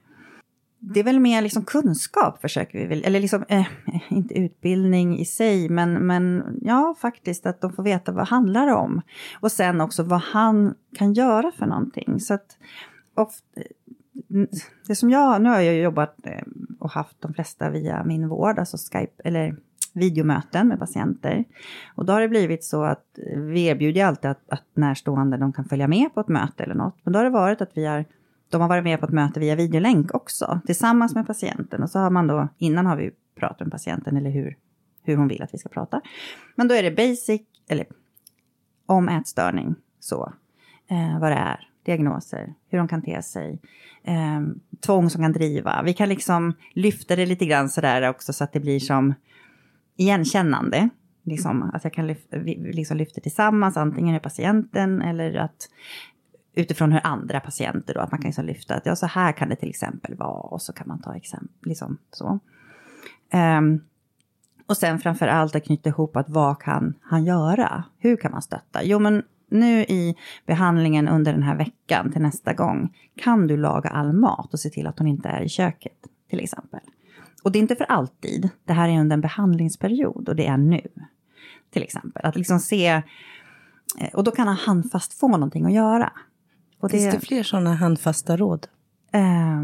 Det 0.78 1.00
är 1.00 1.04
väl 1.04 1.20
mer 1.20 1.42
liksom 1.42 1.64
kunskap 1.64 2.40
försöker 2.40 2.78
vi 2.78 2.86
väl, 2.86 3.04
eller 3.04 3.20
liksom, 3.20 3.44
eh, 3.48 3.60
eh 3.60 4.02
inte 4.08 4.38
utbildning 4.38 5.18
i 5.18 5.24
sig, 5.24 5.68
men, 5.68 5.92
men 6.06 6.44
ja, 6.62 6.94
faktiskt 7.00 7.46
att 7.46 7.60
de 7.60 7.72
får 7.72 7.82
veta 7.82 8.12
vad 8.12 8.24
det 8.24 8.28
handlar 8.28 8.68
om. 8.68 9.02
Och 9.40 9.52
sen 9.52 9.80
också 9.80 10.02
vad 10.02 10.20
han 10.20 10.74
kan 10.94 11.12
göra 11.12 11.52
för 11.58 11.66
någonting. 11.66 12.20
Så 12.20 12.34
att 12.34 12.56
ofta, 13.14 13.60
det 14.86 14.94
som 14.94 15.10
jag, 15.10 15.42
nu 15.42 15.48
har 15.48 15.60
jag 15.60 15.74
jobbat 15.74 16.26
eh, 16.26 16.42
och 16.78 16.90
haft 16.90 17.20
de 17.20 17.34
flesta 17.34 17.70
via 17.70 18.04
min 18.04 18.28
vård, 18.28 18.58
alltså 18.58 18.76
Skype 18.76 19.22
eller 19.24 19.56
videomöten 19.92 20.68
med 20.68 20.78
patienter. 20.78 21.44
Och 21.94 22.04
då 22.04 22.12
har 22.12 22.20
det 22.20 22.28
blivit 22.28 22.64
så 22.64 22.82
att 22.82 23.04
vi 23.36 23.64
erbjuder 23.64 24.04
alltid 24.04 24.30
att, 24.30 24.42
att 24.48 24.64
närstående 24.74 25.36
de 25.36 25.52
kan 25.52 25.64
följa 25.64 25.88
med 25.88 26.14
på 26.14 26.20
ett 26.20 26.28
möte 26.28 26.62
eller 26.62 26.74
något. 26.74 26.96
Men 27.02 27.12
då 27.12 27.18
har 27.18 27.24
det 27.24 27.30
varit 27.30 27.60
att 27.60 27.70
vi 27.74 27.86
har, 27.86 28.04
de 28.50 28.60
har 28.60 28.68
varit 28.68 28.84
med 28.84 29.00
på 29.00 29.06
ett 29.06 29.12
möte 29.12 29.40
via 29.40 29.56
videolänk 29.56 30.14
också, 30.14 30.60
tillsammans 30.66 31.14
med 31.14 31.26
patienten. 31.26 31.82
Och 31.82 31.90
så 31.90 31.98
har 31.98 32.10
man 32.10 32.26
då, 32.26 32.48
innan 32.58 32.86
har 32.86 32.96
vi 32.96 33.10
pratat 33.34 33.60
med 33.60 33.70
patienten 33.70 34.16
eller 34.16 34.30
hur, 34.30 34.56
hur 35.02 35.16
hon 35.16 35.28
vill 35.28 35.42
att 35.42 35.54
vi 35.54 35.58
ska 35.58 35.68
prata. 35.68 36.00
Men 36.54 36.68
då 36.68 36.74
är 36.74 36.82
det 36.82 36.90
basic, 36.90 37.40
eller 37.68 37.86
om 38.86 39.08
ätstörning, 39.08 39.74
så, 40.00 40.32
eh, 40.88 41.20
vad 41.20 41.32
det 41.32 41.36
är, 41.36 41.68
diagnoser, 41.82 42.54
hur 42.68 42.78
de 42.78 42.88
kan 42.88 43.02
te 43.02 43.22
sig, 43.22 43.58
eh, 44.04 44.40
tvång 44.80 45.10
som 45.10 45.22
kan 45.22 45.32
driva. 45.32 45.82
Vi 45.82 45.94
kan 45.94 46.08
liksom 46.08 46.54
lyfta 46.72 47.16
det 47.16 47.26
lite 47.26 47.46
grann 47.46 47.68
sådär 47.68 48.08
också 48.08 48.32
så 48.32 48.44
att 48.44 48.52
det 48.52 48.60
blir 48.60 48.80
som 48.80 49.14
igenkännande. 50.00 50.88
Liksom, 51.22 51.70
att 51.74 51.84
jag 51.84 51.92
kan 51.92 52.06
lyfta, 52.06 52.36
liksom 52.36 52.96
lyfta 52.96 53.20
tillsammans, 53.20 53.76
antingen 53.76 54.12
med 54.12 54.22
patienten 54.22 55.02
eller 55.02 55.34
att 55.34 55.68
utifrån 56.54 56.92
hur 56.92 57.00
andra 57.04 57.40
patienter 57.40 57.94
då, 57.94 58.00
att 58.00 58.10
man 58.10 58.20
kan 58.20 58.28
liksom 58.28 58.44
lyfta 58.44 58.74
att 58.74 58.86
ja, 58.86 58.96
så 58.96 59.06
här 59.06 59.32
kan 59.32 59.48
det 59.48 59.56
till 59.56 59.68
exempel 59.68 60.14
vara 60.14 60.40
och 60.40 60.62
så 60.62 60.72
kan 60.72 60.88
man 60.88 61.02
ta 61.02 61.16
exempel, 61.16 61.48
liksom 61.62 61.98
så. 62.10 62.38
Um, 63.32 63.84
och 64.66 64.76
sen 64.76 64.98
framför 64.98 65.26
allt 65.26 65.56
att 65.56 65.64
knyta 65.64 65.88
ihop 65.88 66.16
att 66.16 66.28
vad 66.28 66.62
kan 66.62 66.94
han 67.02 67.24
göra? 67.24 67.84
Hur 67.98 68.16
kan 68.16 68.32
man 68.32 68.42
stötta? 68.42 68.84
Jo, 68.84 68.98
men 68.98 69.22
nu 69.50 69.82
i 69.82 70.16
behandlingen 70.46 71.08
under 71.08 71.32
den 71.32 71.42
här 71.42 71.56
veckan 71.56 72.12
till 72.12 72.22
nästa 72.22 72.52
gång 72.52 72.94
kan 73.16 73.46
du 73.46 73.56
laga 73.56 73.90
all 73.90 74.12
mat 74.12 74.52
och 74.52 74.60
se 74.60 74.70
till 74.70 74.86
att 74.86 74.98
hon 74.98 75.08
inte 75.08 75.28
är 75.28 75.42
i 75.42 75.48
köket 75.48 75.98
till 76.30 76.40
exempel. 76.40 76.80
Och 77.42 77.52
det 77.52 77.58
är 77.58 77.60
inte 77.60 77.76
för 77.76 77.84
alltid. 77.84 78.48
Det 78.64 78.72
här 78.72 78.88
är 78.88 79.00
under 79.00 79.14
en 79.14 79.20
behandlingsperiod 79.20 80.28
och 80.28 80.36
det 80.36 80.46
är 80.46 80.56
nu. 80.56 80.88
Till 81.70 81.82
exempel 81.82 82.24
att 82.24 82.36
liksom 82.36 82.60
se 82.60 82.86
eh, 83.98 84.08
och 84.12 84.24
då 84.24 84.30
kan 84.30 84.46
han 84.48 84.56
handfast 84.56 85.14
få 85.14 85.28
någonting 85.28 85.66
att 85.66 85.72
göra. 85.72 86.12
Och 86.80 86.88
det, 86.88 86.98
Finns 86.98 87.14
det 87.14 87.20
fler 87.20 87.42
sådana 87.42 87.74
handfasta 87.74 88.36
råd? 88.36 88.66
Eh, 89.12 89.62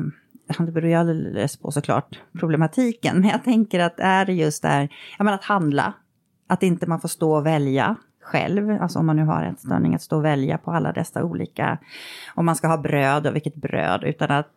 det 0.59 0.73
beror 0.73 0.89
ju 0.89 0.95
alldeles 0.95 1.57
på 1.57 1.71
såklart 1.71 2.21
problematiken. 2.33 3.21
Men 3.21 3.31
jag 3.31 3.45
tänker 3.45 3.81
att 3.81 4.01
är 4.01 4.25
det 4.25 4.33
just 4.33 4.63
där, 4.63 4.89
jag 5.19 5.25
menar 5.25 5.39
att 5.39 5.45
handla, 5.45 5.93
att 6.47 6.63
inte 6.63 6.87
man 6.87 7.01
får 7.01 7.09
stå 7.09 7.37
och 7.37 7.47
välja 7.47 7.97
själv, 8.27 8.71
alltså 8.83 8.99
om 8.99 9.07
man 9.07 9.17
nu 9.17 9.25
har 9.25 9.45
ätstörning, 9.45 9.95
att 9.95 10.03
stå 10.03 10.17
och 10.17 10.25
välja 10.25 10.59
på 10.59 10.71
alla 10.71 10.93
dessa 10.93 11.25
olika, 11.25 11.79
om 12.35 12.47
man 12.47 12.57
ska 12.57 12.69
ha 12.69 12.79
bröd 12.79 13.27
och 13.27 13.35
vilket 13.35 13.55
bröd, 13.55 14.05
utan 14.05 14.31
att 14.31 14.51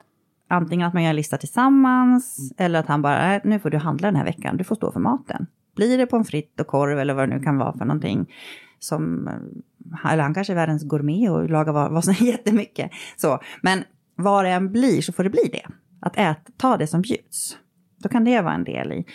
antingen 0.50 0.88
att 0.88 0.94
man 0.94 1.04
gör 1.04 1.10
en 1.10 1.16
lista 1.16 1.38
tillsammans 1.38 2.54
eller 2.58 2.80
att 2.80 2.88
han 2.88 3.02
bara, 3.02 3.36
äh, 3.36 3.42
nu 3.44 3.60
får 3.60 3.70
du 3.70 3.78
handla 3.78 4.08
den 4.08 4.16
här 4.16 4.26
veckan, 4.26 4.58
du 4.58 4.64
får 4.64 4.76
stå 4.76 4.92
för 4.92 5.00
maten. 5.00 5.48
Blir 5.76 5.98
det 5.98 6.06
pommes 6.06 6.28
frites 6.28 6.60
och 6.60 6.68
korv 6.68 7.00
eller 7.00 7.14
vad 7.14 7.30
det 7.30 7.36
nu 7.36 7.44
kan 7.44 7.58
vara 7.58 7.78
för 7.78 7.86
någonting 7.86 8.34
som, 8.80 9.28
eh, 9.28 10.12
eller 10.12 10.24
han 10.24 10.34
kanske 10.34 10.54
är 10.54 10.56
världens 10.56 10.84
gourmet 10.84 11.30
och 11.30 11.50
lagar 11.50 11.74
vad, 11.74 11.92
vad 11.92 12.04
som 12.04 12.14
är 12.14 12.24
jättemycket. 12.32 12.92
Så, 13.18 13.40
men 13.62 13.84
vad 14.16 14.46
det 14.46 14.50
än 14.50 14.72
blir 14.72 15.02
så 15.02 15.14
får 15.14 15.24
det 15.24 15.30
bli 15.30 15.50
det. 15.52 15.66
Att 16.02 16.18
äta, 16.18 16.52
ta 16.58 16.78
det 16.78 16.88
som 16.88 17.02
bjuds. 17.02 17.58
Då 17.98 18.10
kan 18.10 18.24
det 18.24 18.42
vara 18.42 18.54
en 18.54 18.64
del 18.64 18.92
i. 18.92 19.06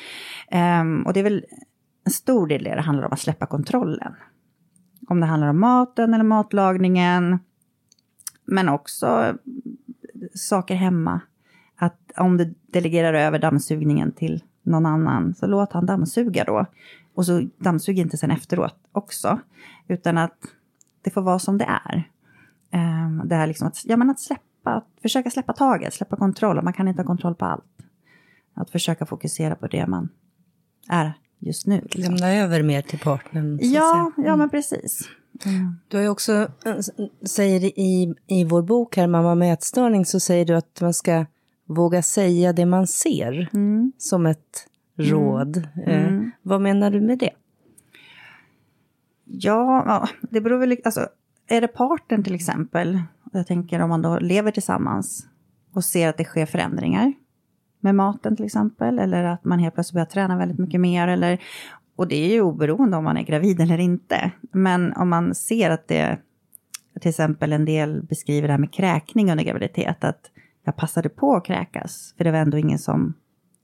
Um, 0.81 1.07
och 1.07 1.13
det 1.13 1.21
är 1.21 1.25
väl 1.25 1.45
en 2.05 2.13
stor 2.13 2.47
del 2.47 2.65
det 2.65 2.75
det 2.75 2.81
handlar 2.81 3.07
om, 3.07 3.13
att 3.13 3.21
släppa 3.21 3.47
kontrollen. 3.47 4.15
Om 5.09 5.21
det 5.21 5.27
handlar 5.27 5.49
om 5.49 5.61
maten 5.61 6.15
eller 6.15 6.25
matlagningen. 6.25 7.39
Men 8.45 8.69
också 8.69 9.35
saker 10.35 10.75
hemma. 10.75 11.21
Att 11.77 12.13
om 12.17 12.37
du 12.37 12.55
delegerar 12.67 13.15
över 13.15 13.39
dammsugningen 13.39 14.13
till 14.13 14.43
någon 14.63 14.87
annan, 14.87 15.35
så 15.35 15.47
låt 15.47 15.73
han 15.73 15.87
dammsuga 15.87 16.45
då. 16.45 16.67
Och 17.15 17.27
så 17.27 17.49
dammsug 17.59 17.99
inte 17.99 18.17
sen 18.17 18.31
efteråt 18.31 18.77
också. 18.93 19.41
Utan 19.89 20.19
att 20.19 20.39
det 21.03 21.11
får 21.11 21.23
vara 21.23 21.39
som 21.39 21.59
det 21.59 21.65
är. 21.65 22.09
Um, 22.73 23.23
det 23.29 23.35
här 23.35 23.47
liksom 23.47 23.69
att, 23.69 23.85
ja, 23.85 23.97
men 23.97 24.11
att 24.11 24.21
släppa, 24.21 24.71
att 24.71 24.87
försöka 25.03 25.31
släppa 25.31 25.53
taget, 25.53 25.95
släppa 25.95 26.17
kontroll. 26.17 26.63
Man 26.63 26.73
kan 26.73 26.89
inte 26.89 27.03
ha 27.03 27.07
kontroll 27.07 27.35
på 27.35 27.45
allt. 27.45 27.65
Att 28.55 28.71
försöka 28.71 29.07
fokusera 29.07 29.55
på 29.55 29.67
det 29.67 29.87
man 29.87 30.09
är 30.89 31.13
just 31.39 31.67
nu. 31.67 31.81
Liksom. 31.81 32.03
Lämna 32.03 32.33
över 32.33 32.63
mer 32.63 32.83
till 32.83 32.99
partnern. 32.99 33.59
Ja, 33.63 34.13
mm. 34.17 34.29
ja 34.29 34.37
men 34.37 34.51
precis. 34.51 35.09
Mm. 35.47 35.79
Du 35.89 35.97
har 35.97 36.05
ju 36.05 36.09
också, 36.09 36.49
säger 37.27 37.79
i, 37.79 38.15
i 38.27 38.45
vår 38.45 38.63
bok 38.63 38.97
här, 38.97 39.07
Mamma 39.07 39.35
med 39.35 39.53
ätstörning, 39.53 40.05
så 40.05 40.21
säger 40.21 40.45
du 40.45 40.55
att 40.55 40.81
man 40.81 40.95
ska 40.95 41.27
våga 41.67 42.03
säga 42.03 42.53
det 42.53 42.67
man 42.67 42.87
ser 42.87 43.49
mm. 43.53 43.93
som 43.99 44.27
ett 44.27 44.67
råd. 44.97 45.57
Eh, 45.87 46.07
mm. 46.07 46.31
vad 46.43 46.61
menar 46.61 46.91
du 46.91 47.01
med 47.01 47.19
det? 47.19 47.31
Ja, 49.25 50.09
det 50.21 50.41
beror 50.41 50.59
väl, 50.59 50.77
alltså 50.85 51.09
är 51.47 51.61
det 51.61 51.69
parten 51.69 52.25
till 52.25 52.35
exempel, 52.35 53.03
jag 53.33 53.47
tänker 53.47 53.81
om 53.81 53.89
man 53.89 54.03
då 54.03 54.19
lever 54.19 54.51
tillsammans 54.51 55.27
och 55.73 55.85
ser 55.85 56.09
att 56.09 56.17
det 56.17 56.25
sker 56.25 56.47
förändringar, 56.47 57.13
med 57.81 57.95
maten 57.95 58.37
till 58.37 58.45
exempel, 58.45 58.99
eller 58.99 59.25
att 59.25 59.45
man 59.45 59.59
helt 59.59 59.75
plötsligt 59.75 59.95
börjar 59.95 60.07
träna 60.07 60.37
väldigt 60.37 60.59
mycket 60.59 60.81
mer, 60.81 61.09
eller, 61.09 61.41
och 61.97 62.09
det 62.09 62.17
är 62.17 62.29
ju 62.33 62.41
oberoende 62.41 62.97
om 62.97 63.05
man 63.05 63.17
är 63.17 63.23
gravid 63.23 63.61
eller 63.61 63.79
inte. 63.81 64.31
Men 64.53 64.93
om 64.93 65.09
man 65.09 65.35
ser 65.35 65.71
att 65.71 65.89
det, 65.89 66.19
till 67.01 67.09
exempel 67.09 67.53
en 67.53 67.65
del 67.65 68.03
beskriver 68.03 68.49
det 68.49 68.53
här 68.53 68.59
med 68.59 68.73
kräkning 68.73 69.31
under 69.31 69.45
graviditet, 69.45 70.05
att 70.05 70.31
jag 70.65 70.77
passade 70.77 71.09
på 71.09 71.35
att 71.35 71.45
kräkas, 71.45 72.15
för 72.17 72.25
det 72.25 72.31
var 72.31 72.39
ändå 72.39 72.59
ingen 72.59 72.79
som 72.79 73.15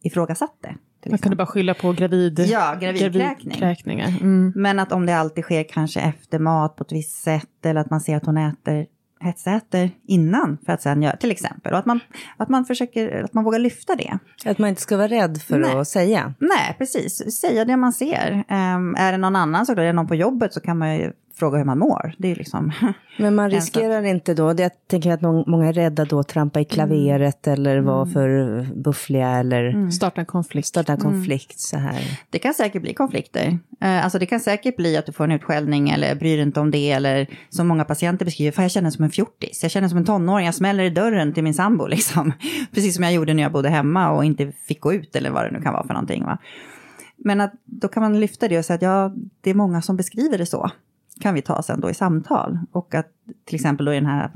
ifrågasatte. 0.02 0.74
Man 1.06 1.18
kunde 1.18 1.36
bara 1.36 1.46
skylla 1.46 1.74
på 1.74 1.92
gravid, 1.92 2.38
Ja, 2.40 2.76
gravidkräkning. 2.80 3.58
gravidkräkningar. 3.58 4.08
Mm. 4.08 4.52
Men 4.56 4.78
att 4.78 4.92
om 4.92 5.06
det 5.06 5.12
alltid 5.16 5.44
sker 5.44 5.64
kanske 5.64 6.00
efter 6.00 6.38
mat 6.38 6.76
på 6.76 6.84
ett 6.84 6.92
visst 6.92 7.22
sätt 7.22 7.66
eller 7.66 7.80
att 7.80 7.90
man 7.90 8.00
ser 8.00 8.16
att 8.16 8.26
hon 8.26 8.36
äter 8.36 8.86
hetsäter 9.20 9.90
innan 10.06 10.58
för 10.66 10.72
att 10.72 10.82
sen 10.82 11.02
göra 11.02 11.16
till 11.16 11.30
exempel. 11.30 11.72
Och 11.72 11.78
att 11.78 11.86
man, 11.86 12.00
att 12.36 12.48
man 12.48 12.64
försöker, 12.64 13.24
att 13.24 13.34
man 13.34 13.44
vågar 13.44 13.58
lyfta 13.58 13.96
det. 13.96 14.18
Att 14.44 14.58
man 14.58 14.68
inte 14.68 14.82
ska 14.82 14.96
vara 14.96 15.08
rädd 15.08 15.42
för 15.42 15.58
Nej. 15.58 15.76
att 15.76 15.88
säga. 15.88 16.34
Nej, 16.38 16.74
precis. 16.78 17.40
Säga 17.40 17.64
det 17.64 17.76
man 17.76 17.92
ser. 17.92 18.44
Ehm, 18.48 18.94
är 18.98 19.12
det 19.12 19.18
någon 19.18 19.36
annan 19.36 19.66
så 19.66 19.72
är 19.72 19.76
det 19.76 19.92
någon 19.92 20.08
på 20.08 20.14
jobbet 20.14 20.54
så 20.54 20.60
kan 20.60 20.78
man 20.78 20.96
ju 20.96 21.12
fråga 21.40 21.58
hur 21.58 21.64
man 21.64 21.78
mår. 21.78 22.14
Det 22.18 22.30
är 22.30 22.36
liksom... 22.36 22.72
Men 23.18 23.34
man 23.34 23.50
riskerar 23.50 24.02
inte 24.02 24.34
då, 24.34 24.52
det 24.52 24.62
jag 24.62 24.72
tänker 24.86 25.12
att 25.12 25.20
må- 25.22 25.44
många 25.46 25.68
är 25.68 25.72
rädda 25.72 26.04
då 26.04 26.18
att 26.18 26.28
trampa 26.28 26.60
i 26.60 26.64
klaveret 26.64 27.46
eller 27.46 27.78
vara 27.80 28.06
för 28.06 28.62
buffliga 28.74 29.28
eller 29.28 29.90
Starta 29.90 30.20
en 30.20 30.26
konflikt. 30.26 30.68
starta 30.68 30.92
en 30.92 30.98
konflikt 30.98 31.60
så 31.60 31.76
här. 31.78 32.18
Det 32.30 32.38
kan 32.38 32.54
säkert 32.54 32.82
bli 32.82 32.94
konflikter. 32.94 33.58
Eh, 33.80 34.04
Alltså 34.04 34.18
det 34.18 34.26
kan 34.26 34.40
säkert 34.40 34.76
bli 34.76 34.96
att 34.96 35.06
du 35.06 35.12
får 35.12 35.24
en 35.24 35.32
utskällning 35.32 35.90
eller 35.90 36.14
bryr 36.14 36.36
dig 36.36 36.42
inte 36.46 36.60
om 36.60 36.70
det 36.70 36.90
eller 36.90 37.26
som 37.48 37.68
många 37.68 37.84
patienter 37.84 38.24
beskriver, 38.24 38.52
för 38.52 38.62
jag 38.62 38.70
känner 38.70 38.90
som 38.90 39.04
en 39.04 39.10
fjortis. 39.10 39.62
Jag 39.62 39.70
känner 39.72 39.88
som 39.88 39.98
en 39.98 40.04
tonåring, 40.04 40.46
jag 40.46 40.54
smäller 40.54 40.84
i 40.84 40.90
dörren 40.90 41.32
till 41.34 41.44
min 41.44 41.54
sambo 41.54 41.86
liksom. 41.96 42.32
Precis 42.74 42.94
som 42.94 43.04
jag 43.04 43.12
gjorde 43.12 43.34
när 43.34 43.42
jag 43.42 43.52
bodde 43.52 43.68
hemma 43.68 44.10
och 44.10 44.24
inte 44.24 44.52
fick 44.52 44.80
gå 44.80 44.92
ut 44.94 45.16
eller 45.16 45.30
vad 45.30 45.44
det 45.44 45.50
nu 45.50 45.60
kan 45.62 45.72
vara 45.72 45.86
för 45.86 45.94
någonting. 45.94 46.24
Va? 46.24 46.38
Men 47.24 47.40
att 47.40 47.52
då 47.64 47.88
kan 47.88 48.02
man 48.02 48.20
lyfta 48.20 48.48
det 48.48 48.58
och 48.58 48.64
säga 48.64 48.74
att 48.74 48.82
ja, 48.82 49.12
det 49.40 49.50
är 49.50 49.54
många 49.54 49.82
som 49.82 49.96
beskriver 49.96 50.38
det 50.38 50.46
så. 50.46 50.70
Kan 51.20 51.34
vi 51.34 51.42
ta 51.42 51.62
sen 51.62 51.80
då 51.80 51.90
i 51.90 51.94
samtal. 51.94 52.58
Och 52.72 52.94
att 52.94 53.12
till 53.44 53.54
exempel 53.54 53.86
då 53.86 53.92
i 53.92 53.94
den 53.94 54.06
här 54.06 54.30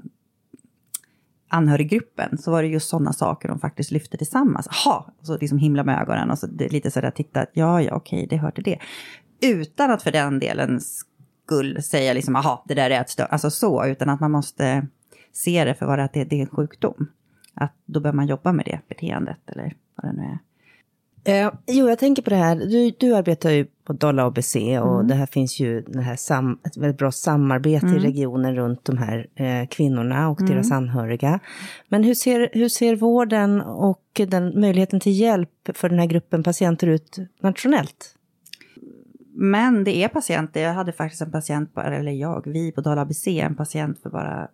anhöriggruppen 1.48 2.38
så 2.38 2.50
var 2.50 2.62
det 2.62 2.68
just 2.68 2.88
sådana 2.88 3.12
saker 3.12 3.48
de 3.48 3.60
faktiskt 3.60 3.90
lyfte 3.90 4.16
tillsammans. 4.16 4.68
Jaha, 4.70 5.04
och 5.20 5.26
så 5.26 5.38
liksom 5.38 5.58
himla 5.58 5.84
med 5.84 6.00
ögonen 6.00 6.30
och 6.30 6.38
så 6.38 6.46
det, 6.46 6.68
lite 6.68 6.90
sådär 6.90 7.10
titta, 7.10 7.46
ja, 7.52 7.82
ja, 7.82 7.94
okej, 7.94 8.26
det 8.30 8.36
hör 8.36 8.50
till 8.50 8.64
det. 8.64 8.78
Utan 9.40 9.90
att 9.90 10.02
för 10.02 10.12
den 10.12 10.38
delen 10.38 10.80
skull 10.80 11.82
säga 11.82 12.12
liksom, 12.12 12.36
aha, 12.36 12.64
det 12.68 12.74
där 12.74 12.90
är 12.90 12.94
ett 12.94 13.06
ätstör, 13.06 13.24
alltså 13.24 13.50
så, 13.50 13.86
utan 13.86 14.08
att 14.08 14.20
man 14.20 14.30
måste 14.30 14.86
se 15.32 15.64
det 15.64 15.74
för 15.74 15.86
vad 15.86 15.98
det 15.98 16.04
att 16.04 16.12
det, 16.12 16.24
det 16.24 16.36
är 16.36 16.40
en 16.40 16.46
sjukdom. 16.46 17.06
Att 17.54 17.74
då 17.86 18.00
bör 18.00 18.12
man 18.12 18.26
jobba 18.26 18.52
med 18.52 18.64
det 18.64 18.80
beteendet 18.88 19.38
eller 19.46 19.76
vad 19.94 20.12
det 20.12 20.20
nu 20.20 20.24
är. 20.26 20.38
Eh, 21.24 21.52
jo, 21.66 21.88
jag 21.88 21.98
tänker 21.98 22.22
på 22.22 22.30
det 22.30 22.36
här. 22.36 22.56
Du, 22.56 22.90
du 22.98 23.14
arbetar 23.14 23.50
ju 23.50 23.66
på 23.84 23.92
Dala 23.92 24.24
ABC 24.24 24.56
och 24.82 25.04
det 25.04 25.14
här 25.14 25.26
finns 25.26 25.60
ju 25.60 25.80
det 25.80 26.00
här 26.00 26.16
sam, 26.16 26.58
ett 26.66 26.76
väldigt 26.76 26.98
bra 26.98 27.12
samarbete 27.12 27.86
i 27.86 27.98
regionen 27.98 28.56
runt 28.56 28.84
de 28.84 28.98
här 28.98 29.26
eh, 29.34 29.68
kvinnorna 29.68 30.28
och 30.28 30.46
deras 30.46 30.72
anhöriga. 30.72 31.40
Men 31.88 32.04
hur 32.04 32.14
ser, 32.14 32.50
hur 32.52 32.68
ser 32.68 32.96
vården 32.96 33.60
och 33.60 34.20
den 34.28 34.60
möjligheten 34.60 35.00
till 35.00 35.20
hjälp 35.20 35.50
för 35.74 35.88
den 35.88 35.98
här 35.98 36.06
gruppen 36.06 36.42
patienter 36.42 36.86
ut 36.86 37.18
nationellt? 37.40 38.14
Men 39.36 39.84
det 39.84 39.96
är 39.96 40.08
patienter, 40.08 40.62
jag 40.62 40.74
hade 40.74 40.92
faktiskt 40.92 41.22
en 41.22 41.32
patient, 41.32 41.78
eller 41.78 42.12
jag, 42.12 42.42
vi 42.46 42.72
på 42.72 42.80
Dala 42.80 43.00
ABC, 43.00 43.26
en 43.26 43.56
patient 43.56 43.98
för 44.02 44.10
bara 44.10 44.48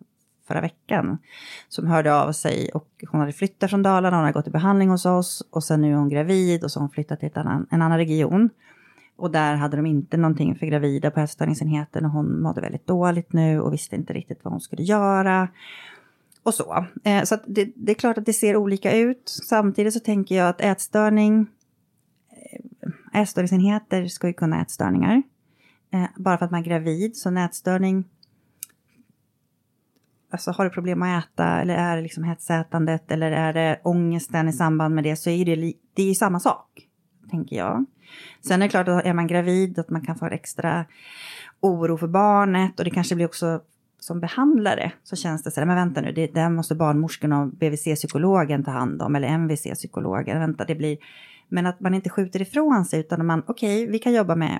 förra 0.47 0.61
veckan. 0.61 1.17
Som 1.69 1.87
hörde 1.87 2.15
av 2.15 2.31
sig 2.31 2.69
och 2.73 2.87
hon 3.11 3.19
hade 3.19 3.33
flyttat 3.33 3.69
från 3.69 3.83
Dalarna, 3.83 4.17
hon 4.17 4.23
hade 4.23 4.33
gått 4.33 4.47
i 4.47 4.51
behandling 4.51 4.89
hos 4.89 5.05
oss 5.05 5.43
och 5.49 5.63
sen 5.63 5.81
nu 5.81 5.91
är 5.91 5.95
hon 5.95 6.09
gravid 6.09 6.63
och 6.63 6.71
så 6.71 6.79
har 6.79 6.81
hon 6.81 6.93
flyttat 6.93 7.19
till 7.19 7.27
ett 7.27 7.37
annan, 7.37 7.67
en 7.69 7.81
annan 7.81 7.97
region. 7.97 8.49
Och 9.15 9.31
där 9.31 9.55
hade 9.55 9.77
de 9.77 9.85
inte 9.85 10.17
någonting 10.17 10.55
för 10.55 10.65
gravida 10.65 11.11
på 11.11 11.19
ätstörningsenheten 11.19 12.05
och 12.05 12.11
hon 12.11 12.41
mådde 12.41 12.61
väldigt 12.61 12.87
dåligt 12.87 13.33
nu 13.33 13.61
och 13.61 13.73
visste 13.73 13.95
inte 13.95 14.13
riktigt 14.13 14.39
vad 14.43 14.53
hon 14.53 14.61
skulle 14.61 14.83
göra. 14.83 15.47
Och 16.43 16.53
så. 16.53 16.85
Eh, 17.03 17.23
så 17.23 17.35
att 17.35 17.43
det, 17.45 17.71
det 17.75 17.91
är 17.91 17.95
klart 17.95 18.17
att 18.17 18.25
det 18.25 18.33
ser 18.33 18.55
olika 18.55 18.97
ut. 18.97 19.21
Samtidigt 19.25 19.93
så 19.93 19.99
tänker 19.99 20.35
jag 20.35 20.49
att 20.49 20.61
ätstörning, 20.61 21.47
eh, 23.13 23.21
ätstörningsenheter 23.21 24.07
ska 24.07 24.27
ju 24.27 24.33
kunna 24.33 24.61
ätstörningar. 24.61 25.23
Eh, 25.91 26.05
bara 26.15 26.37
för 26.37 26.45
att 26.45 26.51
man 26.51 26.59
är 26.59 26.65
gravid, 26.65 27.17
så 27.17 27.29
en 27.29 27.37
ätstörning 27.37 28.03
Alltså 30.31 30.51
har 30.51 30.63
du 30.63 30.69
problem 30.69 31.01
att 31.01 31.25
äta 31.25 31.61
eller 31.61 31.75
är 31.75 31.95
det 31.95 32.01
liksom 32.01 32.23
hetsätandet 32.23 33.11
eller 33.11 33.31
är 33.31 33.53
det 33.53 33.81
ångesten 33.83 34.47
i 34.47 34.53
samband 34.53 34.95
med 34.95 35.03
det 35.03 35.15
så 35.15 35.29
är 35.29 35.45
det, 35.45 35.73
det 35.93 36.03
är 36.03 36.07
ju 36.07 36.15
samma 36.15 36.39
sak, 36.39 36.87
tänker 37.29 37.55
jag. 37.55 37.85
Sen 38.41 38.61
är 38.61 38.65
det 38.65 38.69
klart 38.69 38.87
att 38.87 39.05
är 39.05 39.13
man 39.13 39.27
gravid 39.27 39.79
att 39.79 39.89
man 39.89 40.05
kan 40.05 40.15
få 40.15 40.25
extra 40.25 40.85
oro 41.59 41.97
för 41.97 42.07
barnet 42.07 42.79
och 42.79 42.85
det 42.85 42.91
kanske 42.91 43.15
blir 43.15 43.25
också 43.25 43.61
som 43.99 44.19
behandlare 44.19 44.91
så 45.03 45.15
känns 45.15 45.43
det 45.43 45.51
så 45.51 45.59
här, 45.59 45.67
men 45.67 45.75
vänta 45.75 46.01
nu, 46.01 46.11
det, 46.11 46.27
det 46.27 46.49
måste 46.49 46.75
barnmorskan 46.75 47.33
och 47.33 47.47
BVC-psykologen 47.47 48.63
ta 48.63 48.71
hand 48.71 49.01
om 49.01 49.15
eller 49.15 49.27
MVC-psykologen, 49.27 50.39
vänta 50.39 50.65
det 50.65 50.75
blir, 50.75 50.97
men 51.49 51.65
att 51.65 51.79
man 51.79 51.93
inte 51.93 52.09
skjuter 52.09 52.41
ifrån 52.41 52.85
sig 52.85 52.99
utan 52.99 53.25
man, 53.25 53.43
okej, 53.47 53.87
vi 53.87 53.99
kan 53.99 54.13
jobba 54.13 54.35
med, 54.35 54.59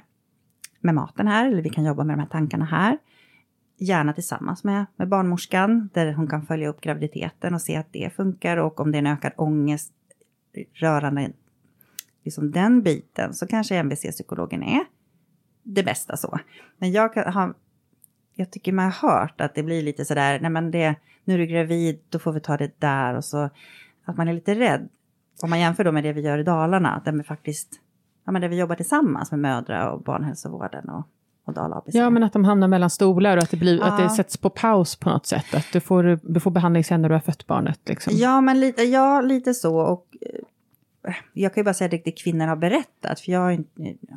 med 0.80 0.96
maten 0.96 1.28
här 1.28 1.48
eller 1.48 1.62
vi 1.62 1.70
kan 1.70 1.84
jobba 1.84 2.04
med 2.04 2.18
de 2.18 2.20
här 2.20 2.30
tankarna 2.30 2.66
här 2.66 2.98
gärna 3.82 4.14
tillsammans 4.14 4.64
med, 4.64 4.86
med 4.96 5.10
barnmorskan 5.10 5.90
där 5.94 6.14
hon 6.14 6.28
kan 6.28 6.46
följa 6.46 6.70
upp 6.70 6.82
graviditeten 6.82 7.54
och 7.54 7.62
se 7.62 7.76
att 7.76 7.94
det 7.94 8.14
funkar 8.16 8.58
och 8.58 8.80
om 8.80 8.92
det 8.92 8.98
är 8.98 9.00
en 9.00 9.08
ökad 9.08 9.32
ångest 9.36 9.94
rörande 10.74 11.32
liksom 12.24 12.52
den 12.52 12.82
biten 12.82 13.34
så 13.34 13.48
kanske 13.48 13.76
MBC-psykologen 13.76 14.64
är 14.64 14.86
det 15.64 15.84
bästa 15.84 16.18
så. 16.18 16.40
Men 16.78 16.92
jag 16.92 17.14
kan 17.14 17.34
ha, 17.34 17.54
jag 18.34 18.52
tycker 18.52 18.72
man 18.72 18.86
har 18.86 19.10
hört 19.10 19.42
att 19.42 19.56
det 19.56 19.64
blir 19.64 19.82
lite 19.82 20.06
sådär, 20.06 20.40
nej 20.40 20.52
men 20.52 20.72
det, 20.72 20.96
nu 21.24 21.34
är 21.34 21.38
du 21.38 21.46
gravid, 21.46 22.00
då 22.10 22.20
får 22.20 22.32
vi 22.32 22.40
ta 22.40 22.58
det 22.58 22.80
där 22.80 23.16
och 23.16 23.26
så 23.26 23.50
att 24.06 24.18
man 24.18 24.28
är 24.28 24.34
lite 24.34 24.56
rädd. 24.56 24.90
Om 25.44 25.50
man 25.50 25.60
jämför 25.60 25.84
då 25.84 25.92
med 25.92 26.04
det 26.04 26.14
vi 26.14 26.22
gör 26.22 26.38
i 26.38 26.44
Dalarna, 26.44 27.02
där 27.06 27.12
vi 27.12 27.24
faktiskt, 27.24 27.80
ja 28.26 28.32
men 28.32 28.42
där 28.42 28.50
vi 28.50 28.60
jobbar 28.60 28.76
tillsammans 28.76 29.32
med 29.32 29.40
mödra 29.40 29.92
och 29.92 30.02
barnhälsovården 30.02 30.90
och. 30.90 31.08
Ja, 31.96 32.10
men 32.10 32.24
att 32.24 32.34
de 32.34 32.46
hamnar 32.46 32.68
mellan 32.68 32.90
stolar 32.90 33.38
och 33.38 33.44
att 33.44 33.52
det, 33.52 33.58
blir, 33.58 33.84
att 33.84 33.98
det 33.98 34.10
sätts 34.10 34.38
på 34.38 34.50
paus 34.50 34.96
på 34.96 35.10
något 35.10 35.26
sätt. 35.26 35.54
Att 35.54 35.68
du 35.74 35.80
får, 35.80 36.20
du 36.24 36.40
får 36.40 36.52
behandling 36.52 36.84
sen 36.84 37.02
när 37.02 37.10
du 37.10 37.16
har 37.16 37.20
fött 37.20 37.48
barnet. 37.48 37.80
Liksom. 37.86 38.14
Ja, 38.16 38.42
men 38.42 38.60
lite, 38.60 38.84
ja, 38.84 39.22
lite 39.22 39.54
så. 39.54 39.78
Och, 39.80 40.08
eh, 40.22 41.16
jag 41.34 41.54
kan 41.54 41.62
ju 41.62 41.66
bara 41.66 41.74
säga 41.74 41.88
det, 41.88 42.02
det 42.06 42.12
kvinnor 42.12 42.48
har 42.48 42.56
berättat, 42.56 43.20
för 43.20 43.32
jag 43.32 43.40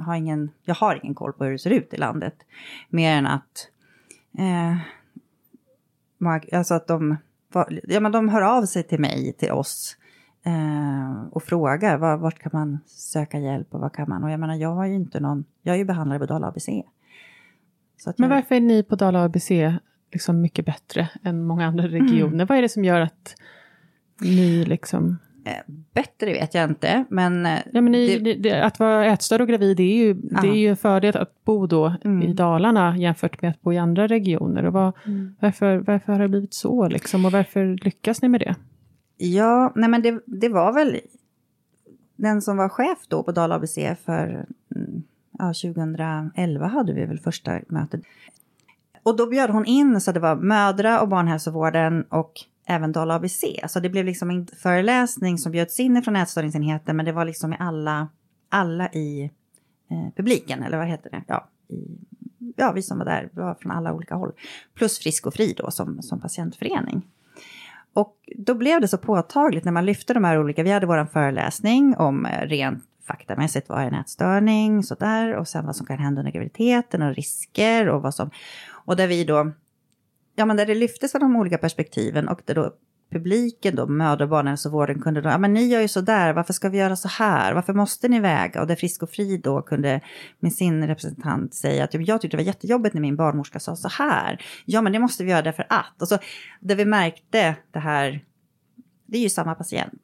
har, 0.07 0.14
ingen, 0.14 0.51
jag 0.64 0.75
har 0.75 1.01
ingen 1.03 1.14
koll 1.14 1.33
på 1.33 1.45
hur 1.45 1.53
det 1.53 1.59
ser 1.59 1.70
ut 1.70 1.95
i 1.95 1.97
landet. 1.97 2.35
Mer 2.89 3.16
än 3.16 3.27
att, 3.27 3.68
eh, 4.39 4.77
alltså 6.53 6.75
att 6.75 6.87
de, 6.87 7.16
ja, 7.83 8.01
men 8.01 8.12
de 8.12 8.29
hör 8.29 8.43
av 8.43 8.66
sig 8.66 8.83
till 8.83 9.01
mig, 9.01 9.33
till 9.33 9.53
oss. 9.53 9.97
Eh, 10.47 11.27
och 11.31 11.43
frågar 11.43 11.99
var, 11.99 12.16
vart 12.16 12.39
kan 12.39 12.51
man 12.53 12.79
söka 12.87 13.39
hjälp 13.39 13.75
och 13.75 13.81
vad 13.81 13.93
kan 13.93 14.09
man? 14.09 14.25
Och 14.25 14.31
jag 14.31 14.41
menar, 14.41 14.55
jag 14.55 14.75
har 14.75 14.87
ju 14.87 14.95
inte 14.95 15.20
någon, 15.20 15.45
jag 15.62 15.75
är 15.75 15.79
ju 15.79 15.85
behandlare 15.85 16.18
på 16.18 16.27
Dala 16.27 16.47
ABC. 16.47 16.68
Men 18.07 18.14
jag- 18.16 18.28
varför 18.28 18.55
är 18.55 18.61
ni 18.61 18.82
på 18.82 18.97
Dala 18.97 19.24
ABC 19.24 19.51
liksom 20.12 20.40
mycket 20.40 20.66
bättre 20.66 21.09
än 21.22 21.45
många 21.45 21.66
andra 21.66 21.88
regioner? 21.88 22.34
Mm. 22.34 22.47
Vad 22.47 22.59
är 22.59 22.62
det 22.62 22.68
som 22.68 22.84
gör 22.84 23.01
att 23.01 23.34
ni 24.20 24.64
liksom... 24.64 25.18
eh, 25.45 25.72
bättre 25.95 26.32
vet 26.32 26.55
jag 26.55 26.64
inte, 26.70 27.05
men... 27.11 27.47
eh, 27.47 27.59
Ja, 27.72 27.80
men 27.80 27.92
ni, 27.92 28.18
det- 28.18 28.34
det, 28.34 28.64
att 28.64 28.78
vara 28.78 29.07
ätstörd 29.07 29.40
och 29.40 29.49
gravid, 29.49 29.76
det 29.76 29.82
är 29.82 29.97
ju, 30.07 30.14
det 30.14 30.49
är 30.49 30.55
ju 30.57 30.68
en 30.68 30.76
fördel 30.76 31.16
att 31.16 31.45
bo 31.45 31.66
då 31.66 31.95
Mm. 32.05 32.22
i 32.22 32.32
Dalarna 32.32 32.97
jämfört 32.99 33.42
med 33.42 33.51
att 33.51 33.61
bo 33.62 33.72
i 33.72 33.78
andra 33.78 34.07
regioner. 34.07 34.64
Och 34.66 34.72
vad, 34.72 34.92
varför, 35.40 35.76
varför 35.78 36.12
har 36.12 36.18
det 36.20 36.28
blivit 36.28 36.55
så 36.55 36.88
liksom? 36.88 37.24
Och 37.24 37.32
varför 37.32 37.78
lyckas 37.84 38.22
ni 38.22 38.28
med 38.28 38.40
det? 38.40 38.55
Ja, 39.16 39.72
nej 39.76 39.88
men 39.88 40.03
det, 40.03 40.20
det 40.26 40.49
var 40.49 40.72
väl 40.72 41.01
den 42.16 42.42
som 42.42 42.57
var 42.57 42.68
chef 42.68 42.99
då 43.09 43.22
på 43.22 43.32
Dala 43.32 43.55
ABC 43.55 43.74
för 44.05 44.47
mm, 44.76 45.03
ja, 45.39 45.45
2011 45.45 46.66
hade 46.66 46.93
vi 46.93 47.07
väl 47.07 47.18
första 47.18 47.61
mötet. 47.68 48.01
Och 49.03 49.16
då 49.16 49.26
bjöd 49.26 49.51
hon 49.51 49.64
in 49.64 50.01
så 50.01 50.12
det 50.12 50.20
var 50.20 50.37
mödra 50.37 51.01
och 51.01 51.09
barnhälsovården 51.09 52.03
och 52.03 52.32
även 52.66 52.93
Dala 52.93 53.14
ABC. 53.14 53.45
Så 53.68 53.80
det 53.80 53.89
blev 53.89 54.05
liksom 54.05 54.30
en 54.30 54.47
föreläsning 54.47 55.39
som 55.39 55.53
bjöds 55.53 55.80
in 55.80 56.03
från 56.03 56.16
ätstörningsenheten 56.16 56.97
men 56.97 57.07
det 57.07 57.12
var 57.12 57.24
liksom 57.24 57.53
i 57.53 57.57
alla, 57.59 58.09
alla 58.49 58.89
i 58.89 59.30
eh, 59.91 60.14
publiken, 60.16 60.62
eller 60.62 60.78
vad 60.78 60.87
heter 60.87 61.11
det? 61.11 61.22
Ja, 61.26 61.49
i, 61.68 61.99
ja, 62.57 62.72
vi 62.72 62.82
som 62.82 62.99
var 62.99 63.05
där 63.05 63.28
var 63.32 63.55
från 63.55 63.72
alla 63.72 63.93
olika 63.93 64.14
håll. 64.14 64.32
Plus 64.74 64.99
Frisk 64.99 65.26
och 65.26 65.35
Fri 65.35 65.55
då 65.57 65.70
som, 65.70 66.03
som 66.03 66.20
patientförening. 66.20 67.03
Och 67.95 68.16
då 68.37 68.55
blev 68.55 68.80
det 68.80 68.89
så 68.89 68.99
påtagligt 68.99 69.64
när 69.64 69.72
man 69.72 69.87
lyfte 69.87 70.14
de 70.14 70.24
här 70.24 70.41
olika, 70.41 70.62
vi 70.62 70.70
hade 70.70 70.87
vår 70.87 71.07
föreläsning 71.07 71.97
om 71.97 72.26
eh, 72.26 72.47
rent 72.47 72.85
faktamässigt 73.07 73.68
vad 73.68 73.82
är 73.82 73.86
en 73.86 73.94
ätstörning, 73.94 74.82
sådär, 74.82 75.36
och 75.36 75.48
sen 75.48 75.66
vad 75.66 75.76
som 75.76 75.86
kan 75.86 75.98
hända 75.98 76.20
under 76.20 76.32
graviditeten 76.32 77.02
och 77.02 77.14
risker 77.14 77.88
och 77.88 78.02
vad 78.02 78.14
som, 78.14 78.30
och 78.70 78.96
där 78.96 79.07
vi 79.07 79.24
då, 79.24 79.52
ja 80.34 80.46
men 80.46 80.57
där 80.57 80.66
det 80.66 80.74
lyftes 80.74 81.12
från 81.12 81.20
de 81.20 81.36
olika 81.36 81.59
perspektiven 81.59 82.28
och 82.28 82.40
där 82.44 82.55
då 82.55 82.74
publiken 83.11 83.76
då, 83.76 83.86
mödra 83.86 84.24
och 84.24 84.30
barnhälsovården 84.30 85.00
kunde 85.02 85.20
då, 85.20 85.28
ja 85.28 85.38
men 85.38 85.52
ni 85.52 85.64
gör 85.64 85.80
ju 85.80 85.88
sådär, 85.88 86.32
varför 86.32 86.52
ska 86.52 86.68
vi 86.68 86.78
göra 86.78 86.96
så 86.96 87.09
här, 87.09 87.55
varför 87.55 87.72
måste 87.72 88.09
ni 88.09 88.20
väga? 88.20 88.61
Och 88.61 88.66
där 88.66 88.76
Frisk 88.76 89.02
och 89.02 89.11
Fri 89.11 89.38
då 89.38 89.62
kunde 89.62 90.00
med 90.38 90.52
sin 90.52 90.86
representant 90.86 91.55
säga 91.55 91.84
att 91.84 91.94
jag 91.94 92.20
tyckte 92.20 92.36
det 92.36 92.42
var 92.42 92.46
jättejobbigt 92.46 92.94
när 92.94 93.00
min 93.00 93.16
barnmorska 93.16 93.61
sa 93.61 93.76
så 93.76 93.88
här. 93.88 94.44
Ja 94.64 94.82
men 94.82 94.92
det 94.92 94.98
måste 94.98 95.24
vi 95.24 95.30
göra 95.30 95.42
därför 95.42 95.66
att. 95.68 96.02
Och 96.02 96.09
så 96.09 96.18
där 96.61 96.76
vi 96.76 96.84
märkte 96.84 97.57
det 97.72 97.78
här, 97.78 98.24
det 99.07 99.18
är 99.18 99.22
ju 99.22 99.30
samma 99.30 99.55
patient. 99.55 100.03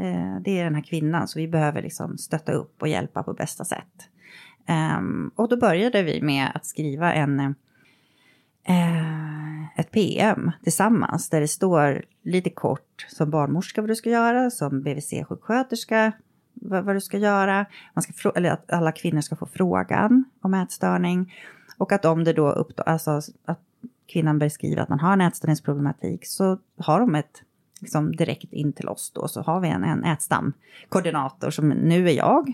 Eh, 0.00 0.40
det 0.44 0.58
är 0.60 0.64
den 0.64 0.74
här 0.74 0.82
kvinnan, 0.82 1.28
så 1.28 1.38
vi 1.38 1.48
behöver 1.48 1.82
liksom 1.82 2.18
stötta 2.18 2.52
upp 2.52 2.82
och 2.82 2.88
hjälpa 2.88 3.22
på 3.22 3.32
bästa 3.32 3.64
sätt. 3.64 4.08
Ehm, 4.66 5.30
och 5.36 5.48
då 5.48 5.56
började 5.56 6.02
vi 6.02 6.22
med 6.22 6.50
att 6.54 6.66
skriva 6.66 7.12
en, 7.12 7.40
eh, 8.64 9.78
ett 9.80 9.90
PM 9.90 10.50
tillsammans 10.62 11.30
där 11.30 11.40
det 11.40 11.48
står 11.48 12.04
lite 12.22 12.50
kort 12.50 13.06
som 13.08 13.30
barnmorska 13.30 13.80
vad 13.80 13.90
du 13.90 13.96
ska 13.96 14.10
göra, 14.10 14.50
som 14.50 14.82
BVC-sjuksköterska 14.82 16.12
vad, 16.54 16.84
vad, 16.84 16.96
du 16.96 17.00
ska 17.00 17.18
göra. 17.18 17.66
Man 17.94 18.02
ska 18.02 18.30
eller 18.30 18.50
att 18.50 18.72
alla 18.72 18.92
kvinnor 18.92 19.20
ska 19.20 19.36
få 19.36 19.46
frågan 19.46 20.24
om 20.40 20.54
ätstörning. 20.54 21.34
Och 21.78 21.92
att 21.92 22.04
om 22.04 22.24
det 22.24 22.32
då 22.32 22.50
uppstår, 22.50 22.88
alltså 22.88 23.20
att 23.44 23.60
kvinnan 24.06 24.38
beskriver 24.38 24.82
att 24.82 24.88
man 24.88 25.00
har 25.00 25.12
en 25.12 25.20
ätstörningsproblematik 25.20 26.26
så 26.26 26.58
har 26.78 27.00
de 27.00 27.14
ett 27.14 27.42
liksom 27.80 28.16
direkt 28.16 28.52
in 28.52 28.72
till 28.72 28.88
oss 28.88 29.12
då 29.14 29.28
så 29.28 29.42
har 29.42 29.60
vi 29.60 29.68
en, 29.68 29.84
en 29.84 30.04
ätstamkoordinator 30.04 31.50
som 31.50 31.68
nu 31.68 32.08
är 32.08 32.12
jag. 32.12 32.52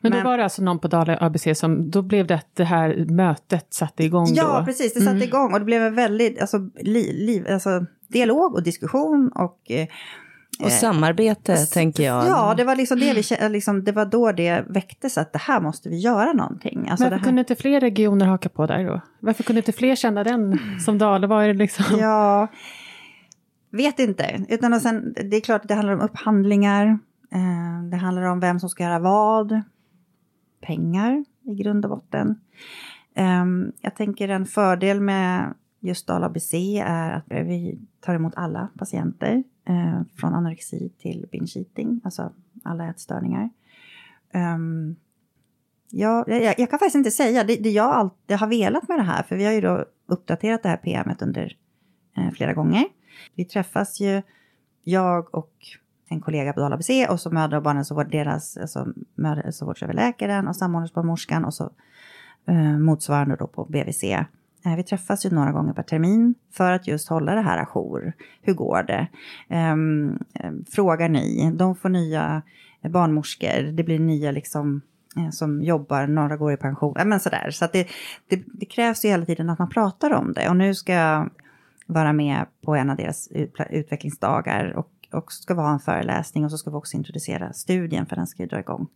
Men, 0.00 0.12
då 0.12 0.20
var 0.20 0.38
det 0.38 0.44
alltså 0.44 0.62
någon 0.62 0.78
på 0.78 0.88
Dala 0.88 1.18
ABC 1.20 1.46
som, 1.54 1.90
då 1.90 2.02
blev 2.02 2.26
det 2.26 2.34
att 2.34 2.56
det 2.56 2.64
här 2.64 3.06
mötet 3.08 3.74
satte 3.74 4.04
igång 4.04 4.26
ja, 4.34 4.44
då? 4.44 4.48
Ja, 4.48 4.64
precis, 4.64 4.94
det 4.94 5.00
satte 5.00 5.10
mm. 5.10 5.28
igång 5.28 5.52
och 5.52 5.58
det 5.58 5.64
blev 5.64 5.82
en 5.82 5.94
väldigt, 5.94 6.40
alltså, 6.40 6.58
li, 6.80 7.12
liv, 7.12 7.46
alltså 7.50 7.86
dialog 8.08 8.54
och 8.54 8.62
diskussion 8.62 9.32
och 9.34 9.70
eh, 9.70 9.86
och 10.60 10.72
samarbete, 10.72 11.52
eh, 11.52 11.64
tänker 11.64 12.02
jag. 12.02 12.26
Ja, 12.26 12.54
det 12.56 12.64
var 12.64 12.76
liksom 12.76 13.00
det 13.00 13.14
vi 13.14 13.48
liksom, 13.48 13.84
det 13.84 13.92
var 13.92 14.04
då 14.04 14.32
det 14.32 14.64
väcktes 14.68 15.18
att 15.18 15.32
det 15.32 15.38
här 15.38 15.60
måste 15.60 15.88
vi 15.88 15.98
göra 15.98 16.32
någonting. 16.32 16.88
Alltså 16.90 17.04
Varför 17.04 17.24
kunde 17.24 17.40
inte 17.40 17.56
fler 17.56 17.80
regioner 17.80 18.26
haka 18.26 18.48
på 18.48 18.66
där 18.66 18.84
då? 18.84 19.00
Varför 19.20 19.42
kunde 19.42 19.58
inte 19.58 19.72
fler 19.72 19.96
känna 19.96 20.24
den 20.24 20.58
som 20.84 20.98
Dala? 20.98 21.26
Var 21.26 21.46
det 21.46 21.52
liksom? 21.52 21.84
Ja, 21.98 22.48
vet 23.72 23.98
inte. 23.98 24.46
Utan 24.48 24.72
och 24.72 24.80
sen, 24.82 25.12
det 25.30 25.36
är 25.36 25.40
klart, 25.40 25.62
att 25.62 25.68
det 25.68 25.74
handlar 25.74 25.94
om 25.94 26.00
upphandlingar. 26.00 26.86
Eh, 27.30 27.82
det 27.90 27.96
handlar 27.96 28.22
om 28.22 28.40
vem 28.40 28.60
som 28.60 28.68
ska 28.68 28.84
göra 28.84 28.98
vad. 28.98 29.62
Pengar 30.60 31.24
i 31.42 31.54
grund 31.54 31.84
och 31.84 31.90
botten. 31.90 32.40
Eh, 33.14 33.44
jag 33.80 33.96
tänker 33.96 34.28
en 34.28 34.46
fördel 34.46 35.00
med 35.00 35.54
just 35.80 36.06
Dala 36.06 36.26
ABC 36.26 36.54
är 36.84 37.10
att 37.10 37.24
vi 37.28 37.78
tar 38.00 38.14
emot 38.14 38.32
alla 38.36 38.68
patienter 38.78 39.42
eh, 39.68 40.02
från 40.16 40.34
anorexi 40.34 40.92
till 40.98 41.26
binge 41.32 41.52
eating, 41.56 42.00
alltså 42.04 42.32
alla 42.64 42.88
ätstörningar. 42.88 43.50
Um, 44.34 44.96
ja, 45.90 46.24
jag, 46.26 46.42
jag, 46.42 46.70
kan 46.70 46.78
faktiskt 46.78 46.94
inte 46.94 47.10
säga, 47.10 47.44
det, 47.44 47.56
det 47.56 47.70
jag 47.70 47.94
alltid 47.94 48.36
har 48.36 48.46
velat 48.46 48.88
med 48.88 48.98
det 48.98 49.02
här, 49.02 49.22
för 49.22 49.36
vi 49.36 49.44
har 49.44 49.52
ju 49.52 49.60
då 49.60 49.84
uppdaterat 50.06 50.62
det 50.62 50.68
här 50.68 50.76
PMet 50.76 51.22
under 51.22 51.56
eh, 52.16 52.30
flera 52.30 52.52
gånger. 52.52 52.84
Vi 53.34 53.44
träffas 53.44 54.00
ju, 54.00 54.22
jag 54.84 55.34
och 55.34 55.52
en 56.08 56.20
kollega 56.20 56.52
på 56.52 56.60
Dala 56.60 56.76
BC 56.76 57.06
och 57.06 57.20
så 57.20 57.30
mödra 57.30 57.56
och 57.56 57.62
barnhälsovård, 57.62 58.10
deras, 58.10 58.56
alltså 58.56 58.86
mödrahälsovårdsöverläkaren 59.14 60.48
och 60.48 60.56
samordningsbarnmorskan 60.56 61.44
och 61.44 61.54
så 61.54 61.70
eh, 62.46 62.78
motsvarande 62.78 63.36
då 63.36 63.46
på 63.46 63.64
BVC 63.64 64.04
Eh, 64.64 64.76
vi 64.76 64.82
träffas 64.82 65.26
ju 65.26 65.30
några 65.30 65.52
gånger 65.52 65.72
per 65.72 65.82
termin 65.82 66.34
för 66.52 66.72
att 66.72 66.86
just 66.86 67.08
hålla 67.08 67.34
det 67.34 67.40
här 67.40 67.58
ajour. 67.58 68.12
Hur 68.42 68.54
går 68.54 68.82
det? 68.82 69.08
Ehm, 69.48 70.18
eh, 70.34 70.52
frågar 70.70 71.08
ni? 71.08 71.52
De 71.54 71.76
får 71.76 71.88
nya 71.88 72.42
barnmorskor. 72.88 73.72
Det 73.72 73.84
blir 73.84 73.98
nya 73.98 74.30
liksom 74.30 74.80
eh, 75.16 75.30
som 75.30 75.62
jobbar, 75.62 76.06
några 76.06 76.36
går 76.36 76.52
i 76.52 76.56
pension. 76.56 76.96
Men 77.04 77.20
sådär. 77.20 77.50
Så 77.50 77.64
att 77.64 77.72
det, 77.72 77.88
det, 78.28 78.42
det, 78.46 78.66
krävs 78.66 79.04
ju 79.04 79.08
hela 79.08 79.24
tiden 79.24 79.50
att 79.50 79.58
man 79.58 79.68
pratar 79.68 80.12
om 80.12 80.32
det. 80.32 80.48
Och 80.48 80.56
nu 80.56 80.74
ska 80.74 80.92
jag 80.92 81.30
vara 81.92 82.12
med 82.12 82.46
på 82.64 82.74
en 82.74 82.90
av 82.90 82.96
deras 82.96 83.28
utvecklingsdagar 83.70 84.72
och, 84.76 84.90
och 85.12 85.32
ska 85.32 85.54
vara 85.54 85.70
en 85.70 85.80
föreläsning 85.80 86.44
och 86.44 86.50
så 86.50 86.58
ska 86.58 86.70
vi 86.70 86.76
också 86.76 86.96
introducera 86.96 87.52
studien 87.52 88.06
för 88.06 88.16
den 88.16 88.26
ska 88.26 88.42
ju 88.42 88.48
dra 88.48 88.60
igång 88.60 88.88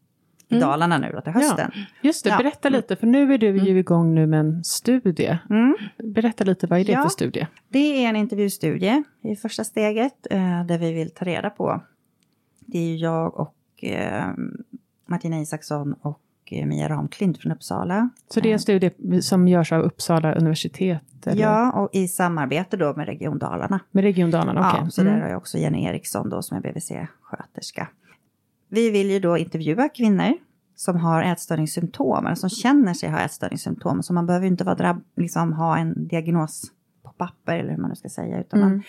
i 0.48 0.54
mm. 0.54 0.68
Dalarna 0.68 0.98
nu 0.98 1.12
då 1.12 1.20
till 1.20 1.32
hösten. 1.32 1.70
Ja, 1.74 1.80
just 2.02 2.24
det, 2.24 2.30
ja. 2.30 2.36
berätta 2.38 2.68
lite, 2.68 2.96
för 2.96 3.06
nu 3.06 3.34
är 3.34 3.38
du 3.38 3.46
ju 3.46 3.58
mm. 3.58 3.76
igång 3.76 4.14
nu 4.14 4.26
med 4.26 4.40
en 4.40 4.64
studie. 4.64 5.38
Mm. 5.50 5.76
Berätta 5.98 6.44
lite, 6.44 6.66
vad 6.66 6.80
är 6.80 6.84
det 6.84 6.92
ja, 6.92 7.02
för 7.02 7.08
studie? 7.08 7.46
Det 7.68 8.04
är 8.04 8.08
en 8.08 8.16
intervjustudie 8.16 9.02
i 9.22 9.36
första 9.36 9.64
steget, 9.64 10.26
eh, 10.30 10.64
där 10.64 10.78
vi 10.78 10.92
vill 10.92 11.10
ta 11.10 11.24
reda 11.24 11.50
på. 11.50 11.82
Det 12.60 12.78
är 12.78 12.88
ju 12.88 12.96
jag 12.96 13.40
och 13.40 13.84
eh, 13.84 14.26
Martina 15.06 15.40
Isaksson 15.40 15.92
och 15.92 16.20
eh, 16.52 16.66
Mia 16.66 16.88
Ramklint 16.88 17.38
från 17.38 17.52
Uppsala. 17.52 18.10
Så 18.28 18.40
det 18.40 18.48
är 18.48 18.52
en 18.52 18.60
studie 18.60 18.90
som 19.22 19.48
görs 19.48 19.72
av 19.72 19.82
Uppsala 19.82 20.34
universitet? 20.34 21.26
Eller? 21.26 21.42
Ja, 21.42 21.72
och 21.72 21.90
i 21.92 22.08
samarbete 22.08 22.76
då 22.76 22.94
med 22.96 23.06
Region 23.06 23.38
Dalarna. 23.38 23.80
Med 23.90 24.04
Region 24.04 24.30
Dalarna, 24.30 24.60
okej. 24.60 24.70
Okay. 24.70 24.84
Ja, 24.84 24.90
så 24.90 25.00
mm. 25.00 25.14
där 25.14 25.20
har 25.20 25.28
jag 25.28 25.38
också 25.38 25.58
Jenny 25.58 25.84
Eriksson 25.84 26.30
då 26.30 26.42
som 26.42 26.56
är 26.56 26.60
BVC-sköterska. 26.60 27.88
Vi 28.68 28.90
vill 28.90 29.10
ju 29.10 29.20
då 29.20 29.38
intervjua 29.38 29.88
kvinnor 29.88 30.34
som 30.76 30.96
har 30.96 31.22
ätstörningssymptom, 31.22 32.26
eller 32.26 32.36
som 32.36 32.50
känner 32.50 32.94
sig 32.94 33.10
ha 33.10 33.20
ätstörningssymptom. 33.20 34.02
Så 34.02 34.12
man 34.12 34.26
behöver 34.26 34.46
inte 34.46 34.64
vara 34.64 34.74
drabb, 34.74 35.02
liksom, 35.16 35.52
ha 35.52 35.78
en 35.78 36.08
diagnos 36.08 36.62
på 37.02 37.10
papper, 37.10 37.58
eller 37.58 37.70
hur 37.70 37.78
man 37.78 37.90
nu 37.90 37.96
ska 37.96 38.08
säga. 38.08 38.40
Utan 38.40 38.60
mm. 38.60 38.72
man, 38.72 38.82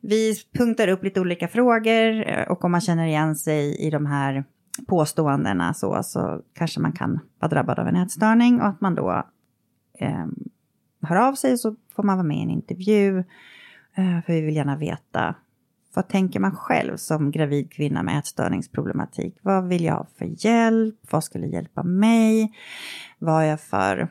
vi 0.00 0.34
punktar 0.58 0.88
upp 0.88 1.04
lite 1.04 1.20
olika 1.20 1.48
frågor 1.48 2.28
eh, 2.28 2.48
och 2.48 2.64
om 2.64 2.72
man 2.72 2.80
känner 2.80 3.06
igen 3.06 3.36
sig 3.36 3.76
i 3.86 3.90
de 3.90 4.06
här 4.06 4.44
påståendena 4.86 5.74
så, 5.74 6.02
så 6.02 6.40
kanske 6.54 6.80
man 6.80 6.92
kan 6.92 7.20
vara 7.38 7.50
drabbad 7.50 7.78
av 7.78 7.88
en 7.88 7.96
ätstörning 7.96 8.60
och 8.60 8.66
att 8.66 8.80
man 8.80 8.94
då 8.94 9.22
eh, 9.98 10.26
hör 11.02 11.16
av 11.16 11.34
sig 11.34 11.58
så 11.58 11.76
får 11.96 12.02
man 12.02 12.16
vara 12.16 12.26
med 12.26 12.36
i 12.36 12.42
en 12.42 12.50
intervju. 12.50 13.18
Eh, 13.94 14.22
för 14.26 14.32
vi 14.32 14.40
vill 14.40 14.56
gärna 14.56 14.76
veta 14.76 15.34
vad 15.94 16.08
tänker 16.08 16.40
man 16.40 16.56
själv 16.56 16.96
som 16.96 17.30
gravid 17.30 17.72
kvinna 17.72 18.02
med 18.02 18.18
ätstörningsproblematik? 18.18 19.36
Vad 19.42 19.68
vill 19.68 19.84
jag 19.84 19.94
ha 19.94 20.06
för 20.18 20.46
hjälp? 20.46 20.94
Vad 21.10 21.24
skulle 21.24 21.46
hjälpa 21.46 21.82
mig? 21.82 22.52
Vad 23.18 23.34
har 23.34 23.42
jag 23.42 23.60
för 23.60 24.08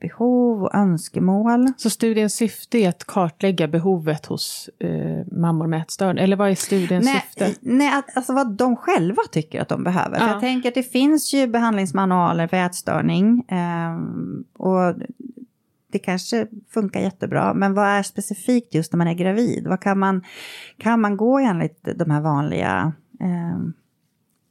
behov 0.00 0.62
och 0.62 0.74
önskemål? 0.74 1.72
Så 1.76 1.90
studiens 1.90 2.34
syfte 2.34 2.78
är 2.78 2.88
att 2.88 3.04
kartlägga 3.04 3.68
behovet 3.68 4.26
hos 4.26 4.70
eh, 4.78 5.26
mammor 5.32 5.66
med 5.66 5.80
ätstörning? 5.80 6.24
Eller 6.24 6.36
vad 6.36 6.50
är 6.50 6.54
studiens 6.54 7.04
nej, 7.04 7.24
syfte? 7.26 7.54
Nej, 7.60 8.02
alltså 8.14 8.32
vad 8.32 8.52
de 8.52 8.76
själva 8.76 9.22
tycker 9.32 9.60
att 9.60 9.68
de 9.68 9.84
behöver. 9.84 10.18
Ja. 10.18 10.28
Jag 10.28 10.40
tänker 10.40 10.68
att 10.68 10.74
det 10.74 10.82
finns 10.82 11.34
ju 11.34 11.46
behandlingsmanualer 11.46 12.46
för 12.46 12.56
ätstörning. 12.56 13.44
Eh, 13.48 13.96
och 14.52 14.94
det 15.92 15.98
kanske 15.98 16.46
funkar 16.70 17.00
jättebra, 17.00 17.54
men 17.54 17.74
vad 17.74 17.86
är 17.86 18.02
specifikt 18.02 18.74
just 18.74 18.92
när 18.92 18.98
man 18.98 19.08
är 19.08 19.14
gravid? 19.14 19.66
Vad 19.66 19.80
kan 19.80 19.98
man, 19.98 20.24
kan 20.78 21.00
man 21.00 21.16
gå 21.16 21.38
enligt 21.38 21.88
de 21.96 22.10
här 22.10 22.20
vanliga, 22.20 22.92
eh, 23.20 23.58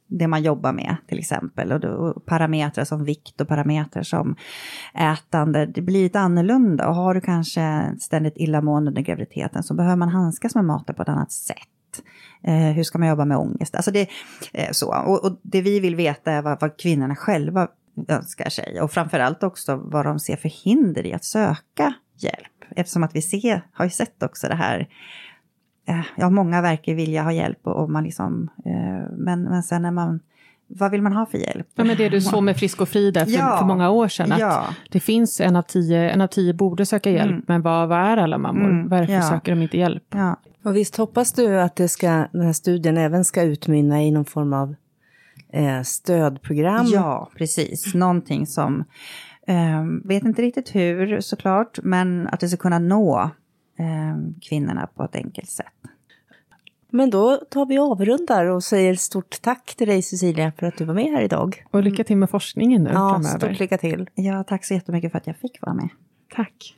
det 0.06 0.26
man 0.26 0.42
jobbar 0.42 0.72
med 0.72 0.96
till 1.08 1.18
exempel, 1.18 1.72
och, 1.72 1.80
då, 1.80 1.88
och 1.88 2.26
parametrar 2.26 2.84
som 2.84 3.04
vikt 3.04 3.40
och 3.40 3.48
parametrar 3.48 4.02
som 4.02 4.36
ätande, 4.94 5.66
det 5.66 5.82
blir 5.82 6.02
lite 6.02 6.20
annorlunda. 6.20 6.88
Och 6.88 6.94
har 6.94 7.14
du 7.14 7.20
kanske 7.20 7.94
ständigt 8.00 8.36
illamående 8.36 8.88
under 8.88 9.02
graviditeten 9.02 9.62
så 9.62 9.74
behöver 9.74 9.96
man 9.96 10.08
handskas 10.08 10.54
med 10.54 10.64
maten 10.64 10.94
på 10.94 11.02
ett 11.02 11.08
annat 11.08 11.32
sätt. 11.32 11.56
Eh, 12.42 12.54
hur 12.54 12.82
ska 12.82 12.98
man 12.98 13.08
jobba 13.08 13.24
med 13.24 13.36
ångest? 13.36 13.74
Alltså 13.74 13.90
det, 13.90 14.08
eh, 14.52 14.70
så. 14.72 14.94
Och, 14.94 15.24
och, 15.24 15.40
det 15.42 15.62
vi 15.62 15.80
vill 15.80 15.96
veta 15.96 16.32
är 16.32 16.42
vad, 16.42 16.60
vad 16.60 16.76
kvinnorna 16.76 17.16
själva 17.16 17.68
önskar 18.08 18.48
sig. 18.48 18.80
Och 18.80 18.92
framförallt 18.92 19.42
också 19.42 19.76
vad 19.76 20.06
de 20.06 20.18
ser 20.18 20.36
för 20.36 20.48
hinder 20.48 21.06
i 21.06 21.12
att 21.12 21.24
söka 21.24 21.94
hjälp. 22.18 22.64
Eftersom 22.76 23.02
att 23.02 23.14
vi 23.16 23.22
ser, 23.22 23.66
har 23.72 23.84
ju 23.84 23.90
sett 23.90 24.22
också 24.22 24.48
det 24.48 24.54
här, 24.54 24.88
ja 26.16 26.30
många 26.30 26.62
verkar 26.62 26.94
vilja 26.94 27.22
ha 27.22 27.32
hjälp 27.32 27.58
och, 27.62 27.82
och 27.82 27.90
man 27.90 28.04
liksom, 28.04 28.50
eh, 28.64 29.16
men, 29.16 29.42
men 29.42 29.62
sen 29.62 29.82
när 29.82 29.90
man 29.90 30.20
vad 30.68 30.90
vill 30.90 31.02
man 31.02 31.12
ha 31.12 31.26
för 31.26 31.38
hjälp? 31.38 31.66
Ja, 31.74 31.84
men 31.84 31.96
det 31.96 32.08
du 32.08 32.20
såg 32.20 32.42
med 32.42 32.56
Frisk 32.56 32.80
och 32.80 32.88
Fri 32.88 33.10
där 33.10 33.24
för, 33.24 33.32
ja, 33.32 33.58
för 33.58 33.66
många 33.66 33.90
år 33.90 34.08
sedan, 34.08 34.32
att 34.32 34.40
ja. 34.40 34.66
det 34.90 35.00
finns 35.00 35.40
en 35.40 35.56
av 35.56 35.62
tio, 35.62 36.10
en 36.10 36.20
av 36.20 36.26
tio 36.26 36.54
borde 36.54 36.86
söka 36.86 37.10
hjälp, 37.10 37.30
mm. 37.30 37.44
men 37.46 37.62
vad, 37.62 37.88
vad 37.88 37.98
är 37.98 38.16
alla 38.16 38.38
mammor? 38.38 38.70
Mm, 38.70 38.88
Varför 38.88 39.12
ja. 39.12 39.22
söker 39.22 39.52
de 39.52 39.62
inte 39.62 39.78
hjälp? 39.78 40.04
Ja. 40.10 40.36
Och 40.62 40.76
visst 40.76 40.96
hoppas 40.96 41.32
du 41.32 41.60
att 41.60 41.76
det 41.76 41.88
ska, 41.88 42.26
den 42.32 42.42
här 42.42 42.52
studien 42.52 42.96
även 42.96 43.24
ska 43.24 43.42
utmynna 43.42 44.02
i 44.02 44.10
någon 44.10 44.24
form 44.24 44.52
av 44.52 44.74
eh, 45.52 45.82
stödprogram. 45.82 46.86
Ja, 46.86 47.30
precis. 47.36 47.94
Någonting 47.94 48.46
som, 48.46 48.84
eh, 49.46 49.84
vet 50.04 50.24
inte 50.24 50.42
riktigt 50.42 50.74
hur 50.74 51.20
såklart, 51.20 51.78
men 51.82 52.28
att 52.32 52.40
det 52.40 52.48
ska 52.48 52.56
kunna 52.56 52.78
nå 52.78 53.30
eh, 53.76 54.16
kvinnorna 54.40 54.88
på 54.94 55.04
ett 55.04 55.16
enkelt 55.16 55.50
sätt. 55.50 55.66
Men 56.90 57.10
då 57.10 57.36
tar 57.36 57.66
vi 57.66 57.78
avrundar 57.78 58.44
och 58.44 58.64
säger 58.64 58.94
stort 58.94 59.42
tack 59.42 59.74
till 59.76 59.88
dig 59.88 60.02
Cecilia 60.02 60.52
för 60.58 60.66
att 60.66 60.78
du 60.78 60.84
var 60.84 60.94
med 60.94 61.12
här 61.12 61.22
idag. 61.22 61.64
Och 61.70 61.82
lycka 61.82 62.04
till 62.04 62.16
med 62.16 62.30
forskningen 62.30 62.84
nu 62.84 62.90
ja, 62.90 63.10
framöver. 63.10 63.38
Stort 63.38 63.58
lycka 63.58 63.78
till. 63.78 64.10
Ja, 64.14 64.44
tack 64.44 64.64
så 64.64 64.74
jättemycket 64.74 65.12
för 65.12 65.18
att 65.18 65.26
jag 65.26 65.36
fick 65.36 65.62
vara 65.62 65.74
med. 65.74 65.88
Tack. 66.34 66.76